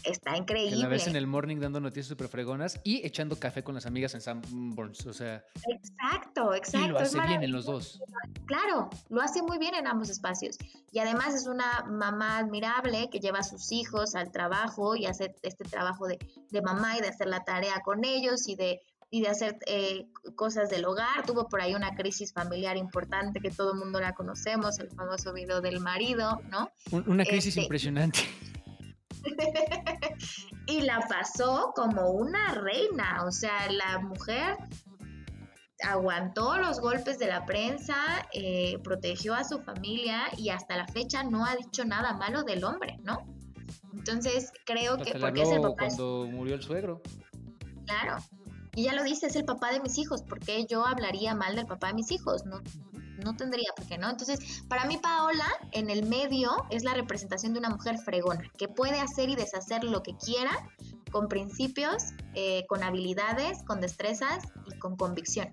Está 0.04 0.36
increíble. 0.36 0.76
la 0.76 0.88
ves 0.88 1.06
en 1.06 1.16
el 1.16 1.26
morning 1.26 1.58
dando 1.58 1.80
noticias 1.80 2.06
súper 2.06 2.28
fregonas 2.28 2.80
y 2.84 3.04
echando 3.06 3.36
café 3.38 3.62
con 3.62 3.74
las 3.74 3.86
amigas 3.86 4.14
en 4.14 4.20
Sanborns. 4.20 5.06
O 5.06 5.12
sea, 5.12 5.44
Exacto, 5.68 6.54
exacto. 6.54 6.86
y 6.86 6.90
lo 6.90 6.98
hace 6.98 7.20
bien 7.26 7.42
en 7.42 7.52
los 7.52 7.66
dos. 7.66 8.00
Claro, 8.46 8.90
lo 9.08 9.20
hace 9.20 9.42
muy 9.42 9.58
bien 9.58 9.74
en 9.74 9.86
ambos 9.86 10.08
espacios. 10.08 10.56
Y 10.92 10.98
además 11.00 11.34
es 11.34 11.46
una 11.46 11.84
mamá 11.88 12.38
admirable 12.38 13.08
que 13.10 13.20
lleva 13.20 13.40
a 13.40 13.42
sus 13.44 13.72
hijos 13.72 14.14
al 14.14 14.30
trabajo 14.32 14.96
y 14.96 15.06
hace 15.06 15.34
este 15.42 15.64
trabajo 15.64 16.06
de, 16.06 16.18
de 16.50 16.62
mamá 16.62 16.96
y 16.96 17.00
de 17.00 17.08
hacer 17.08 17.26
la 17.28 17.44
tarea 17.44 17.80
con 17.84 18.04
ellos 18.04 18.48
y 18.48 18.54
de, 18.56 18.80
y 19.10 19.22
de 19.22 19.28
hacer 19.28 19.58
eh, 19.66 20.06
cosas 20.36 20.70
del 20.70 20.84
hogar. 20.84 21.24
Tuvo 21.26 21.48
por 21.48 21.60
ahí 21.60 21.74
una 21.74 21.94
crisis 21.94 22.32
familiar 22.32 22.76
importante 22.76 23.40
que 23.40 23.50
todo 23.50 23.72
el 23.72 23.78
mundo 23.78 24.00
la 24.00 24.14
conocemos, 24.14 24.78
el 24.78 24.88
famoso 24.90 25.32
video 25.32 25.60
del 25.60 25.80
marido, 25.80 26.40
¿no? 26.50 26.70
Un- 26.90 27.04
Una 27.08 27.24
crisis 27.24 27.48
Este- 27.56 27.62
impresionante. 27.62 28.20
y 30.66 30.80
la 30.82 31.00
pasó 31.08 31.72
como 31.74 32.10
una 32.10 32.54
reina, 32.54 33.24
o 33.26 33.30
sea, 33.30 33.70
la 33.70 33.98
mujer 34.00 34.56
aguantó 35.84 36.56
los 36.58 36.80
golpes 36.80 37.18
de 37.18 37.28
la 37.28 37.46
prensa, 37.46 37.94
eh, 38.32 38.78
protegió 38.82 39.34
a 39.34 39.44
su 39.44 39.60
familia 39.60 40.22
y 40.36 40.48
hasta 40.50 40.76
la 40.76 40.86
fecha 40.88 41.22
no 41.22 41.44
ha 41.46 41.54
dicho 41.56 41.84
nada 41.84 42.14
malo 42.14 42.42
del 42.42 42.64
hombre, 42.64 42.98
¿no? 43.04 43.24
Entonces 43.94 44.52
creo 44.64 44.94
Hasta 44.94 45.04
que 45.04 45.18
porque 45.18 45.42
es 45.42 45.52
el 45.52 45.60
papá, 45.60 45.68
de- 45.68 45.76
cuando 45.96 46.26
murió 46.30 46.54
el 46.54 46.62
suegro. 46.62 47.00
claro, 47.86 48.16
y 48.74 48.84
ya 48.84 48.92
lo 48.94 49.02
dice, 49.04 49.26
es 49.28 49.36
el 49.36 49.44
papá 49.44 49.72
de 49.72 49.80
mis 49.80 49.98
hijos, 49.98 50.22
¿por 50.22 50.40
qué 50.40 50.66
yo 50.66 50.84
hablaría 50.84 51.34
mal 51.34 51.54
del 51.56 51.66
papá 51.66 51.88
de 51.88 51.94
mis 51.94 52.10
hijos? 52.10 52.44
No, 52.44 52.60
no 53.24 53.36
tendría 53.36 53.70
por 53.76 53.86
qué, 53.86 53.98
¿no? 53.98 54.08
Entonces, 54.10 54.62
para 54.68 54.84
mí 54.86 54.96
Paola 55.02 55.46
en 55.72 55.90
el 55.90 56.06
medio 56.06 56.50
es 56.70 56.84
la 56.84 56.94
representación 56.94 57.52
de 57.52 57.58
una 57.58 57.70
mujer 57.70 57.98
fregona, 57.98 58.50
que 58.56 58.68
puede 58.68 59.00
hacer 59.00 59.28
y 59.28 59.36
deshacer 59.36 59.84
lo 59.84 60.02
que 60.02 60.16
quiera, 60.16 60.50
con 61.10 61.28
principios, 61.28 62.02
eh, 62.34 62.64
con 62.68 62.82
habilidades, 62.82 63.62
con 63.64 63.80
destrezas 63.80 64.44
y 64.72 64.78
con 64.78 64.96
convicción. 64.96 65.48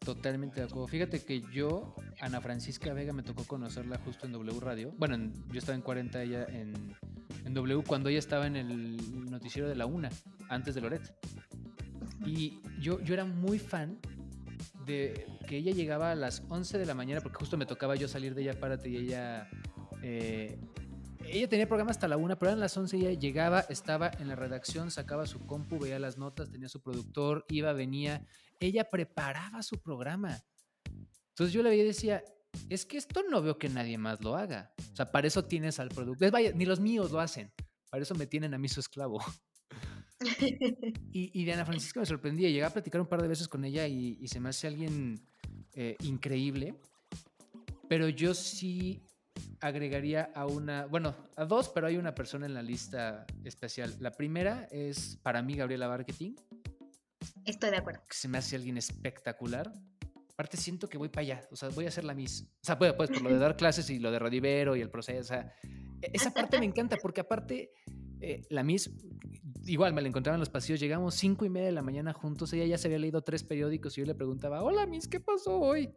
Totalmente 0.00 0.60
de 0.60 0.66
acuerdo. 0.66 0.86
Fíjate 0.86 1.24
que 1.24 1.42
yo, 1.52 1.94
Ana 2.20 2.40
Francisca 2.40 2.92
Vega, 2.92 3.12
me 3.12 3.22
tocó 3.24 3.44
conocerla 3.44 3.98
justo 3.98 4.26
en 4.26 4.32
W 4.32 4.60
Radio. 4.60 4.92
Bueno, 4.98 5.16
en- 5.16 5.32
yo 5.50 5.58
estaba 5.58 5.74
en 5.74 5.82
40, 5.82 6.22
ella 6.22 6.44
en, 6.48 6.96
en 7.44 7.54
W, 7.54 7.82
cuando 7.84 8.08
ella 8.08 8.20
estaba 8.20 8.46
en 8.46 8.54
el 8.56 9.28
noticiero 9.30 9.68
de 9.68 9.74
la 9.74 9.86
UNA, 9.86 10.10
antes 10.48 10.76
de 10.76 10.80
Loret. 10.80 11.12
Y 12.24 12.60
yo, 12.80 13.00
yo 13.00 13.14
era 13.14 13.24
muy 13.24 13.58
fan 13.58 13.98
de 14.86 15.26
que 15.46 15.58
ella 15.58 15.72
llegaba 15.72 16.12
a 16.12 16.14
las 16.14 16.42
11 16.48 16.78
de 16.78 16.86
la 16.86 16.94
mañana, 16.94 17.20
porque 17.20 17.38
justo 17.38 17.56
me 17.56 17.66
tocaba 17.66 17.96
yo 17.96 18.08
salir 18.08 18.34
de 18.34 18.42
ella, 18.42 18.58
párate, 18.58 18.88
y 18.88 18.96
ella... 18.96 19.48
eh, 20.02 20.58
ella 21.28 21.48
tenía 21.48 21.66
programa 21.66 21.90
hasta 21.90 22.06
la 22.06 22.16
una, 22.16 22.38
pero 22.38 22.50
eran 22.50 22.60
las 22.60 22.76
11 22.76 22.96
y 22.96 23.00
ella 23.06 23.18
llegaba, 23.18 23.60
estaba 23.68 24.10
en 24.20 24.28
la 24.28 24.36
redacción, 24.36 24.90
sacaba 24.90 25.26
su 25.26 25.44
compu, 25.44 25.78
veía 25.78 25.98
las 25.98 26.18
notas, 26.18 26.50
tenía 26.50 26.68
su 26.68 26.80
productor, 26.80 27.44
iba, 27.48 27.72
venía. 27.72 28.24
Ella 28.60 28.88
preparaba 28.88 29.62
su 29.62 29.82
programa. 29.82 30.40
Entonces 31.30 31.52
yo 31.52 31.64
le 31.64 31.70
veía 31.70 31.82
y 31.82 31.88
decía, 31.88 32.22
es 32.68 32.86
que 32.86 32.96
esto 32.96 33.22
no 33.28 33.42
veo 33.42 33.58
que 33.58 33.68
nadie 33.68 33.98
más 33.98 34.22
lo 34.22 34.36
haga. 34.36 34.72
O 34.92 34.96
sea, 34.96 35.10
para 35.10 35.26
eso 35.26 35.44
tienes 35.44 35.80
al 35.80 35.88
productor. 35.88 36.30
Vaya, 36.30 36.52
ni 36.52 36.64
los 36.64 36.80
míos 36.80 37.10
lo 37.10 37.20
hacen. 37.20 37.52
Para 37.90 38.02
eso 38.02 38.14
me 38.14 38.26
tienen 38.26 38.54
a 38.54 38.58
mí 38.58 38.68
su 38.68 38.80
esclavo. 38.80 39.20
Y, 41.12 41.30
y 41.40 41.44
de 41.44 41.52
Ana 41.52 41.64
Francisca 41.66 42.00
me 42.00 42.06
sorprendía. 42.06 42.48
Llegué 42.48 42.64
a 42.64 42.70
platicar 42.70 43.00
un 43.00 43.06
par 43.06 43.22
de 43.22 43.28
veces 43.28 43.48
con 43.48 43.64
ella 43.64 43.86
y, 43.86 44.18
y 44.20 44.28
se 44.28 44.40
me 44.40 44.48
hace 44.48 44.66
alguien 44.66 45.20
eh, 45.74 45.96
increíble. 46.02 46.74
Pero 47.88 48.08
yo 48.08 48.34
sí 48.34 49.02
agregaría 49.60 50.30
a 50.34 50.46
una, 50.46 50.86
bueno, 50.86 51.14
a 51.36 51.44
dos, 51.44 51.68
pero 51.68 51.86
hay 51.86 51.96
una 51.96 52.14
persona 52.14 52.46
en 52.46 52.54
la 52.54 52.62
lista 52.62 53.26
especial. 53.44 53.94
La 54.00 54.10
primera 54.12 54.66
es 54.70 55.18
para 55.22 55.42
mí 55.42 55.54
Gabriela 55.54 55.88
Marketing, 55.88 56.34
Estoy 57.44 57.70
de 57.70 57.76
acuerdo. 57.76 58.00
que 58.08 58.16
se 58.16 58.28
me 58.28 58.38
hace 58.38 58.56
alguien 58.56 58.76
espectacular. 58.76 59.70
Aparte 60.32 60.56
siento 60.56 60.88
que 60.88 60.98
voy 60.98 61.08
para 61.08 61.22
allá, 61.22 61.48
o 61.50 61.56
sea, 61.56 61.68
voy 61.70 61.86
a 61.86 61.88
hacer 61.88 62.04
la 62.04 62.12
Miss. 62.14 62.42
O 62.42 62.64
sea, 62.64 62.76
pues, 62.78 62.92
pues 62.94 63.08
por 63.10 63.22
lo 63.22 63.30
de 63.30 63.38
dar 63.38 63.56
clases 63.56 63.88
y 63.90 63.98
lo 63.98 64.10
de 64.10 64.18
Radivero 64.18 64.76
y 64.76 64.80
el 64.80 64.90
proceso, 64.90 65.20
o 65.20 65.24
sea, 65.24 65.52
e- 66.02 66.10
esa 66.12 66.32
parte 66.32 66.58
me 66.58 66.66
encanta 66.66 66.96
porque 67.00 67.20
aparte 67.22 67.70
eh, 68.20 68.42
la 68.50 68.62
Miss, 68.62 68.90
igual 69.64 69.92
me 69.94 70.02
la 70.02 70.08
encontraba 70.08 70.36
en 70.36 70.40
los 70.40 70.50
pasillos, 70.50 70.80
llegamos 70.80 71.14
cinco 71.14 71.44
y 71.44 71.48
media 71.50 71.66
de 71.66 71.72
la 71.72 71.82
mañana 71.82 72.12
juntos, 72.12 72.52
ella 72.52 72.64
ya 72.66 72.78
se 72.78 72.88
había 72.88 72.98
leído 72.98 73.22
tres 73.22 73.42
periódicos 73.44 73.96
y 73.96 74.00
yo 74.00 74.06
le 74.06 74.14
preguntaba, 74.14 74.62
hola 74.62 74.86
Miss, 74.86 75.06
¿qué 75.08 75.20
pasó 75.20 75.58
hoy? 75.58 75.90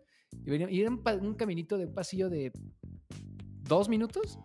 Y, 0.46 0.50
venía- 0.50 0.68
era 0.70 0.90
un, 0.90 1.02
un 1.22 1.36
caminito 1.36 1.78
de 1.78 1.86
un 1.86 1.94
pasillo 1.94 2.30
de 2.30 2.52
dos 3.64 3.90
minutos, 3.90 4.40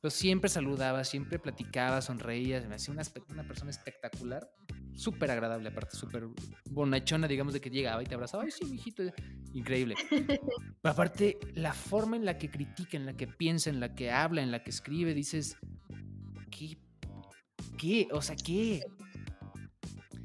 pero 0.00 0.10
siempre 0.10 0.50
saludaba, 0.50 1.02
siempre 1.04 1.38
platicaba, 1.38 2.02
sonreía, 2.02 2.60
me 2.68 2.74
hacía 2.76 2.92
una, 2.92 3.02
una 3.30 3.46
persona 3.46 3.70
espectacular, 3.70 4.48
súper 4.94 5.30
agradable 5.30 5.68
aparte, 5.70 5.96
súper 5.96 6.24
bonachona, 6.70 7.26
digamos, 7.26 7.54
de 7.54 7.60
que 7.60 7.70
llegaba 7.70 8.02
y 8.02 8.06
te 8.06 8.14
abrazaba, 8.14 8.44
ay 8.44 8.50
sí, 8.50 8.64
mijito, 8.66 9.02
increíble. 9.54 9.94
Pero 10.10 10.92
aparte, 10.92 11.38
la 11.54 11.72
forma 11.72 12.16
en 12.16 12.24
la 12.24 12.38
que 12.38 12.50
critica, 12.50 12.96
en 12.96 13.06
la 13.06 13.16
que 13.16 13.26
piensa, 13.26 13.70
en 13.70 13.80
la 13.80 13.94
que 13.94 14.10
habla, 14.10 14.42
en 14.42 14.50
la 14.50 14.62
que 14.62 14.70
escribe, 14.70 15.14
dices. 15.14 15.56
¿Qué? 17.84 18.08
O 18.12 18.22
sea, 18.22 18.34
¿qué? 18.34 18.80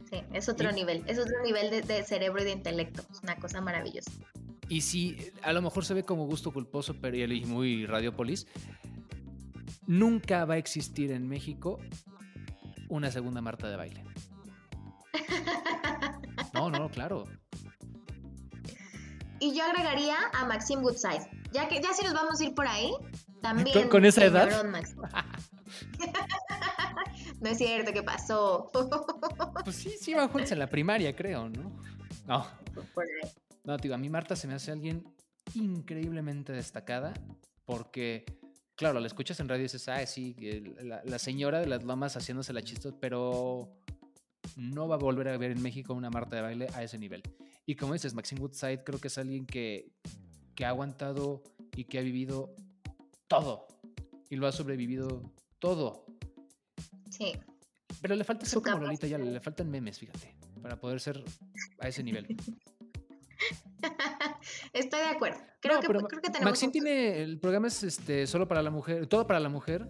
Sí, 0.10 0.22
es 0.32 0.48
otro 0.48 0.70
Y- 0.72 0.74
nivel, 0.76 1.04
es 1.08 1.20
otro 1.20 1.36
nivel 1.44 1.70
de, 1.70 1.82
de 1.82 2.04
cerebro 2.06 2.42
y 2.42 2.46
de 2.46 2.52
intelecto, 2.52 3.04
es 3.12 3.22
una 3.22 3.36
cosa 3.36 3.60
maravillosa. 3.60 4.10
Y 4.70 4.80
sí, 4.80 5.18
a 5.42 5.52
lo 5.52 5.62
mejor 5.62 5.84
se 5.84 5.94
ve 5.94 6.04
como 6.04 6.26
gusto 6.26 6.54
culposo, 6.54 6.96
pero 7.02 7.18
y 7.18 7.44
muy 7.46 7.86
Radiopolis. 7.86 8.48
Nunca 9.88 10.46
va 10.46 10.54
a 10.54 10.58
existir 10.58 11.12
en 11.12 11.28
México 11.28 11.80
una 12.88 13.12
segunda 13.12 13.42
Marta 13.42 13.70
de 13.70 13.76
baile. 13.76 14.04
No, 16.54 16.70
no, 16.70 16.90
claro. 16.90 17.26
Y 19.40 19.54
yo 19.56 19.64
agregaría 19.64 20.16
a 20.34 20.46
Maxime 20.46 20.82
Goodside. 20.82 21.30
Ya 21.52 21.68
que 21.68 21.82
ya 21.82 21.94
si 21.94 22.04
nos 22.04 22.14
vamos 22.14 22.40
a 22.40 22.44
ir 22.44 22.54
por 22.56 22.68
ahí, 22.68 22.92
también. 23.42 23.74
¿Con- 23.82 23.90
con 23.90 24.06
esa 24.06 24.26
edad? 24.26 24.64
Maxim. 24.66 24.98
no 27.42 27.50
es 27.50 27.58
cierto, 27.58 27.94
¿qué 27.94 28.04
pasó? 28.04 28.72
Pues 29.64 29.76
sí, 29.76 29.92
sí, 30.00 30.14
van 30.14 30.30
juntos 30.30 30.52
en 30.52 30.60
la 30.60 30.70
primaria, 30.70 31.16
creo, 31.16 31.50
¿no? 31.50 31.80
No, 32.28 32.48
no, 33.64 33.78
digo, 33.78 33.96
a 33.96 33.98
mí 33.98 34.10
Marta 34.10 34.36
se 34.36 34.48
me 34.48 34.54
hace 34.54 34.72
alguien 34.72 35.04
increíblemente 35.56 36.54
destacada 36.54 37.14
porque, 37.66 38.26
claro, 38.76 39.00
la 39.00 39.08
escuchas 39.08 39.40
en 39.40 39.50
radio 39.50 39.62
y 39.62 39.64
dices, 39.64 39.88
ah, 39.90 40.06
sí, 40.06 40.36
la, 40.82 41.02
la 41.04 41.20
señora 41.20 41.60
de 41.60 41.68
las 41.68 41.84
lomas 41.84 42.16
haciéndose 42.16 42.54
la 42.54 42.62
chistosa, 42.62 42.96
pero 43.00 43.80
no 44.56 44.88
va 44.88 44.96
a 44.96 45.00
volver 45.00 45.28
a 45.30 45.38
ver 45.38 45.52
en 45.52 45.62
México 45.62 45.94
una 45.94 46.10
Marta 46.10 46.36
de 46.36 46.42
baile 46.42 46.68
a 46.74 46.84
ese 46.84 46.98
nivel. 46.98 47.22
Y 47.66 47.76
como 47.76 47.94
dices, 47.94 48.14
Maxine 48.14 48.42
Woodside 48.42 48.84
creo 48.84 49.00
que 49.00 49.08
es 49.08 49.18
alguien 49.18 49.46
que, 49.46 49.92
que 50.56 50.66
ha 50.66 50.70
aguantado 50.70 51.44
y 51.76 51.86
que 51.86 52.00
ha 52.00 52.02
vivido 52.02 52.56
todo 53.28 53.68
y 54.30 54.36
lo 54.36 54.48
ha 54.48 54.52
sobrevivido 54.52 55.24
todo. 55.60 56.06
Sí. 57.20 57.34
Pero 58.02 58.16
le 58.16 58.24
falta 58.24 58.46
ser 58.46 58.62
como 58.62 58.80
Lolita 58.80 59.08
ya, 59.08 59.18
le 59.18 59.42
faltan 59.42 59.70
memes, 59.70 60.00
fíjate, 60.00 60.36
para 60.62 60.80
poder 60.80 61.02
ser 61.02 61.22
a 61.80 61.88
ese 61.90 62.02
nivel. 62.02 62.26
Estoy 64.74 65.00
de 65.00 65.06
acuerdo. 65.06 65.40
Creo, 65.60 65.76
No, 65.76 65.82
que, 65.82 65.88
creo 65.88 66.22
que 66.22 66.30
tenemos. 66.30 66.46
Maxine 66.46 66.72
tiene, 66.72 67.22
el 67.22 67.40
programa 67.40 67.68
es 67.68 67.84
este, 67.84 68.26
solo 68.26 68.48
para 68.48 68.62
la 68.62 68.72
mujer, 68.72 69.08
todo 69.08 69.28
para 69.28 69.40
la 69.40 69.50
mujer. 69.50 69.88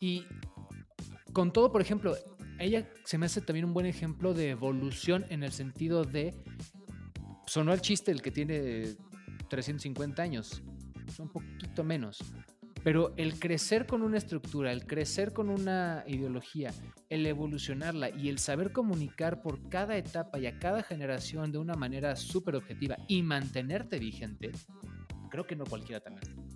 Y 0.00 0.26
con 1.32 1.52
todo, 1.52 1.70
por 1.70 1.80
ejemplo, 1.80 2.16
ella 2.58 2.88
se 3.04 3.18
me 3.18 3.26
hace 3.26 3.40
también 3.40 3.64
un 3.64 3.74
buen 3.74 3.86
ejemplo 3.86 4.34
de 4.34 4.50
evolución 4.50 5.24
en 5.30 5.44
el 5.44 5.52
sentido 5.52 6.04
de, 6.04 6.34
sonó 7.46 7.72
el 7.72 7.80
chiste 7.80 8.10
el 8.10 8.22
que 8.22 8.32
tiene 8.32 8.96
350 9.48 10.22
años, 10.22 10.62
un 11.18 11.28
poquito 11.28 11.84
menos. 11.84 12.18
Pero 12.84 13.12
el 13.16 13.38
crecer 13.38 13.86
con 13.86 14.02
una 14.02 14.18
estructura, 14.18 14.72
el 14.72 14.86
crecer 14.86 15.32
con 15.32 15.48
una 15.48 16.04
ideología, 16.06 16.72
el 17.08 17.26
evolucionarla 17.26 18.10
y 18.10 18.28
el 18.28 18.38
saber 18.38 18.72
comunicar 18.72 19.40
por 19.40 19.68
cada 19.68 19.96
etapa 19.96 20.38
y 20.38 20.46
a 20.46 20.58
cada 20.58 20.82
generación 20.82 21.52
de 21.52 21.58
una 21.58 21.74
manera 21.74 22.16
súper 22.16 22.56
objetiva 22.56 22.96
y 23.06 23.22
mantenerte 23.22 23.98
vigente, 23.98 24.50
creo 25.30 25.46
que 25.46 25.54
no 25.54 25.64
cualquiera 25.64 26.00
también. 26.00 26.52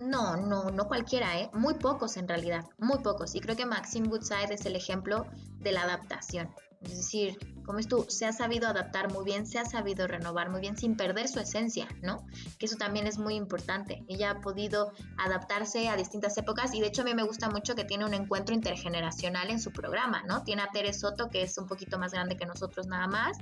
No, 0.00 0.36
no, 0.36 0.70
no 0.70 0.86
cualquiera, 0.86 1.40
¿eh? 1.40 1.50
Muy 1.54 1.74
pocos 1.74 2.16
en 2.16 2.28
realidad, 2.28 2.64
muy 2.78 2.98
pocos. 2.98 3.34
Y 3.34 3.40
creo 3.40 3.56
que 3.56 3.64
Maxine 3.64 4.08
Woodside 4.08 4.52
es 4.52 4.66
el 4.66 4.76
ejemplo 4.76 5.26
de 5.60 5.72
la 5.72 5.82
adaptación. 5.82 6.48
Es 6.84 6.96
decir, 6.96 7.38
como 7.64 7.78
es 7.78 7.88
tú, 7.88 8.04
se 8.08 8.26
ha 8.26 8.32
sabido 8.32 8.68
adaptar 8.68 9.12
muy 9.12 9.24
bien, 9.24 9.46
se 9.46 9.58
ha 9.58 9.64
sabido 9.64 10.06
renovar 10.06 10.50
muy 10.50 10.60
bien 10.60 10.76
sin 10.76 10.96
perder 10.96 11.28
su 11.28 11.40
esencia, 11.40 11.88
¿no? 12.02 12.26
Que 12.58 12.66
eso 12.66 12.76
también 12.76 13.06
es 13.06 13.18
muy 13.18 13.34
importante. 13.34 14.04
Ella 14.08 14.32
ha 14.32 14.40
podido 14.40 14.92
adaptarse 15.16 15.88
a 15.88 15.96
distintas 15.96 16.36
épocas 16.36 16.74
y 16.74 16.80
de 16.80 16.88
hecho 16.88 17.02
a 17.02 17.04
mí 17.04 17.14
me 17.14 17.22
gusta 17.22 17.48
mucho 17.48 17.74
que 17.74 17.84
tiene 17.84 18.04
un 18.04 18.14
encuentro 18.14 18.54
intergeneracional 18.54 19.50
en 19.50 19.60
su 19.60 19.72
programa, 19.72 20.22
¿no? 20.24 20.42
Tiene 20.42 20.62
a 20.62 20.68
Tere 20.70 20.92
Soto, 20.92 21.30
que 21.30 21.42
es 21.42 21.56
un 21.56 21.66
poquito 21.66 21.98
más 21.98 22.12
grande 22.12 22.36
que 22.36 22.46
nosotros 22.46 22.86
nada 22.86 23.06
más, 23.06 23.38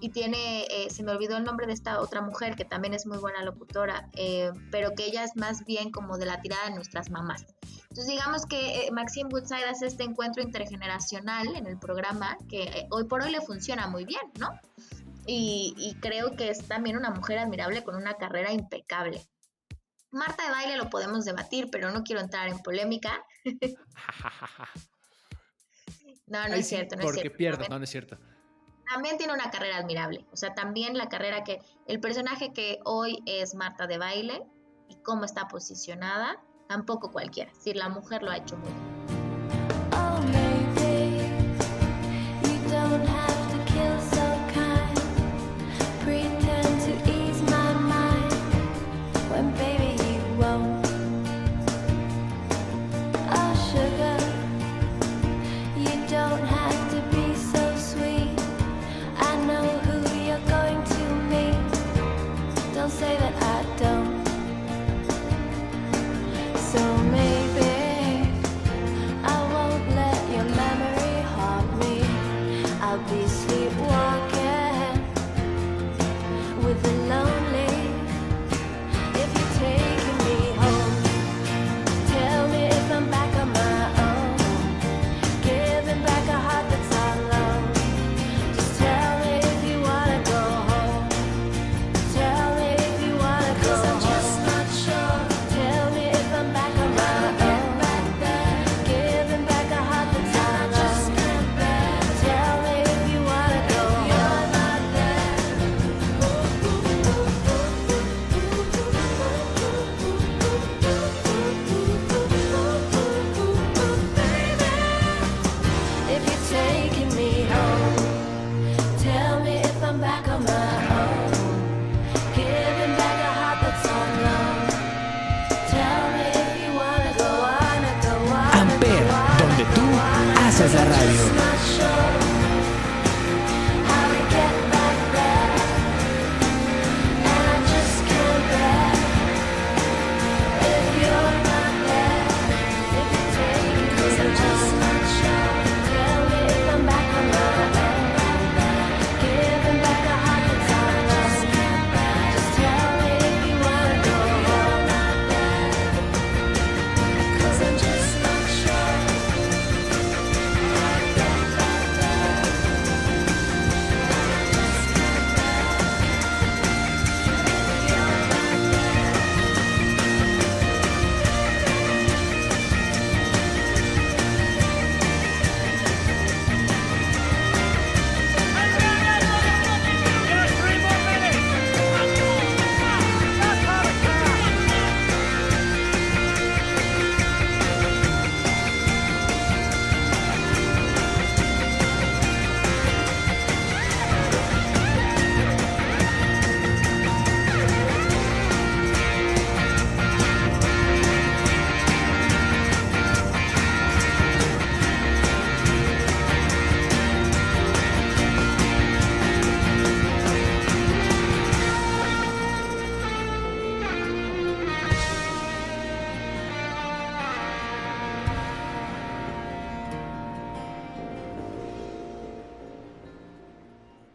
y 0.00 0.10
tiene, 0.10 0.66
eh, 0.70 0.90
se 0.90 1.02
me 1.02 1.12
olvidó 1.12 1.36
el 1.36 1.44
nombre 1.44 1.66
de 1.66 1.72
esta 1.72 2.00
otra 2.00 2.20
mujer 2.20 2.56
que 2.56 2.64
también 2.64 2.94
es 2.94 3.06
muy 3.06 3.18
buena 3.18 3.42
locutora, 3.42 4.08
eh, 4.14 4.52
pero 4.70 4.94
que 4.94 5.06
ella 5.06 5.24
es 5.24 5.34
más 5.34 5.64
bien 5.64 5.90
como 5.90 6.18
de 6.18 6.26
la 6.26 6.40
tirada 6.40 6.68
de 6.68 6.74
nuestras 6.74 7.10
mamás. 7.10 7.46
Entonces 7.94 8.12
digamos 8.12 8.44
que 8.46 8.86
eh, 8.86 8.90
Maxine 8.90 9.28
Woodside 9.32 9.66
hace 9.66 9.86
este 9.86 10.02
encuentro 10.02 10.42
intergeneracional 10.42 11.54
en 11.54 11.68
el 11.68 11.78
programa 11.78 12.36
que 12.50 12.64
eh, 12.64 12.88
hoy 12.90 13.04
por 13.04 13.22
hoy 13.22 13.30
le 13.30 13.40
funciona 13.40 13.86
muy 13.86 14.04
bien, 14.04 14.32
¿no? 14.40 14.48
Y, 15.26 15.74
y 15.78 15.94
creo 16.00 16.34
que 16.34 16.50
es 16.50 16.66
también 16.66 16.96
una 16.96 17.10
mujer 17.10 17.38
admirable 17.38 17.84
con 17.84 17.94
una 17.94 18.14
carrera 18.14 18.50
impecable. 18.52 19.24
Marta 20.10 20.42
de 20.44 20.50
baile 20.50 20.76
lo 20.76 20.90
podemos 20.90 21.24
debatir, 21.24 21.68
pero 21.70 21.92
no 21.92 22.02
quiero 22.02 22.20
entrar 22.20 22.48
en 22.48 22.58
polémica. 22.58 23.24
No, 26.26 26.38
no 26.48 26.54
Ahí 26.54 26.60
es 26.60 26.68
sí, 26.68 26.76
cierto, 26.76 26.96
no 26.96 27.02
es 27.02 27.06
porque 27.06 27.20
cierto. 27.20 27.36
pierdo, 27.36 27.56
También- 27.58 27.70
no, 27.72 27.78
no 27.78 27.84
es 27.84 27.90
cierto. 27.90 28.18
también 28.90 29.18
tiene 29.18 29.34
una 29.34 29.50
carrera 29.50 29.76
admirable. 29.76 30.24
O 30.32 30.36
sea, 30.36 30.54
también 30.54 30.96
la 30.96 31.08
carrera 31.10 31.44
que, 31.44 31.60
el 31.86 32.00
personaje 32.00 32.50
que 32.52 32.80
hoy 32.86 33.22
es 33.26 33.54
Marta 33.54 33.86
de 33.86 33.98
baile 33.98 34.42
y 34.88 34.96
cómo 35.02 35.26
está 35.26 35.48
posicionada, 35.48 36.42
tampoco 36.66 37.10
cualquiera. 37.10 37.50
Decir, 37.52 37.76
la 37.76 37.88
mujer 37.88 38.22
lo 38.22 38.30
ha 38.30 38.36
hecho 38.36 38.56
muy 38.56 38.68
bien. 38.68 39.23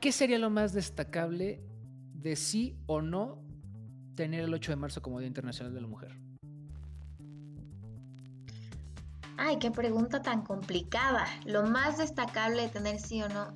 ¿Qué 0.10 0.14
sería 0.14 0.40
lo 0.40 0.50
más 0.50 0.74
destacable 0.74 1.62
de 2.16 2.36
sí 2.36 2.76
o 2.88 3.00
no 3.00 3.44
tener 4.16 4.46
el 4.46 4.52
8 4.52 4.72
de 4.72 4.76
marzo 4.76 5.04
como 5.04 5.20
Día 5.20 5.28
Internacional 5.28 5.72
de 5.72 5.82
la 5.82 5.88
Mujer? 5.88 6.18
Ay, 9.38 9.60
qué 9.60 9.70
pregunta 9.70 10.24
tan 10.24 10.42
complicada. 10.42 11.28
Lo 11.46 11.62
más 11.62 12.00
destacable 12.00 12.64
de 12.64 12.70
tener 12.70 13.00
sí 13.00 13.22
o 13.22 13.30
no. 13.30 13.54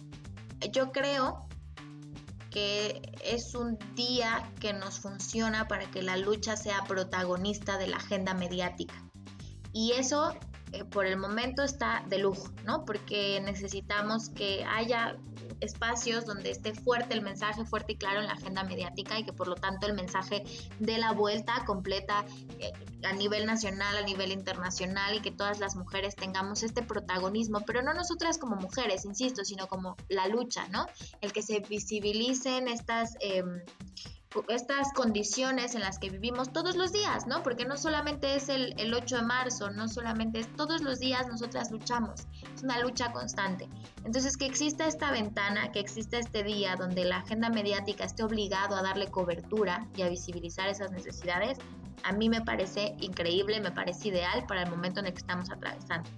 Yo 0.71 0.91
creo 0.91 1.47
que 2.51 3.01
es 3.25 3.55
un 3.55 3.79
día 3.95 4.47
que 4.59 4.73
nos 4.73 4.99
funciona 4.99 5.67
para 5.67 5.89
que 5.89 6.03
la 6.03 6.17
lucha 6.17 6.55
sea 6.55 6.83
protagonista 6.83 7.79
de 7.79 7.87
la 7.87 7.97
agenda 7.97 8.35
mediática. 8.35 8.93
Y 9.71 9.93
eso 9.93 10.35
eh, 10.71 10.85
por 10.85 11.07
el 11.07 11.17
momento 11.17 11.63
está 11.63 12.05
de 12.09 12.19
lujo, 12.19 12.51
¿no? 12.63 12.85
Porque 12.85 13.41
necesitamos 13.43 14.29
que 14.29 14.63
haya 14.65 15.17
espacios 15.59 16.25
donde 16.25 16.51
esté 16.51 16.73
fuerte 16.73 17.13
el 17.13 17.21
mensaje, 17.21 17.65
fuerte 17.65 17.93
y 17.93 17.95
claro 17.95 18.19
en 18.19 18.27
la 18.27 18.33
agenda 18.33 18.63
mediática 18.63 19.19
y 19.19 19.25
que 19.25 19.33
por 19.33 19.47
lo 19.47 19.55
tanto 19.55 19.87
el 19.87 19.93
mensaje 19.93 20.43
dé 20.79 20.97
la 20.97 21.11
vuelta 21.11 21.63
completa 21.65 22.25
eh, 22.59 22.71
a 23.03 23.13
nivel 23.13 23.45
nacional, 23.45 23.97
a 23.97 24.01
nivel 24.01 24.31
internacional 24.31 25.15
y 25.15 25.21
que 25.21 25.31
todas 25.31 25.59
las 25.59 25.75
mujeres 25.75 26.15
tengamos 26.15 26.63
este 26.63 26.81
protagonismo, 26.81 27.61
pero 27.65 27.81
no 27.81 27.93
nosotras 27.93 28.37
como 28.37 28.55
mujeres, 28.55 29.05
insisto, 29.05 29.43
sino 29.43 29.67
como 29.67 29.95
la 30.09 30.27
lucha, 30.27 30.67
¿no? 30.69 30.85
El 31.21 31.33
que 31.33 31.41
se 31.41 31.59
visibilicen 31.59 32.67
estas... 32.67 33.15
Eh, 33.19 33.43
estas 34.47 34.91
condiciones 34.93 35.75
en 35.75 35.81
las 35.81 35.99
que 35.99 36.09
vivimos 36.09 36.51
todos 36.51 36.75
los 36.75 36.91
días, 36.91 37.27
¿no? 37.27 37.43
Porque 37.43 37.65
no 37.65 37.77
solamente 37.77 38.35
es 38.35 38.49
el, 38.49 38.73
el, 38.79 38.93
8 38.93 39.17
de 39.17 39.21
marzo, 39.23 39.69
no 39.71 39.87
solamente 39.87 40.39
es 40.39 40.47
todos 40.55 40.81
los 40.81 40.99
días 40.99 41.27
nosotras 41.27 41.71
luchamos, 41.71 42.27
es 42.55 42.63
una 42.63 42.79
lucha 42.79 43.11
constante. 43.11 43.69
Entonces, 44.03 44.37
que 44.37 44.45
exista 44.45 44.87
esta 44.87 45.11
ventana, 45.11 45.71
que 45.71 45.79
exista 45.79 46.17
este 46.17 46.43
día 46.43 46.75
donde 46.75 47.05
la 47.05 47.17
agenda 47.17 47.49
mediática 47.49 48.03
esté 48.05 48.23
obligado 48.23 48.75
a 48.75 48.81
darle 48.81 49.11
cobertura 49.11 49.87
y 49.95 50.01
a 50.01 50.09
visibilizar 50.09 50.67
esas 50.69 50.91
necesidades, 50.91 51.57
a 52.03 52.11
mí 52.11 52.29
me 52.29 52.41
parece 52.41 52.95
increíble, 52.99 53.61
me 53.61 53.71
parece 53.71 54.09
ideal 54.09 54.45
para 54.47 54.63
el 54.63 54.69
momento 54.69 54.99
en 54.99 55.07
el 55.07 55.13
que 55.13 55.19
estamos 55.19 55.49
atravesando 55.49 56.09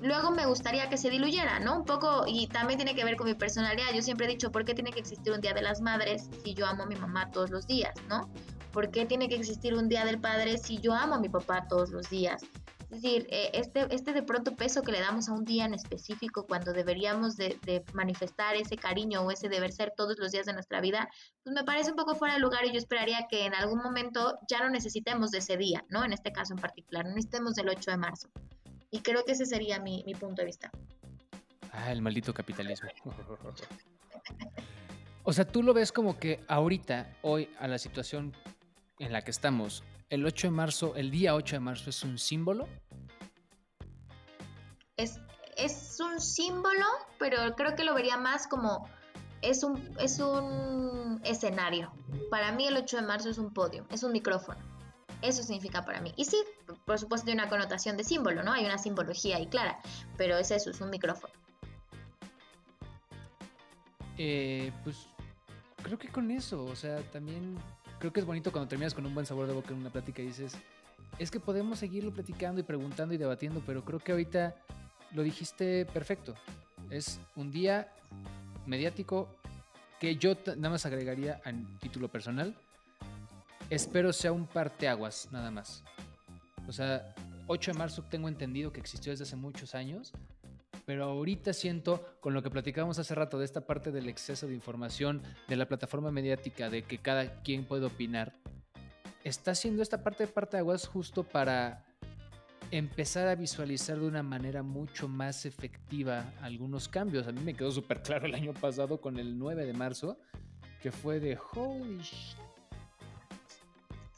luego 0.00 0.30
me 0.30 0.46
gustaría 0.46 0.88
que 0.88 0.96
se 0.96 1.10
diluyera, 1.10 1.60
¿no? 1.60 1.76
Un 1.78 1.84
poco, 1.84 2.24
y 2.26 2.46
también 2.48 2.78
tiene 2.78 2.94
que 2.94 3.04
ver 3.04 3.16
con 3.16 3.26
mi 3.26 3.34
personalidad. 3.34 3.92
Yo 3.94 4.02
siempre 4.02 4.26
he 4.26 4.28
dicho, 4.28 4.50
¿por 4.50 4.64
qué 4.64 4.74
tiene 4.74 4.92
que 4.92 5.00
existir 5.00 5.32
un 5.32 5.40
Día 5.40 5.54
de 5.54 5.62
las 5.62 5.80
Madres 5.80 6.28
si 6.44 6.54
yo 6.54 6.66
amo 6.66 6.84
a 6.84 6.86
mi 6.86 6.96
mamá 6.96 7.30
todos 7.30 7.50
los 7.50 7.66
días, 7.66 7.94
¿no? 8.08 8.28
¿Por 8.72 8.90
qué 8.90 9.06
tiene 9.06 9.28
que 9.28 9.36
existir 9.36 9.74
un 9.74 9.88
Día 9.88 10.04
del 10.04 10.20
Padre 10.20 10.58
si 10.58 10.78
yo 10.78 10.94
amo 10.94 11.14
a 11.14 11.20
mi 11.20 11.28
papá 11.28 11.66
todos 11.68 11.90
los 11.90 12.08
días? 12.10 12.42
Es 12.90 13.02
decir, 13.02 13.26
eh, 13.30 13.50
este, 13.52 13.86
este 13.94 14.14
de 14.14 14.22
pronto 14.22 14.56
peso 14.56 14.82
que 14.82 14.92
le 14.92 15.00
damos 15.00 15.28
a 15.28 15.32
un 15.34 15.44
día 15.44 15.66
en 15.66 15.74
específico 15.74 16.46
cuando 16.46 16.72
deberíamos 16.72 17.36
de, 17.36 17.84
manifestar 17.92 18.56
ese 18.56 18.76
cariño 18.76 19.20
o 19.20 19.30
ese 19.30 19.50
deber 19.50 19.72
ser 19.72 19.92
todos 19.94 20.18
los 20.18 20.32
días 20.32 20.46
de 20.46 20.54
nuestra 20.54 20.80
vida, 20.80 21.10
pues 21.44 21.54
me 21.54 21.64
parece 21.64 21.90
un 21.90 21.96
poco 21.96 22.14
fuera 22.14 22.34
de 22.34 22.40
lugar 22.40 22.64
y 22.64 22.72
yo 22.72 22.78
esperaría 22.78 23.26
que 23.28 23.44
en 23.44 23.54
algún 23.54 23.80
momento 23.82 24.38
ya 24.48 24.60
no 24.60 24.70
necesitemos 24.70 25.30
de 25.32 25.38
ese 25.38 25.58
día, 25.58 25.84
¿no? 25.90 26.02
En 26.02 26.14
este 26.14 26.32
caso 26.32 26.54
en 26.54 26.60
particular, 26.60 27.04
no 27.04 27.10
necesitemos 27.10 27.54
del 27.56 27.68
8 27.68 27.90
de 27.90 27.96
marzo. 27.98 28.28
Y 28.90 29.00
creo 29.00 29.24
que 29.24 29.32
ese 29.32 29.46
sería 29.46 29.80
mi, 29.80 30.02
mi 30.06 30.14
punto 30.14 30.42
de 30.42 30.46
vista. 30.46 30.70
Ah, 31.72 31.92
el 31.92 32.02
maldito 32.02 32.32
capitalismo. 32.32 32.88
o 35.24 35.32
sea, 35.32 35.46
tú 35.46 35.62
lo 35.62 35.74
ves 35.74 35.92
como 35.92 36.18
que 36.18 36.40
ahorita, 36.48 37.16
hoy, 37.22 37.50
a 37.58 37.68
la 37.68 37.78
situación 37.78 38.34
en 38.98 39.12
la 39.12 39.22
que 39.22 39.30
estamos, 39.30 39.84
el 40.10 40.24
8 40.24 40.48
de 40.48 40.50
marzo, 40.50 40.96
el 40.96 41.10
día 41.10 41.34
8 41.34 41.56
de 41.56 41.60
marzo 41.60 41.90
es 41.90 42.02
un 42.02 42.18
símbolo. 42.18 42.66
Es, 44.96 45.20
es 45.56 46.00
un 46.00 46.20
símbolo, 46.20 46.86
pero 47.18 47.54
creo 47.56 47.76
que 47.76 47.84
lo 47.84 47.94
vería 47.94 48.16
más 48.16 48.46
como 48.46 48.88
es 49.42 49.62
un, 49.62 49.96
es 50.00 50.18
un 50.18 51.20
escenario. 51.24 51.92
Para 52.30 52.52
mí 52.52 52.66
el 52.66 52.76
8 52.76 52.96
de 52.96 53.02
marzo 53.02 53.28
es 53.28 53.38
un 53.38 53.52
podio, 53.52 53.86
es 53.90 54.02
un 54.02 54.12
micrófono. 54.12 54.58
Eso 55.22 55.42
significa 55.42 55.84
para 55.84 56.00
mí. 56.00 56.12
Y 56.16 56.24
sí, 56.24 56.36
por 56.84 56.98
supuesto, 56.98 57.26
tiene 57.26 57.42
una 57.42 57.50
connotación 57.50 57.96
de 57.96 58.04
símbolo, 58.04 58.42
¿no? 58.42 58.52
Hay 58.52 58.64
una 58.64 58.78
simbología 58.78 59.36
ahí 59.36 59.46
clara, 59.46 59.80
pero 60.16 60.38
es 60.38 60.50
eso, 60.50 60.70
es 60.70 60.80
un 60.80 60.90
micrófono. 60.90 61.32
Eh, 64.16 64.72
pues 64.84 65.06
creo 65.82 65.98
que 65.98 66.08
con 66.08 66.30
eso, 66.30 66.64
o 66.64 66.76
sea, 66.76 67.00
también 67.10 67.56
creo 67.98 68.12
que 68.12 68.20
es 68.20 68.26
bonito 68.26 68.52
cuando 68.52 68.68
terminas 68.68 68.94
con 68.94 69.06
un 69.06 69.14
buen 69.14 69.26
sabor 69.26 69.46
de 69.46 69.54
boca 69.54 69.70
en 69.70 69.80
una 69.80 69.90
plática 69.90 70.22
y 70.22 70.26
dices, 70.26 70.56
es 71.18 71.30
que 71.30 71.40
podemos 71.40 71.78
seguirlo 71.78 72.12
platicando 72.12 72.60
y 72.60 72.64
preguntando 72.64 73.14
y 73.14 73.18
debatiendo, 73.18 73.62
pero 73.66 73.84
creo 73.84 73.98
que 73.98 74.12
ahorita 74.12 74.54
lo 75.12 75.22
dijiste 75.22 75.86
perfecto. 75.86 76.34
Es 76.90 77.20
un 77.36 77.50
día 77.50 77.92
mediático 78.66 79.28
que 79.98 80.16
yo 80.16 80.36
nada 80.56 80.70
más 80.70 80.86
agregaría 80.86 81.40
a 81.44 81.52
título 81.80 82.08
personal 82.08 82.54
Espero 83.70 84.14
sea 84.14 84.32
un 84.32 84.46
parteaguas, 84.46 85.28
nada 85.30 85.50
más. 85.50 85.84
O 86.66 86.72
sea, 86.72 87.14
8 87.48 87.72
de 87.72 87.78
marzo 87.78 88.02
tengo 88.02 88.28
entendido 88.28 88.72
que 88.72 88.80
existió 88.80 89.12
desde 89.12 89.24
hace 89.24 89.36
muchos 89.36 89.74
años, 89.74 90.12
pero 90.86 91.04
ahorita 91.04 91.52
siento, 91.52 92.16
con 92.20 92.32
lo 92.32 92.42
que 92.42 92.48
platicábamos 92.48 92.98
hace 92.98 93.14
rato, 93.14 93.38
de 93.38 93.44
esta 93.44 93.66
parte 93.66 93.92
del 93.92 94.08
exceso 94.08 94.46
de 94.46 94.54
información, 94.54 95.22
de 95.48 95.56
la 95.56 95.68
plataforma 95.68 96.10
mediática, 96.10 96.70
de 96.70 96.82
que 96.82 96.96
cada 96.96 97.42
quien 97.42 97.66
puede 97.66 97.84
opinar, 97.84 98.32
está 99.22 99.50
haciendo 99.50 99.82
esta 99.82 100.02
parte 100.02 100.24
de 100.24 100.32
parteaguas 100.32 100.86
justo 100.86 101.22
para 101.22 101.84
empezar 102.70 103.28
a 103.28 103.34
visualizar 103.34 103.98
de 103.98 104.06
una 104.06 104.22
manera 104.22 104.62
mucho 104.62 105.08
más 105.08 105.44
efectiva 105.44 106.32
algunos 106.40 106.88
cambios. 106.88 107.26
A 107.26 107.32
mí 107.32 107.42
me 107.42 107.52
quedó 107.52 107.70
súper 107.70 108.00
claro 108.00 108.24
el 108.24 108.34
año 108.34 108.54
pasado 108.54 108.98
con 108.98 109.18
el 109.18 109.38
9 109.38 109.66
de 109.66 109.74
marzo, 109.74 110.18
que 110.80 110.90
fue 110.90 111.20
de 111.20 111.38
holy 111.54 111.98
shit 111.98 112.47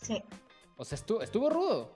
Sí. 0.00 0.22
O 0.76 0.84
sea, 0.84 0.96
estuvo, 0.96 1.22
estuvo 1.22 1.50
rudo. 1.50 1.92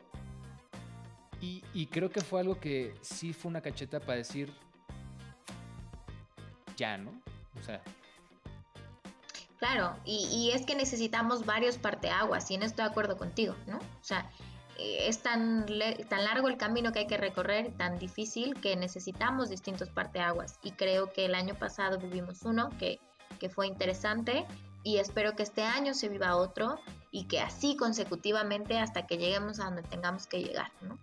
Y, 1.41 1.63
y, 1.75 1.87
creo 1.87 2.11
que 2.11 2.21
fue 2.21 2.41
algo 2.41 2.59
que 2.59 2.95
sí 3.03 3.33
fue 3.33 3.51
una 3.51 3.61
cacheta 3.61 4.01
para 4.01 4.17
decir, 4.17 4.53
ya, 6.77 6.97
¿no? 6.97 7.11
O 7.59 7.63
sea. 7.63 7.83
Claro, 9.59 9.97
y, 10.05 10.27
y 10.33 10.51
es 10.53 10.65
que 10.65 10.75
necesitamos 10.75 11.45
varios 11.45 11.77
parteaguas, 11.77 12.51
y 12.51 12.55
en 12.55 12.63
esto 12.63 12.83
de 12.83 12.89
acuerdo 12.89 13.19
contigo, 13.19 13.55
¿no? 13.67 13.77
O 13.77 14.05
sea, 14.05 14.31
eh, 14.79 15.09
es 15.09 15.23
tan, 15.23 15.67
tan 16.09 16.25
largo 16.25 16.49
el 16.49 16.57
camino 16.57 16.93
que 16.93 17.01
hay 17.01 17.07
que 17.07 17.17
recorrer, 17.17 17.77
tan 17.77 17.99
difícil, 17.99 18.55
que 18.61 18.77
necesitamos 18.77 19.49
distintos 19.49 19.89
parteaguas. 19.91 20.59
Y 20.63 20.73
creo 20.73 21.13
que 21.13 21.27
el 21.27 21.35
año 21.35 21.55
pasado 21.55 21.99
vivimos 21.99 22.43
uno 22.43 22.71
que, 22.79 22.99
que 23.39 23.49
fue 23.49 23.67
interesante 23.67 24.47
y 24.85 24.99
espero 24.99 25.35
que 25.35 25.43
este 25.43 25.63
año 25.63 25.95
se 25.95 26.09
viva 26.09 26.37
otro 26.37 26.79
y 27.11 27.25
que 27.25 27.41
así 27.41 27.77
consecutivamente 27.77 28.79
hasta 28.79 29.07
que 29.07 29.19
lleguemos 29.19 29.59
a 29.59 29.65
donde 29.65 29.83
tengamos 29.83 30.27
que 30.27 30.43
llegar, 30.43 30.71
¿no? 30.83 30.99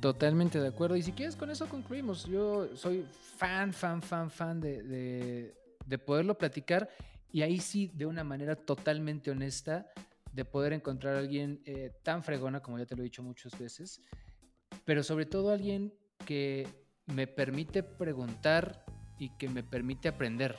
Totalmente 0.00 0.60
de 0.60 0.68
acuerdo. 0.68 0.96
Y 0.96 1.02
si 1.02 1.12
quieres, 1.12 1.36
con 1.36 1.50
eso 1.50 1.68
concluimos. 1.68 2.24
Yo 2.24 2.74
soy 2.74 3.06
fan, 3.36 3.72
fan, 3.72 4.02
fan, 4.02 4.30
fan 4.30 4.60
de, 4.60 4.82
de, 4.82 5.54
de 5.86 5.98
poderlo 5.98 6.36
platicar 6.36 6.88
y 7.32 7.42
ahí 7.42 7.60
sí, 7.60 7.90
de 7.94 8.06
una 8.06 8.24
manera 8.24 8.56
totalmente 8.56 9.30
honesta, 9.30 9.86
de 10.32 10.44
poder 10.44 10.72
encontrar 10.72 11.16
a 11.16 11.18
alguien 11.18 11.60
eh, 11.64 11.92
tan 12.02 12.22
fregona, 12.22 12.60
como 12.60 12.78
ya 12.78 12.86
te 12.86 12.96
lo 12.96 13.02
he 13.02 13.04
dicho 13.04 13.22
muchas 13.22 13.56
veces, 13.58 14.00
pero 14.84 15.02
sobre 15.02 15.26
todo 15.26 15.50
alguien 15.50 15.92
que 16.26 16.66
me 17.06 17.26
permite 17.26 17.82
preguntar 17.82 18.84
y 19.18 19.30
que 19.36 19.48
me 19.48 19.62
permite 19.62 20.08
aprender. 20.08 20.56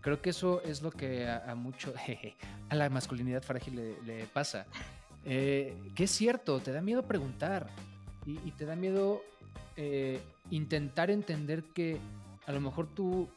Creo 0.00 0.22
que 0.22 0.30
eso 0.30 0.62
es 0.62 0.82
lo 0.82 0.90
que 0.90 1.28
a, 1.28 1.54
mucho, 1.54 1.92
a 2.68 2.74
la 2.74 2.88
masculinidad 2.88 3.42
frágil 3.42 3.96
le, 4.04 4.26
pasa. 4.26 4.66
Eh, 5.24 5.76
que 5.94 6.04
es 6.04 6.10
cierto, 6.10 6.60
te 6.60 6.72
da 6.72 6.80
miedo 6.80 7.02
preguntar 7.06 7.68
y, 8.24 8.38
y 8.46 8.52
te 8.52 8.64
da 8.64 8.74
miedo 8.74 9.22
eh, 9.76 10.20
intentar 10.50 11.10
entender 11.10 11.62
que 11.62 11.98
a 12.46 12.52
lo 12.52 12.60
mejor 12.60 12.86
tú, 12.86 13.28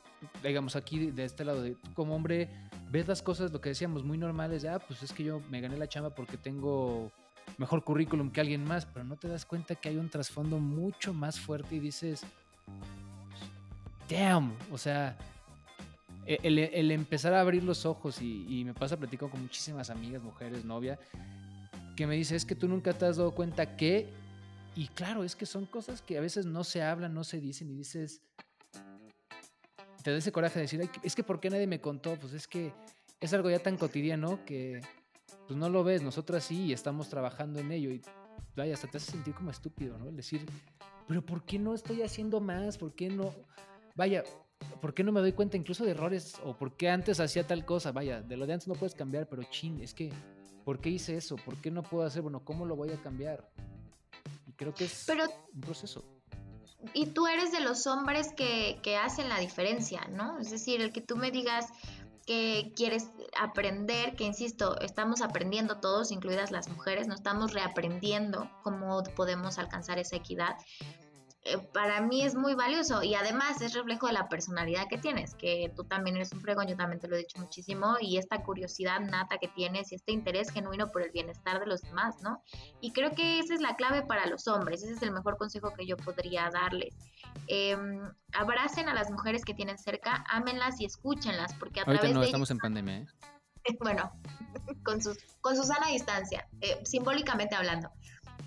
digamos 0.44 0.76
aquí 0.76 1.12
de 1.12 1.24
este 1.26 1.46
lado, 1.46 1.64
tú 1.64 1.94
como 1.94 2.16
hombre, 2.16 2.50
ves 2.90 3.08
las 3.08 3.22
cosas, 3.22 3.52
lo 3.52 3.62
que 3.62 3.70
decíamos, 3.70 4.04
muy 4.04 4.18
normales, 4.18 4.62
de, 4.62 4.70
ah, 4.70 4.80
pues 4.80 5.04
es 5.04 5.14
que 5.14 5.24
yo 5.24 5.42
me 5.50 5.62
gané 5.62 5.78
la 5.78 5.88
chamba 5.88 6.10
porque 6.10 6.38
tengo 6.38 7.12
mejor 7.58 7.84
currículum 7.84 8.32
que 8.32 8.42
alguien 8.42 8.64
más, 8.66 8.86
pero 8.86 9.06
no 9.06 9.16
te 9.16 9.28
das 9.28 9.46
cuenta 9.46 9.76
que 9.76 9.90
hay 9.90 9.98
un 9.98 10.10
trasfondo 10.10 10.60
mucho 10.60 11.14
más 11.14 11.40
fuerte 11.40 11.76
y 11.76 11.80
dices, 11.80 12.24
damn, 14.10 14.54
o 14.72 14.78
sea, 14.78 15.18
el, 16.26 16.58
el, 16.58 16.92
empezar 16.92 17.34
a 17.34 17.42
abrir 17.42 17.64
los 17.64 17.86
ojos 17.86 18.22
y, 18.22 18.46
y, 18.48 18.64
me 18.66 18.74
pasa 18.74 18.98
platico 18.98 19.30
con 19.30 19.42
muchísimas 19.42 19.90
amigas, 19.90 20.22
mujeres, 20.22 20.64
novia, 20.66 21.00
que 21.96 22.08
me 22.08 22.16
dice, 22.16 22.36
es 22.36 22.46
que 22.46 22.56
tú 22.56 22.68
nunca 22.68 22.94
te 22.94 23.06
has 23.06 23.18
dado 23.18 23.32
cuenta 23.32 23.76
que, 23.76 24.08
y 24.76 24.88
claro, 24.88 25.24
es 25.24 25.36
que 25.36 25.46
son 25.46 25.66
cosas 25.66 26.02
que 26.02 26.18
a 26.18 26.22
veces 26.22 26.46
no 26.46 26.64
se 26.64 26.82
hablan, 26.82 27.14
no 27.14 27.24
se 27.24 27.40
dicen 27.40 27.70
y 27.70 27.76
dices, 27.76 28.22
te 30.04 30.12
da 30.12 30.18
ese 30.18 30.32
coraje 30.32 30.56
de 30.56 30.64
decir, 30.64 30.90
es 31.04 31.16
que 31.16 31.24
¿por 31.24 31.40
qué 31.40 31.50
nadie 31.50 31.68
me 31.68 31.80
contó? 31.80 32.16
Pues 32.20 32.34
es 32.34 32.48
que 32.48 32.74
es 33.22 33.34
algo 33.34 33.50
ya 33.50 33.60
tan 33.60 33.78
cotidiano 33.78 34.44
que 34.46 34.82
pues 35.48 35.58
no 35.58 35.70
lo 35.70 35.84
ves, 35.84 36.02
nosotras 36.02 36.44
sí 36.44 36.66
y 36.66 36.74
estamos 36.74 37.10
trabajando 37.10 37.60
en 37.60 37.72
ello 37.72 37.90
y 37.90 38.02
vaya, 38.56 38.74
hasta 38.74 38.88
te 38.88 38.98
hace 38.98 39.12
sentir 39.12 39.34
como 39.34 39.50
estúpido, 39.50 39.98
¿no? 39.98 40.08
El 40.08 40.16
decir, 40.16 40.46
pero 41.08 41.26
¿por 41.26 41.44
qué 41.46 41.60
no 41.60 41.74
estoy 41.74 42.02
haciendo 42.02 42.40
más? 42.40 42.78
¿Por 42.78 42.94
qué 42.94 43.10
no? 43.10 43.34
Vaya, 43.96 44.24
¿por 44.82 44.94
qué 44.94 45.04
no 45.04 45.12
me 45.12 45.20
doy 45.22 45.34
cuenta 45.34 45.58
incluso 45.58 45.84
de 45.86 45.92
errores? 45.92 46.36
O 46.44 46.56
por 46.56 46.76
qué 46.76 46.90
antes 46.90 47.20
hacía 47.20 47.46
tal 47.46 47.66
cosa. 47.66 47.92
Vaya, 47.92 48.22
de 48.22 48.38
lo 48.38 48.46
de 48.46 48.54
antes 48.54 48.68
no 48.68 48.76
puedes 48.76 48.96
cambiar, 48.96 49.28
pero 49.28 49.44
chin, 49.44 49.82
es 49.82 49.94
que, 49.94 50.12
¿por 50.64 50.80
qué 50.80 50.90
hice 50.90 51.16
eso? 51.18 51.36
¿Por 51.38 51.58
qué 51.58 51.72
no 51.72 51.84
puedo 51.84 52.06
hacer? 52.06 52.22
Bueno, 52.22 52.44
¿cómo 52.44 52.66
lo 52.66 52.76
voy 52.76 52.92
a 52.92 53.02
cambiar? 53.02 53.50
Y 54.48 54.52
creo 54.54 54.74
que 54.74 54.86
es 54.86 55.04
Pero 55.08 55.26
un 55.54 55.62
proceso. 55.62 56.04
y 56.94 57.08
tú 57.08 57.28
eres 57.28 57.52
de 57.52 57.62
los 57.62 57.88
hombres 57.88 58.28
que, 58.36 58.80
que 58.84 58.98
hacen 58.98 59.30
la 59.30 59.40
diferencia, 59.40 60.02
¿no? 60.12 60.40
Es 60.40 60.50
decir, 60.52 60.82
el 60.82 60.92
que 60.92 61.02
tú 61.02 61.16
me 61.16 61.32
digas 61.32 61.66
que 62.26 62.72
quieres 62.76 63.10
aprender, 63.38 64.16
que 64.16 64.24
insisto, 64.24 64.80
estamos 64.80 65.22
aprendiendo 65.22 65.80
todos, 65.82 66.10
incluidas 66.12 66.52
las 66.52 66.70
mujeres, 66.70 67.06
no 67.08 67.16
estamos 67.16 67.52
reaprendiendo 67.54 68.50
cómo 68.64 69.04
podemos 69.16 69.58
alcanzar 69.58 70.00
esa 70.00 70.16
equidad. 70.16 70.56
Eh, 71.46 71.58
para 71.74 72.00
mí 72.00 72.24
es 72.24 72.36
muy 72.36 72.56
valioso 72.56 73.04
y 73.04 73.16
además 73.16 73.62
es 73.62 73.74
reflejo 73.74 74.08
de 74.08 74.14
la 74.14 74.30
personalidad 74.30 74.88
que 74.88 74.98
tienes, 74.98 75.36
que 75.36 75.74
tú 75.76 75.84
también 75.84 76.16
eres 76.16 76.32
un 76.32 76.40
fregón, 76.40 76.68
yo 76.68 76.78
también 76.78 77.02
te 77.02 77.10
lo 77.10 77.16
he 77.16 77.20
dicho 77.20 77.38
muchísimo, 77.38 77.98
y 78.00 78.18
esta 78.18 78.42
curiosidad 78.44 79.02
nata 79.02 79.38
que 79.38 79.50
tienes 79.50 79.92
y 79.92 79.96
este 79.96 80.14
interés 80.14 80.52
genuino 80.52 80.88
por 80.88 81.02
el 81.02 81.12
bienestar 81.12 81.60
de 81.60 81.66
los 81.66 81.82
demás, 81.82 82.22
¿no? 82.22 82.42
Y 82.80 82.94
creo 82.94 83.12
que 83.12 83.40
esa 83.40 83.56
es 83.56 83.60
la 83.62 83.76
clave 83.76 84.04
para 84.04 84.26
los 84.26 84.48
hombres, 84.48 84.84
ese 84.84 84.94
es 84.94 85.02
el 85.02 85.12
mejor 85.12 85.38
consejo 85.38 85.74
que 85.74 85.86
yo 85.86 85.98
podría 85.98 86.50
darles. 86.50 86.96
Eh, 87.48 87.76
abracen 88.34 88.88
a 88.88 88.94
las 88.94 89.12
mujeres 89.12 89.44
que 89.44 89.54
tienen 89.54 89.78
cerca, 89.78 90.24
ámenlas 90.30 90.80
y 90.80 90.86
escúchenlas, 90.86 91.54
porque 91.56 91.82
a 91.82 91.84
Ahorita 91.84 92.04
través 92.04 92.16
no, 92.16 92.22
de 92.22 92.28
estamos 92.28 92.52
en 92.52 92.58
pandemia, 92.60 92.98
¿eh? 93.00 93.08
bueno, 93.82 94.14
con, 94.86 95.02
sus, 95.02 95.18
con 95.42 95.58
su 95.58 95.64
sana 95.64 95.88
distancia, 95.88 96.48
eh, 96.62 96.80
simbólicamente 96.86 97.56
hablando. 97.56 97.92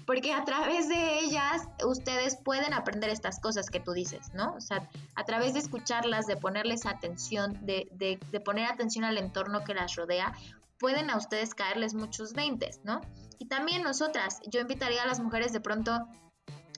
Porque 0.07 0.33
a 0.33 0.45
través 0.45 0.89
de 0.89 1.19
ellas 1.19 1.63
ustedes 1.85 2.37
pueden 2.37 2.73
aprender 2.73 3.11
estas 3.11 3.41
cosas 3.41 3.69
que 3.71 3.81
tú 3.81 3.93
dices, 3.93 4.33
¿no? 4.35 4.55
O 4.55 4.61
sea, 4.61 4.89
a 5.17 5.25
través 5.25 5.53
de 5.55 5.59
escucharlas, 5.59 6.27
de 6.27 6.37
ponerles 6.37 6.87
atención, 6.87 7.59
de, 7.67 7.89
de, 7.91 8.21
de 8.31 8.41
poner 8.41 8.71
atención 8.71 9.05
al 9.05 9.19
entorno 9.19 9.65
que 9.65 9.75
las 9.75 9.97
rodea, 9.97 10.33
pueden 10.79 11.11
a 11.11 11.17
ustedes 11.17 11.55
caerles 11.55 11.95
muchos 11.95 12.35
veintes, 12.35 12.81
¿no? 12.85 13.01
Y 13.39 13.49
también 13.49 13.83
nosotras, 13.83 14.41
yo 14.47 14.61
invitaría 14.61 15.03
a 15.03 15.07
las 15.07 15.21
mujeres 15.21 15.53
de 15.53 15.61
pronto 15.61 16.07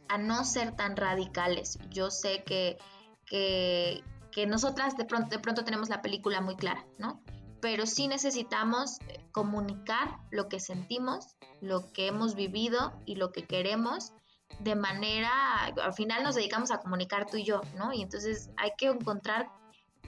a 0.08 0.18
no 0.18 0.44
ser 0.44 0.74
tan 0.74 0.96
radicales. 0.96 1.78
Yo 1.90 2.10
sé 2.10 2.42
que, 2.44 2.78
que, 3.26 4.02
que 4.32 4.46
nosotras 4.46 4.96
de 4.96 5.04
pronto, 5.04 5.28
de 5.28 5.38
pronto 5.38 5.64
tenemos 5.64 5.88
la 5.90 6.00
película 6.00 6.40
muy 6.40 6.56
clara, 6.56 6.86
¿no? 6.96 7.20
Pero 7.60 7.86
sí 7.86 8.08
necesitamos 8.08 8.98
eh, 9.08 9.20
comunicar 9.32 10.18
lo 10.30 10.48
que 10.48 10.60
sentimos, 10.60 11.36
lo 11.60 11.92
que 11.92 12.06
hemos 12.06 12.34
vivido 12.34 12.92
y 13.04 13.16
lo 13.16 13.32
que 13.32 13.44
queremos 13.44 14.12
de 14.60 14.74
manera, 14.74 15.66
al 15.66 15.92
final 15.92 16.22
nos 16.22 16.34
dedicamos 16.34 16.70
a 16.70 16.78
comunicar 16.78 17.26
tú 17.26 17.36
y 17.36 17.44
yo, 17.44 17.60
¿no? 17.76 17.92
Y 17.92 18.02
entonces 18.02 18.50
hay 18.56 18.70
que 18.76 18.86
encontrar 18.86 19.50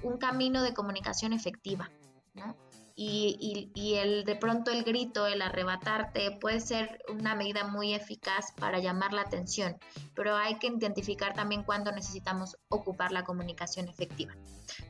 un 0.03 0.19
camino 0.19 0.63
de 0.63 0.75
comunicación 0.75 1.33
efectiva, 1.33 1.91
¿no? 2.35 2.57
Y, 3.03 3.95
el 3.97 4.25
de 4.25 4.37
pronto 4.37 4.71
el 4.71 4.85
grito, 4.85 5.27
el 5.27 5.41
arrebatarte 5.41 6.33
puede 6.33 6.61
ser 6.61 7.03
una 7.09 7.35
medida 7.35 7.67
muy 7.67 7.95
eficaz 7.95 8.53
para 8.53 8.79
llamar 8.79 9.15
la 9.15 9.23
atención, 9.23 9.79
pero 10.15 10.37
hay 10.37 10.59
que 10.59 10.67
identificar 10.67 11.33
también 11.33 11.63
cuándo 11.63 11.93
necesitamos 11.93 12.59
ocupar 12.69 13.11
la 13.11 13.25
comunicación 13.25 13.89
efectiva. 13.89 14.35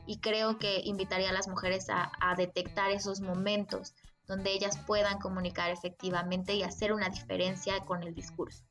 Y 0.05 0.17
creo 0.17 0.59
que 0.59 0.81
invitaría 0.83 1.29
a 1.29 1.33
las 1.33 1.47
mujeres 1.47 1.89
a, 1.89 2.11
a 2.19 2.35
detectar 2.35 2.91
esos 2.91 3.21
momentos 3.21 3.93
donde 4.27 4.51
ellas 4.51 4.77
puedan 4.85 5.17
comunicar 5.19 5.71
efectivamente 5.71 6.53
y 6.53 6.63
hacer 6.63 6.91
una 6.91 7.07
diferencia 7.07 7.79
con 7.79 8.03
el 8.03 8.13
discurso. 8.13 8.65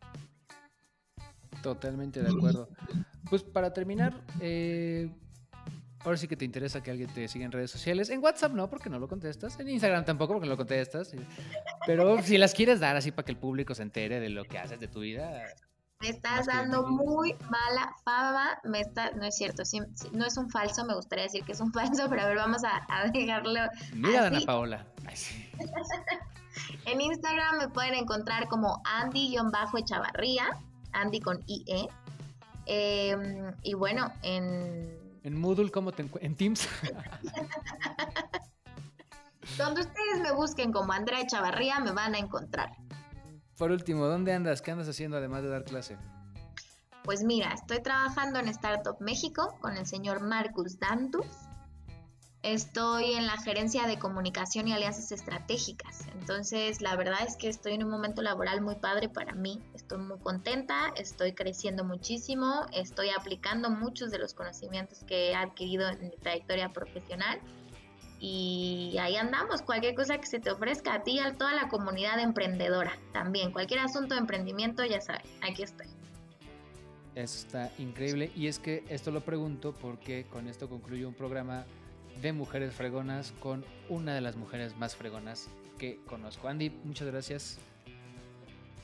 Totalmente 1.62 2.22
de 2.22 2.28
acuerdo. 2.28 2.68
Pues 3.30 3.42
para 3.42 3.72
terminar, 3.72 4.22
eh, 4.40 5.10
ahora 6.04 6.16
sí 6.16 6.28
que 6.28 6.36
te 6.36 6.44
interesa 6.44 6.82
que 6.82 6.90
alguien 6.90 7.12
te 7.12 7.28
siga 7.28 7.44
en 7.44 7.52
redes 7.52 7.70
sociales. 7.70 8.10
En 8.10 8.22
WhatsApp 8.22 8.52
no, 8.52 8.68
porque 8.68 8.88
no 8.88 8.98
lo 8.98 9.08
contestas. 9.08 9.58
En 9.60 9.68
Instagram 9.68 10.04
tampoco, 10.04 10.34
porque 10.34 10.46
no 10.46 10.52
lo 10.52 10.56
contestas. 10.56 11.12
Pero 11.86 12.22
si 12.22 12.38
las 12.38 12.54
quieres 12.54 12.80
dar 12.80 12.96
así 12.96 13.10
para 13.10 13.24
que 13.26 13.32
el 13.32 13.38
público 13.38 13.74
se 13.74 13.82
entere 13.82 14.20
de 14.20 14.30
lo 14.30 14.44
que 14.44 14.58
haces 14.58 14.80
de 14.80 14.88
tu 14.88 15.00
vida. 15.00 15.44
Me 16.00 16.08
estás 16.08 16.46
dando 16.46 16.86
muy 16.86 17.34
mala 17.50 17.94
fama. 18.04 18.58
Me 18.64 18.80
está, 18.80 19.10
no 19.12 19.24
es 19.24 19.36
cierto, 19.36 19.64
sí, 19.64 19.80
no 20.12 20.26
es 20.26 20.36
un 20.38 20.48
falso. 20.48 20.84
Me 20.84 20.94
gustaría 20.94 21.24
decir 21.24 21.44
que 21.44 21.52
es 21.52 21.60
un 21.60 21.72
falso, 21.74 22.08
pero 22.08 22.22
a 22.22 22.26
ver, 22.26 22.36
vamos 22.36 22.64
a, 22.64 22.86
a 22.88 23.08
dejarlo. 23.08 23.60
Mira, 23.94 24.26
así. 24.26 24.36
Ana 24.36 24.40
Paola. 24.46 24.86
Ay, 25.06 25.16
sí. 25.16 25.50
en 26.86 27.00
Instagram 27.00 27.58
me 27.58 27.68
pueden 27.68 27.94
encontrar 27.94 28.48
como 28.48 28.80
Andy-Echavarría, 28.84 30.46
Andy 30.92 31.20
con 31.20 31.42
IE. 31.46 31.88
Eh, 32.66 33.52
y 33.62 33.74
bueno, 33.74 34.12
en 34.22 35.09
en 35.22 35.38
Moodle, 35.38 35.70
¿cómo 35.70 35.92
te 35.92 36.08
en 36.20 36.36
Teams? 36.36 36.68
Donde 39.58 39.82
ustedes 39.82 40.20
me 40.22 40.32
busquen 40.32 40.72
como 40.72 40.92
Andrea 40.92 41.26
Chavarría, 41.26 41.80
me 41.80 41.92
van 41.92 42.14
a 42.14 42.18
encontrar. 42.18 42.70
Por 43.56 43.70
último, 43.70 44.06
¿dónde 44.06 44.32
andas? 44.32 44.62
¿Qué 44.62 44.70
andas 44.70 44.88
haciendo 44.88 45.18
además 45.18 45.42
de 45.42 45.50
dar 45.50 45.64
clase? 45.64 45.98
Pues 47.04 47.22
mira, 47.24 47.52
estoy 47.52 47.82
trabajando 47.82 48.38
en 48.38 48.48
Startup 48.48 48.96
México 49.00 49.58
con 49.60 49.76
el 49.76 49.86
señor 49.86 50.22
Marcus 50.22 50.78
Dantus. 50.78 51.26
Estoy 52.42 53.12
en 53.12 53.26
la 53.26 53.36
gerencia 53.36 53.86
de 53.86 53.98
comunicación 53.98 54.66
y 54.66 54.72
alianzas 54.72 55.12
estratégicas. 55.12 56.06
Entonces, 56.18 56.80
la 56.80 56.96
verdad 56.96 57.18
es 57.26 57.36
que 57.36 57.50
estoy 57.50 57.74
en 57.74 57.84
un 57.84 57.90
momento 57.90 58.22
laboral 58.22 58.62
muy 58.62 58.76
padre 58.76 59.10
para 59.10 59.34
mí. 59.34 59.60
Estoy 59.74 59.98
muy 59.98 60.18
contenta, 60.20 60.90
estoy 60.96 61.34
creciendo 61.34 61.84
muchísimo, 61.84 62.64
estoy 62.72 63.10
aplicando 63.10 63.68
muchos 63.68 64.10
de 64.10 64.18
los 64.18 64.32
conocimientos 64.32 65.04
que 65.04 65.30
he 65.30 65.34
adquirido 65.34 65.86
en 65.90 66.00
mi 66.00 66.16
trayectoria 66.16 66.72
profesional. 66.72 67.40
Y 68.18 68.96
ahí 68.98 69.16
andamos, 69.16 69.60
cualquier 69.60 69.94
cosa 69.94 70.16
que 70.16 70.26
se 70.26 70.40
te 70.40 70.50
ofrezca 70.50 70.94
a 70.94 71.02
ti 71.02 71.12
y 71.12 71.18
a 71.20 71.36
toda 71.36 71.52
la 71.52 71.68
comunidad 71.68 72.20
emprendedora. 72.20 72.98
También, 73.12 73.52
cualquier 73.52 73.80
asunto 73.80 74.14
de 74.14 74.20
emprendimiento, 74.20 74.82
ya 74.86 75.02
sabes, 75.02 75.26
aquí 75.42 75.62
estoy. 75.62 75.88
Eso 77.14 77.38
está 77.38 77.70
increíble. 77.78 78.30
Y 78.34 78.46
es 78.46 78.58
que 78.58 78.82
esto 78.88 79.10
lo 79.10 79.20
pregunto 79.20 79.74
porque 79.74 80.24
con 80.32 80.48
esto 80.48 80.70
concluyo 80.70 81.06
un 81.06 81.14
programa 81.14 81.66
de 82.20 82.32
mujeres 82.32 82.74
fregonas 82.74 83.32
con 83.40 83.64
una 83.88 84.14
de 84.14 84.20
las 84.20 84.36
mujeres 84.36 84.76
más 84.76 84.94
fregonas 84.96 85.48
que 85.78 86.00
conozco. 86.06 86.48
Andy, 86.48 86.70
muchas 86.84 87.08
gracias. 87.08 87.58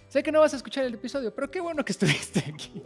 Sé 0.08 0.22
que 0.22 0.32
no 0.32 0.40
vas 0.40 0.54
a 0.54 0.56
escuchar 0.56 0.84
el 0.84 0.94
episodio, 0.94 1.34
pero 1.34 1.50
qué 1.50 1.60
bueno 1.60 1.84
que 1.84 1.92
estuviste 1.92 2.40
aquí. 2.40 2.82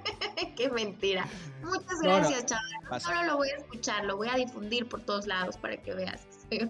qué 0.56 0.70
mentira. 0.70 1.26
Muchas 1.62 2.00
gracias, 2.02 2.30
no, 2.30 2.40
no, 2.40 2.46
chaval. 2.46 3.00
Solo 3.00 3.22
lo 3.24 3.36
voy 3.36 3.48
a 3.50 3.56
escuchar, 3.56 4.04
lo 4.04 4.16
voy 4.16 4.28
a 4.28 4.34
difundir 4.34 4.88
por 4.88 5.02
todos 5.02 5.26
lados 5.26 5.56
para 5.56 5.76
que 5.76 5.94
veas. 5.94 6.26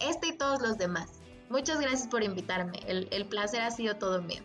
Este 0.00 0.28
y 0.28 0.36
todos 0.36 0.60
los 0.60 0.78
demás. 0.78 1.20
Muchas 1.48 1.80
gracias 1.80 2.08
por 2.08 2.24
invitarme. 2.24 2.80
El, 2.88 3.06
el 3.12 3.24
placer 3.26 3.60
ha 3.60 3.70
sido 3.70 3.96
todo 3.96 4.20
mío. 4.20 4.42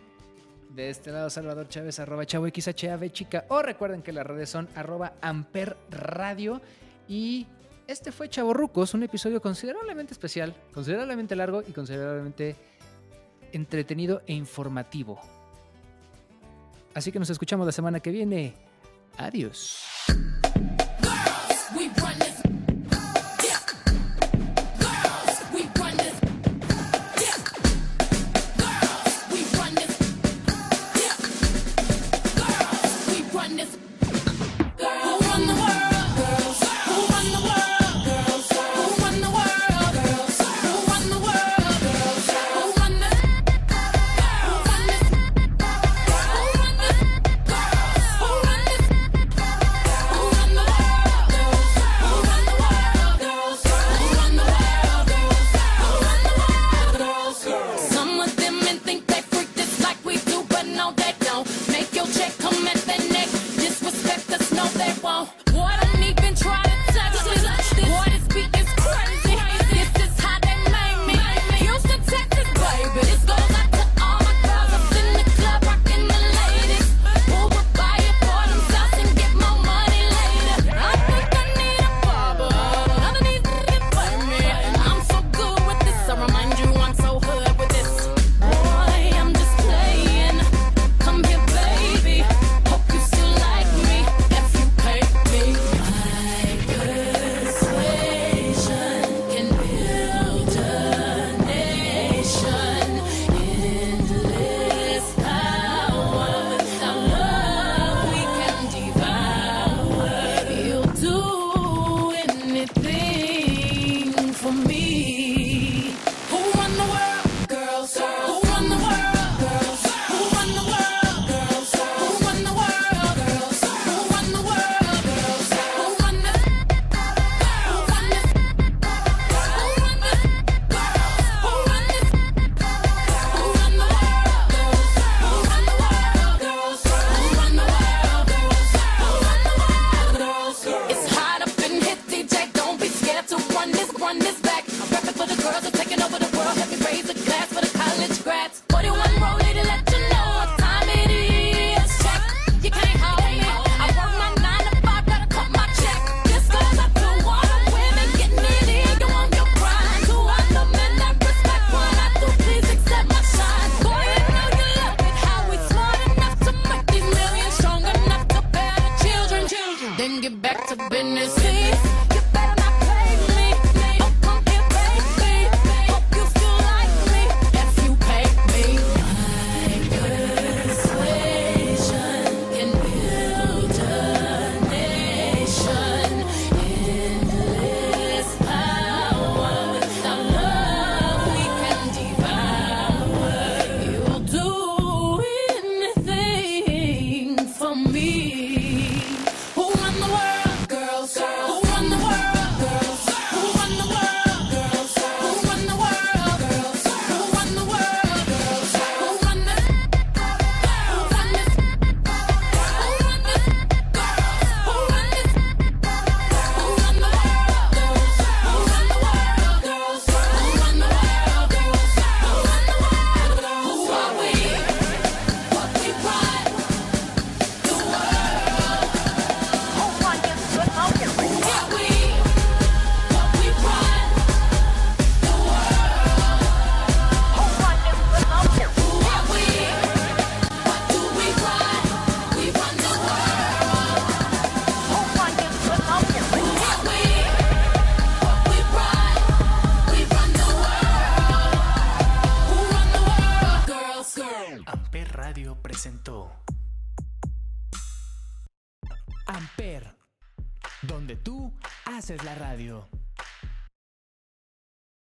De 0.70 0.88
este 0.88 1.10
lado, 1.10 1.30
Salvador 1.30 1.68
Chávez, 1.68 1.98
arroba 1.98 2.24
chavo 2.26 2.46
XHAV 2.46 3.10
chica. 3.10 3.44
O 3.48 3.60
recuerden 3.60 4.02
que 4.02 4.12
las 4.12 4.24
redes 4.24 4.50
son 4.50 4.68
arroba 4.76 5.14
amper 5.20 5.76
radio. 5.90 6.60
Y 7.08 7.48
este 7.88 8.12
fue 8.12 8.28
Chavorrucos, 8.28 8.94
un 8.94 9.02
episodio 9.02 9.40
considerablemente 9.40 10.12
especial, 10.12 10.54
considerablemente 10.72 11.34
largo 11.34 11.62
y 11.66 11.72
considerablemente 11.72 12.54
entretenido 13.52 14.22
e 14.26 14.34
informativo. 14.34 15.18
Así 16.94 17.10
que 17.10 17.18
nos 17.18 17.30
escuchamos 17.30 17.66
la 17.66 17.72
semana 17.72 18.00
que 18.00 18.10
viene. 18.10 18.54
Adiós. 19.16 19.82